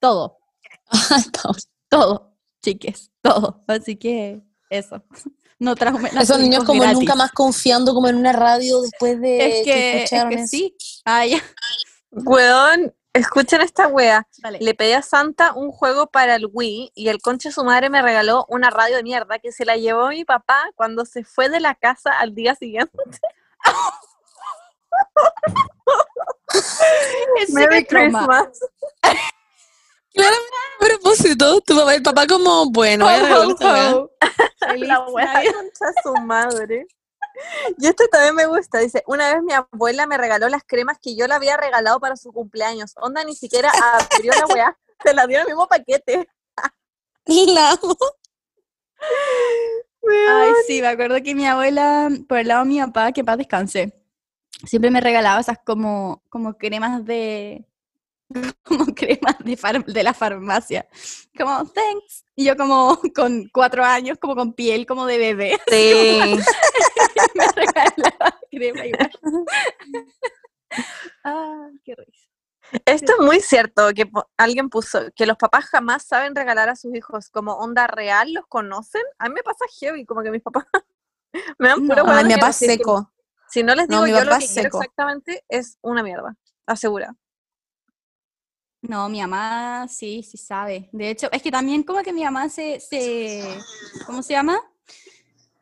[0.00, 0.41] todo.
[1.10, 1.58] Ay, Paula.
[1.88, 3.64] todo, chiques, todo.
[3.66, 5.02] Así que eso.
[5.58, 5.74] No
[6.20, 6.98] Esos niños como gratis.
[6.98, 10.46] nunca más confiando como en una radio después de Es que, es escucharon que eso.
[10.48, 10.76] sí.
[11.04, 11.40] Ah, ya.
[12.10, 14.26] Weón, escuchen esta wea.
[14.38, 14.58] Dale.
[14.60, 17.90] Le pedí a Santa un juego para el Wii y el conche de su madre
[17.90, 21.48] me regaló una radio de mierda que se la llevó mi papá cuando se fue
[21.48, 22.98] de la casa al día siguiente.
[27.52, 27.84] Merry.
[27.84, 28.48] Christmas.
[30.12, 34.10] Claramente, a propósito, tu papá, el papá como, bueno, voy a Ho, regalar.
[34.60, 36.86] Feliz La concha de su madre.
[37.78, 38.78] Y este también me gusta.
[38.78, 42.16] Dice, una vez mi abuela me regaló las cremas que yo le había regalado para
[42.16, 42.92] su cumpleaños.
[42.96, 44.78] Onda ni siquiera abrió la weá.
[45.04, 46.28] Se la dio en el mismo paquete.
[47.26, 47.96] La amo.
[50.28, 53.38] Ay, sí, me acuerdo que mi abuela, por el lado de mi papá, que paz
[53.38, 53.92] descanse,
[54.66, 57.64] siempre me regalaba esas como, como cremas de
[58.64, 60.86] como cremas de, far- de la farmacia.
[61.36, 62.24] Como, thanks.
[62.36, 66.38] Y yo como con cuatro años, como con piel como de bebé, Sí.
[67.34, 69.10] me regalaba crema igual.
[71.24, 72.28] Ah, qué risa.
[72.86, 76.94] Esto es muy cierto, que alguien puso que los papás jamás saben regalar a sus
[76.94, 79.02] hijos como onda real, los conocen.
[79.18, 80.64] A mí me pasa heavy, como que mis papás
[81.58, 83.12] me dan puro No, mi papá seco.
[83.50, 86.34] Si no les No, digo mi yo lo que quiero exactamente, es una mierda,
[86.66, 87.14] asegura.
[88.82, 90.88] No, mi mamá sí, sí sabe.
[90.92, 93.42] De hecho, es que también como que mi mamá se, se
[94.04, 94.60] ¿cómo se llama?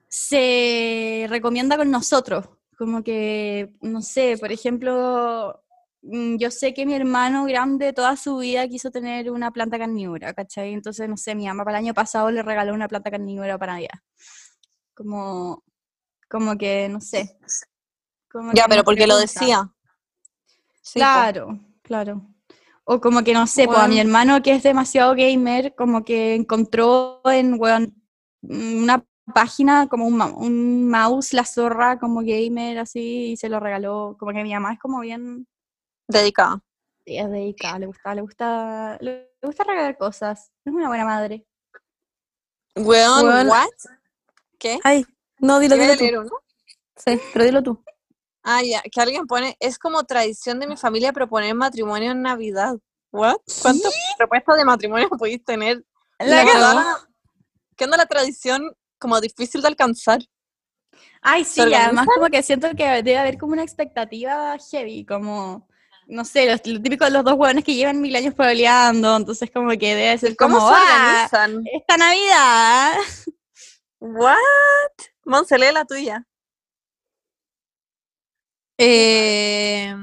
[0.08, 2.48] Se recomienda con nosotros.
[2.78, 5.62] Como que, no sé, por ejemplo,
[6.00, 10.32] mm, yo sé que mi hermano grande toda su vida quiso tener una planta carnívora,
[10.32, 10.72] ¿cachai?
[10.72, 13.74] Entonces, no sé, mi mamá para el año pasado le regaló una planta carnívora para
[13.74, 14.00] Navidad.
[14.94, 15.62] Como,
[16.26, 17.38] como que, no sé.
[18.32, 19.70] como Ya, pero porque lo decía.
[20.80, 20.98] Sí.
[20.98, 22.29] Claro, claro.
[22.92, 26.34] O como que no sé, pues a mi hermano que es demasiado gamer, como que
[26.34, 27.94] encontró en weón,
[28.42, 33.60] una página como un, ma- un mouse, la zorra, como gamer, así, y se lo
[33.60, 34.16] regaló.
[34.18, 35.46] Como que mi mamá es como bien
[36.08, 36.60] Dedicada.
[37.06, 40.50] sí, es dedicada, le gusta, le gusta, le gusta regalar cosas.
[40.64, 41.46] Es una buena madre.
[42.74, 43.48] Weón, Weón.
[43.48, 43.68] what?
[44.58, 44.80] ¿Qué?
[44.82, 45.06] Ay,
[45.38, 46.04] no, dilo, dilo tú.
[46.04, 46.26] leer.
[46.96, 47.84] Sí, pero dilo tú.
[48.42, 52.76] Ah, ya, que alguien pone, es como tradición de mi familia proponer matrimonio en Navidad.
[53.12, 53.36] ¿What?
[53.62, 55.84] ¿Cuántas propuestas de matrimonio podéis tener?
[56.18, 56.96] La
[57.76, 60.20] ¿Qué onda la tradición como difícil de alcanzar?
[61.22, 65.68] Ay, ¿Se sí, además como que siento que debe haber como una expectativa heavy, como,
[66.06, 69.50] no sé, los- lo típico de los dos hueones que llevan mil años peleando, entonces
[69.50, 71.22] como que debe ser ¿Cómo como, se.
[71.74, 72.98] ¡Esta Navidad!
[74.00, 74.36] ¿What?
[75.24, 76.26] Monse, lee la tuya.
[78.82, 79.94] Eh,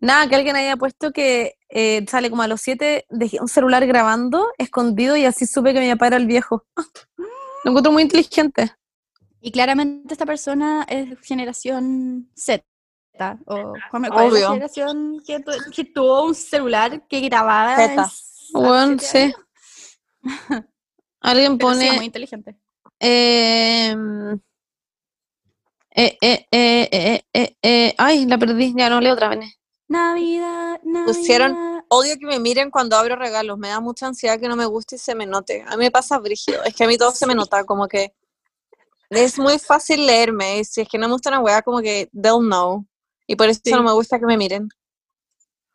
[0.00, 3.86] nada, que alguien haya puesto que eh, sale como a los 7, dejé un celular
[3.86, 6.64] grabando, escondido, y así supe que mi papá era el viejo.
[7.64, 8.72] Lo encuentro muy inteligente.
[9.40, 12.64] Y claramente esta persona es generación Z.
[13.46, 14.48] O, ¿cuál, cuál es la Obvio.
[14.48, 17.76] generación que, tu- que tuvo un celular que grababa?
[18.52, 19.32] Bueno, sí.
[21.20, 22.04] Alguien Pero sí, muy pone.
[22.06, 22.56] inteligente.
[22.98, 23.96] eh,
[25.94, 29.58] eh, eh, eh, eh, eh, ay, la perdí, ya no leo otra vez.
[29.88, 31.04] Navidad, Navidad.
[31.06, 33.58] Pusieron odio que me miren cuando abro regalos.
[33.58, 35.62] Me da mucha ansiedad que no me guste y se me note.
[35.66, 36.62] A mí me pasa brígido.
[36.64, 38.14] Es que a mí todo se me nota, como que
[39.10, 40.60] es muy fácil leerme.
[40.60, 42.86] Y si es que no me gusta una weá, como que they'll know.
[43.26, 43.70] Y por eso Sí.
[43.72, 44.68] no me gusta que me miren.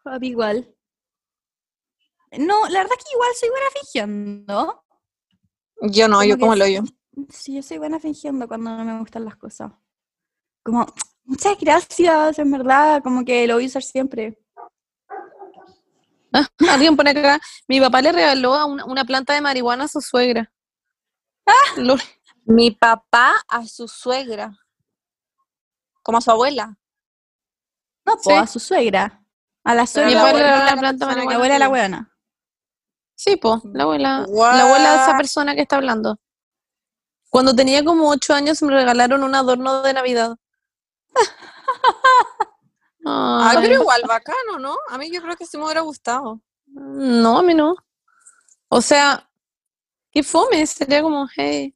[0.05, 0.73] A mí igual.
[2.39, 4.83] No, la verdad es que igual soy buena fingiendo.
[5.81, 6.81] Yo no, Como yo como lo yo.
[7.29, 9.71] Sí, yo soy buena fingiendo cuando no me gustan las cosas.
[10.67, 10.85] Como,
[11.23, 14.37] muchas gracias, en verdad, como que lo voy a usar siempre.
[16.33, 17.39] Ah, alguien pone acá,
[17.69, 20.51] mi papá le regaló a una, una planta de marihuana a su suegra.
[21.77, 22.01] Lol.
[22.43, 24.51] Mi papá a su suegra.
[26.03, 26.77] Como a su abuela.
[28.05, 28.19] No, Sí.
[28.25, 29.23] pues a su suegra.
[29.63, 30.09] A la suegra.
[30.09, 31.35] Mi la papá le abuela regaló una planta de que la marihuana.
[31.37, 31.71] abuela de la sí.
[31.71, 32.17] weona.
[33.15, 36.19] Sí, po, la abuela, la abuela de esa persona que está hablando.
[37.29, 40.37] Cuando tenía como ocho años me regalaron un adorno de Navidad.
[43.05, 44.75] Ay, Ay, pero igual bacano, ¿no?
[44.89, 46.41] A mí yo creo que sí me hubiera gustado.
[46.67, 47.75] no, a mí no.
[48.69, 49.29] O sea,
[50.11, 51.73] qué fome, sería como, hey.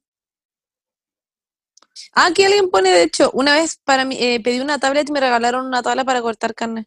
[2.14, 5.12] Ah, aquí alguien pone, de hecho, una vez para mí, eh, pedí una tablet y
[5.12, 6.86] me regalaron una tabla para cortar carne.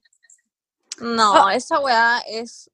[1.00, 2.70] No, esa weá es.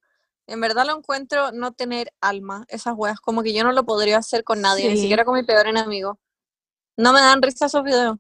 [0.47, 2.65] En verdad lo encuentro no tener alma.
[2.67, 5.43] Esas weas, como que yo no lo podría hacer con nadie, ni siquiera con mi
[5.43, 6.19] peor enemigo.
[6.97, 8.17] No me dan risa esos videos.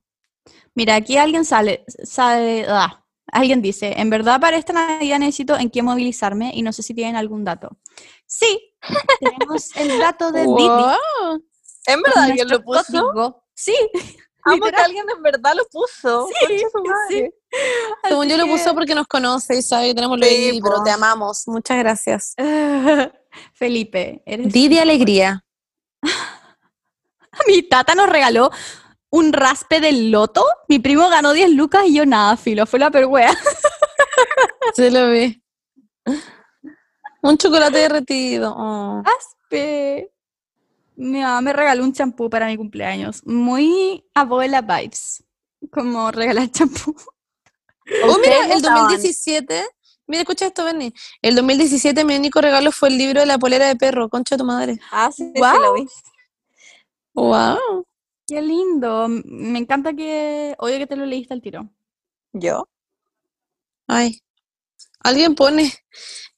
[0.75, 5.69] Mira, aquí alguien sale, sale, ah, alguien dice, en verdad para esta Navidad necesito en
[5.69, 7.77] qué movilizarme y no sé si tienen algún dato.
[8.25, 8.73] Sí,
[9.19, 10.67] tenemos el dato de Didi.
[10.67, 11.43] Wow.
[11.87, 12.83] En con verdad alguien lo puso.
[12.91, 13.43] código.
[13.53, 13.75] Sí,
[14.43, 16.27] Amo que alguien en verdad lo puso.
[16.47, 17.33] Sí, madre.
[18.07, 20.81] Según yo lo que- puso porque nos conoce y sabe que tenemos lo Sí, pero
[20.83, 21.43] te amamos.
[21.47, 22.33] Muchas gracias.
[23.53, 25.45] Felipe, eres Di de alegría.
[27.47, 28.49] Mi tata nos regaló
[29.11, 30.43] un raspe del loto.
[30.67, 32.65] Mi primo ganó 10 lucas y yo nada, filo.
[32.65, 33.37] Fue la perwea.
[34.73, 35.41] Se lo ve.
[37.21, 38.53] Un chocolate derretido.
[38.57, 39.03] oh.
[39.05, 40.11] Raspe.
[40.95, 43.25] Mi mamá me regaló un champú para mi cumpleaños.
[43.25, 45.23] Muy abuela vibes.
[45.71, 46.95] Como regalar champú.
[48.05, 49.65] Oh, mira, el estaban- 2017.
[50.07, 50.93] Mira, escucha esto, Benny.
[51.21, 54.09] El 2017 mi único regalo fue el libro de la polera de perro.
[54.09, 54.79] Concha de tu madre.
[54.91, 55.61] Ah, sí, sí Guau.
[55.61, 55.87] lo vi.
[57.13, 57.85] Wow.
[58.31, 59.09] Qué lindo.
[59.09, 60.55] Me encanta que.
[60.59, 61.69] Oye, que te lo leíste al tiro.
[62.31, 62.69] ¿Yo?
[63.87, 64.21] Ay.
[65.01, 65.73] Alguien pone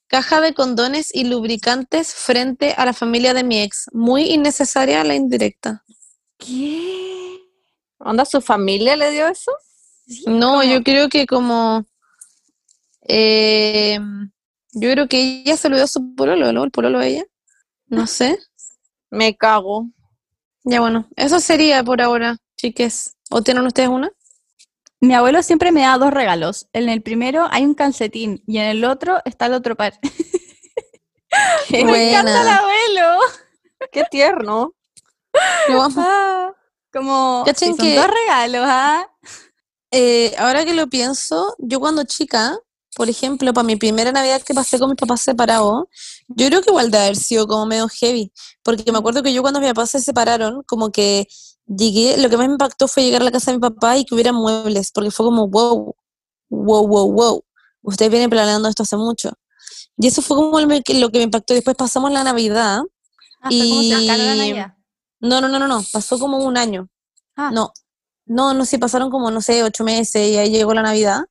[0.07, 3.91] caja de condones y lubricantes frente a la familia de mi ex.
[3.93, 5.83] Muy innecesaria la indirecta.
[6.39, 7.39] ¿Qué?
[7.99, 9.51] ¿Onda su familia le dio eso?
[10.25, 11.85] No, yo creo que como
[13.07, 13.99] eh,
[14.71, 16.63] yo creo que ella se lo dio a su pololo, ¿no?
[16.63, 17.25] El pololo de ella.
[17.85, 18.39] No sé.
[19.11, 19.91] Me cago.
[20.63, 23.15] Ya bueno, eso sería por ahora, chiques.
[23.29, 24.11] ¿O tienen ustedes una?
[25.01, 26.67] Mi abuelo siempre me da dos regalos.
[26.71, 29.99] En el primero hay un calcetín y en el otro está el otro par.
[31.69, 33.19] Me encanta el abuelo.
[33.91, 34.73] Qué tierno.
[35.97, 36.51] Ah,
[36.91, 39.07] como son que- dos regalos, ¿ah?
[39.89, 42.55] Eh, ahora que lo pienso, yo cuando chica,
[42.95, 45.85] por ejemplo, para mi primera Navidad que pasé con mis papás separados,
[46.27, 48.31] yo creo que igual de haber sido como medio heavy,
[48.63, 51.27] porque me acuerdo que yo cuando mis papás se separaron, como que
[51.67, 54.05] llegué, lo que más me impactó fue llegar a la casa de mi papá y
[54.05, 55.95] que hubiera muebles, porque fue como, wow,
[56.49, 57.43] wow, wow, wow,
[57.81, 59.31] ustedes vienen planeando esto hace mucho.
[59.97, 61.53] Y eso fue como lo que me impactó.
[61.53, 62.81] Después pasamos la Navidad.
[63.41, 64.73] Ah, como la Y- Navidad.
[65.19, 66.89] No, no, no, no, no, pasó como un año.
[67.35, 67.51] Ah.
[67.51, 67.71] No,
[68.25, 71.21] no, no sé, pasaron como, no sé, ocho meses y ahí llegó la Navidad.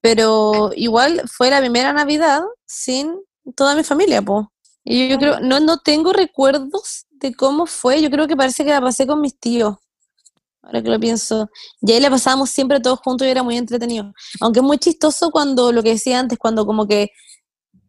[0.00, 3.14] Pero igual fue la primera Navidad sin
[3.54, 4.52] toda mi familia, po.
[4.84, 8.00] Y yo creo, no, no tengo recuerdos de cómo fue.
[8.00, 9.76] Yo creo que parece que la pasé con mis tíos.
[10.62, 11.48] Ahora que lo pienso.
[11.80, 14.12] Y ahí la pasábamos siempre todos juntos y era muy entretenido.
[14.40, 17.10] Aunque es muy chistoso cuando, lo que decía antes, cuando como que,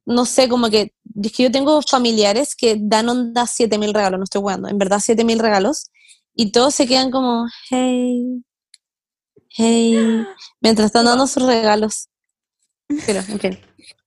[0.05, 0.93] no sé, como que,
[1.23, 4.99] es que yo tengo familiares que dan onda 7000 regalos, no estoy jugando, en verdad
[4.99, 5.91] 7000 regalos.
[6.33, 8.43] Y todos se quedan como, hey,
[9.55, 10.25] hey,
[10.59, 12.09] mientras están dando sus regalos.
[13.05, 13.59] Pero, en fin,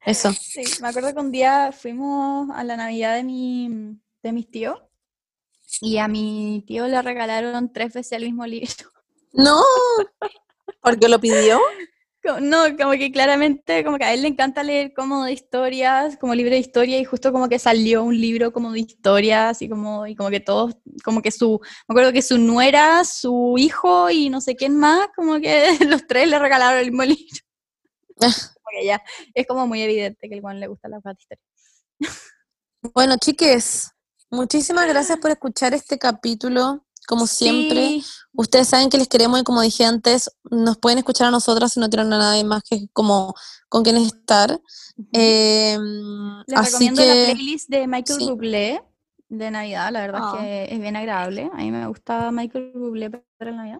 [0.05, 0.31] eso.
[0.41, 4.79] Sí, me acuerdo que un día fuimos a la Navidad de, mi, de mis tíos
[5.81, 8.91] y a mi tío le regalaron tres veces el mismo libro.
[9.33, 9.61] No,
[10.81, 11.61] ¿Porque lo pidió?
[12.41, 16.35] No, como que claramente, como que a él le encanta leer como de historias, como
[16.35, 20.07] libro de historia, y justo como que salió un libro como de historias, y como,
[20.07, 20.75] y como que todos,
[21.05, 25.09] como que su, me acuerdo que su nuera, su hijo y no sé quién más,
[25.15, 27.37] como que los tres le regalaron el mismo libro.
[28.17, 29.03] Como que ya,
[29.35, 31.45] es como muy evidente que el Juan le gusta la historia.
[32.95, 33.91] Bueno, chiques,
[34.31, 37.87] muchísimas gracias por escuchar este capítulo como siempre.
[38.01, 38.05] Sí,
[38.37, 41.79] Ustedes saben que les queremos y como dije antes, nos pueden escuchar a nosotras si
[41.81, 43.35] no tienen a nadie más que como
[43.69, 44.61] con quien estar.
[45.13, 45.79] Eh,
[46.47, 48.27] Les así recomiendo la playlist de Michael sí.
[48.31, 48.83] Bublé
[49.29, 50.33] de Navidad, la verdad Ah.
[50.37, 51.51] es que es bien agradable.
[51.53, 53.79] A mí me gusta Michael Bublé para la Navidad.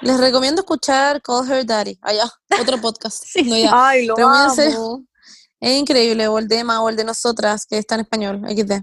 [0.00, 1.98] les recomiendo escuchar Call Her Daddy.
[2.02, 2.28] Allá,
[2.60, 3.22] otro podcast.
[3.26, 3.70] Sí, No, ya.
[3.72, 5.04] Ay, lo amo.
[5.60, 8.82] Es increíble, o el de Emma o el de nosotras, que está en español, XD.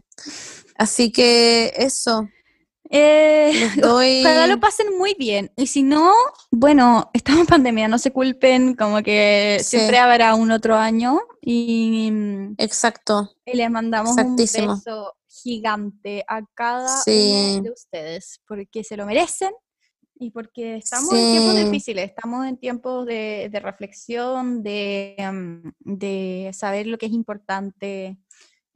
[0.77, 2.25] Así que eso,
[2.89, 4.21] Eh, doy...
[4.21, 5.51] Ojalá lo pasen muy bien.
[5.55, 6.11] Y si no,
[6.51, 9.77] bueno, estamos en pandemia, no se culpen, como que Sí.
[9.77, 11.19] siempre habrá un otro año.
[11.41, 13.31] Y, mm, Exacto.
[13.45, 14.73] y les mandamos Exactísimo.
[14.73, 17.53] un beso gigante a cada Sí.
[17.53, 19.51] uno de ustedes, porque se lo merecen
[20.21, 21.63] y porque estamos en tiempos Sí.
[21.63, 28.17] difíciles, estamos en tiempos de, de reflexión, de, mm, de saber lo que es importante,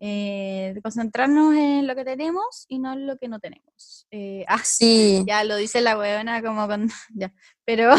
[0.05, 4.05] eh, concentrarnos en lo que tenemos y no en lo que no tenemos.
[4.11, 5.23] Eh, ah, Sí.
[5.27, 6.91] ya lo dice la huevona como con...
[7.15, 7.93] Ya, pero,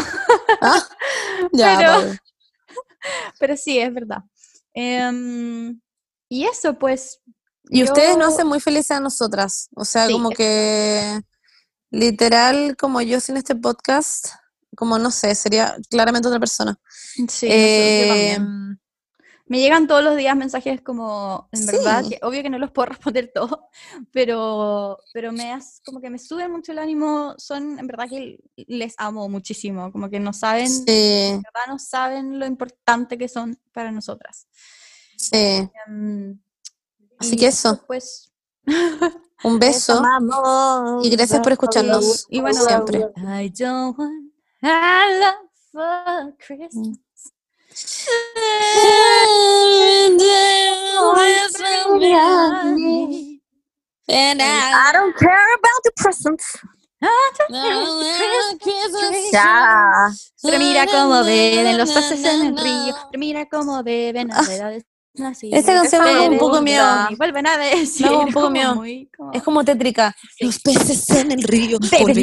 [0.61, 0.87] Ah,
[1.51, 2.13] ya, Pero-
[3.39, 4.19] pero sí, es verdad.
[4.75, 5.79] Em,
[6.29, 7.21] y eso, pues...
[7.69, 9.69] Y ustedes nos hacen muy felices a nosotras.
[9.75, 11.19] O sea, Sí, como que
[11.89, 14.27] literal, como yo sin este podcast,
[14.75, 16.79] como no sé, sería claramente otra persona.
[16.87, 18.79] Sí, no sé, yo también.
[19.47, 22.85] Me llegan todos los días mensajes como, en verdad, que obvio que no los puedo
[22.89, 23.59] responder todos,
[24.11, 28.39] pero, pero me has, como que me suben mucho el ánimo, son, en verdad que
[28.55, 33.27] les amo muchísimo, como que no saben, sí, en verdad no saben lo importante que
[33.27, 34.47] son para nosotras.
[35.15, 35.69] sí.
[35.87, 36.39] Em,
[37.17, 38.31] Así que eso, Pues,
[39.43, 40.01] un beso
[41.03, 43.07] y gracias por escucharnos y bueno, siempre.
[43.15, 47.04] I don't want a love for Christmas.
[54.07, 56.57] I don't care about the presents.
[59.33, 60.09] Ya.
[60.41, 62.95] Pero mira cómo beben los peces en el río.
[63.11, 64.41] Pero mira cómo beben a
[65.15, 65.57] de nacido.
[65.57, 66.85] Esta canción me da un poco miedo.
[67.17, 68.05] Vuelven a decir.
[68.05, 68.75] Me da un poco como miedo.
[68.75, 70.15] muy como- Es como tétrica.
[70.39, 71.77] Los peces en el río,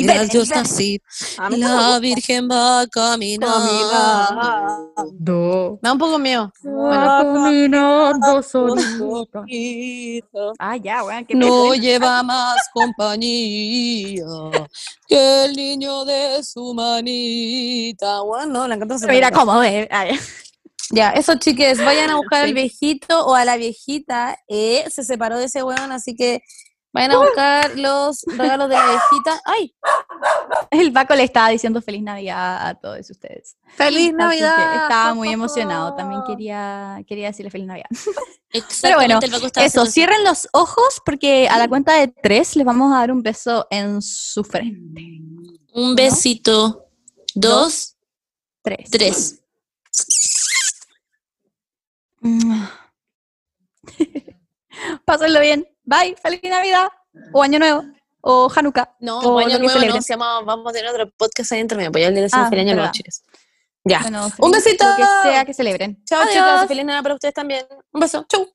[0.06, 1.01] verás Dios nací.
[1.39, 1.98] A no La.
[1.98, 3.52] Virgen va caminando.
[5.12, 5.78] Do.
[5.82, 6.52] Me da un poco miedo.
[6.62, 9.44] caminando solita.
[10.59, 11.27] Ah, ya, weón.
[11.35, 14.24] No lleva más compañía
[15.09, 18.20] que el niño de su manita.
[18.23, 19.89] Bueno, la encanta mira cómo beben.
[20.90, 21.10] Ya.
[21.10, 22.54] Eso chiques, vayan a buscar al Sí.
[22.54, 24.38] viejito o a la viejita.
[24.48, 26.42] Eh, se separó de ese weón, así que
[26.92, 29.40] vayan a buscar los regalos de la viejita.
[29.46, 29.74] ¡Ay!
[30.70, 33.56] El Paco le estaba diciendo feliz Navidad a todos ustedes.
[33.76, 34.82] ¡Feliz Así Navidad!
[34.82, 35.94] estaba muy emocionado.
[35.94, 37.86] También quería, quería decirle feliz Navidad.
[38.82, 39.18] Pero bueno,
[39.56, 43.22] Eso, cierren los ojos porque a la cuenta de tres les vamos a dar un
[43.22, 45.20] beso en su frente.
[45.72, 46.86] Un besito.
[47.34, 47.96] Dos,
[48.62, 48.90] Tres.
[48.90, 49.38] tres.
[55.05, 55.66] Pásenlo bien.
[55.85, 56.16] Bye.
[56.23, 56.89] Feliz Navidad.
[57.32, 57.82] O Año Nuevo.
[58.20, 58.94] O Hanukkah.
[59.01, 60.03] No, O año nuevo no, celebren.
[60.03, 62.51] se llama, vamos a tener otro podcast ahí entre medio, pues ya le decimos Ah,
[62.51, 62.93] feliz año nuevo, verdad.
[62.93, 63.23] chicos.
[63.85, 63.99] Ya.
[64.03, 64.85] Bueno, Un besito.
[64.97, 66.01] Que sea que celebren.
[66.05, 66.69] Chao, chicas.
[66.69, 67.66] Feliz Navidad para ustedes también.
[67.93, 68.24] Un beso.
[68.28, 68.49] Chau.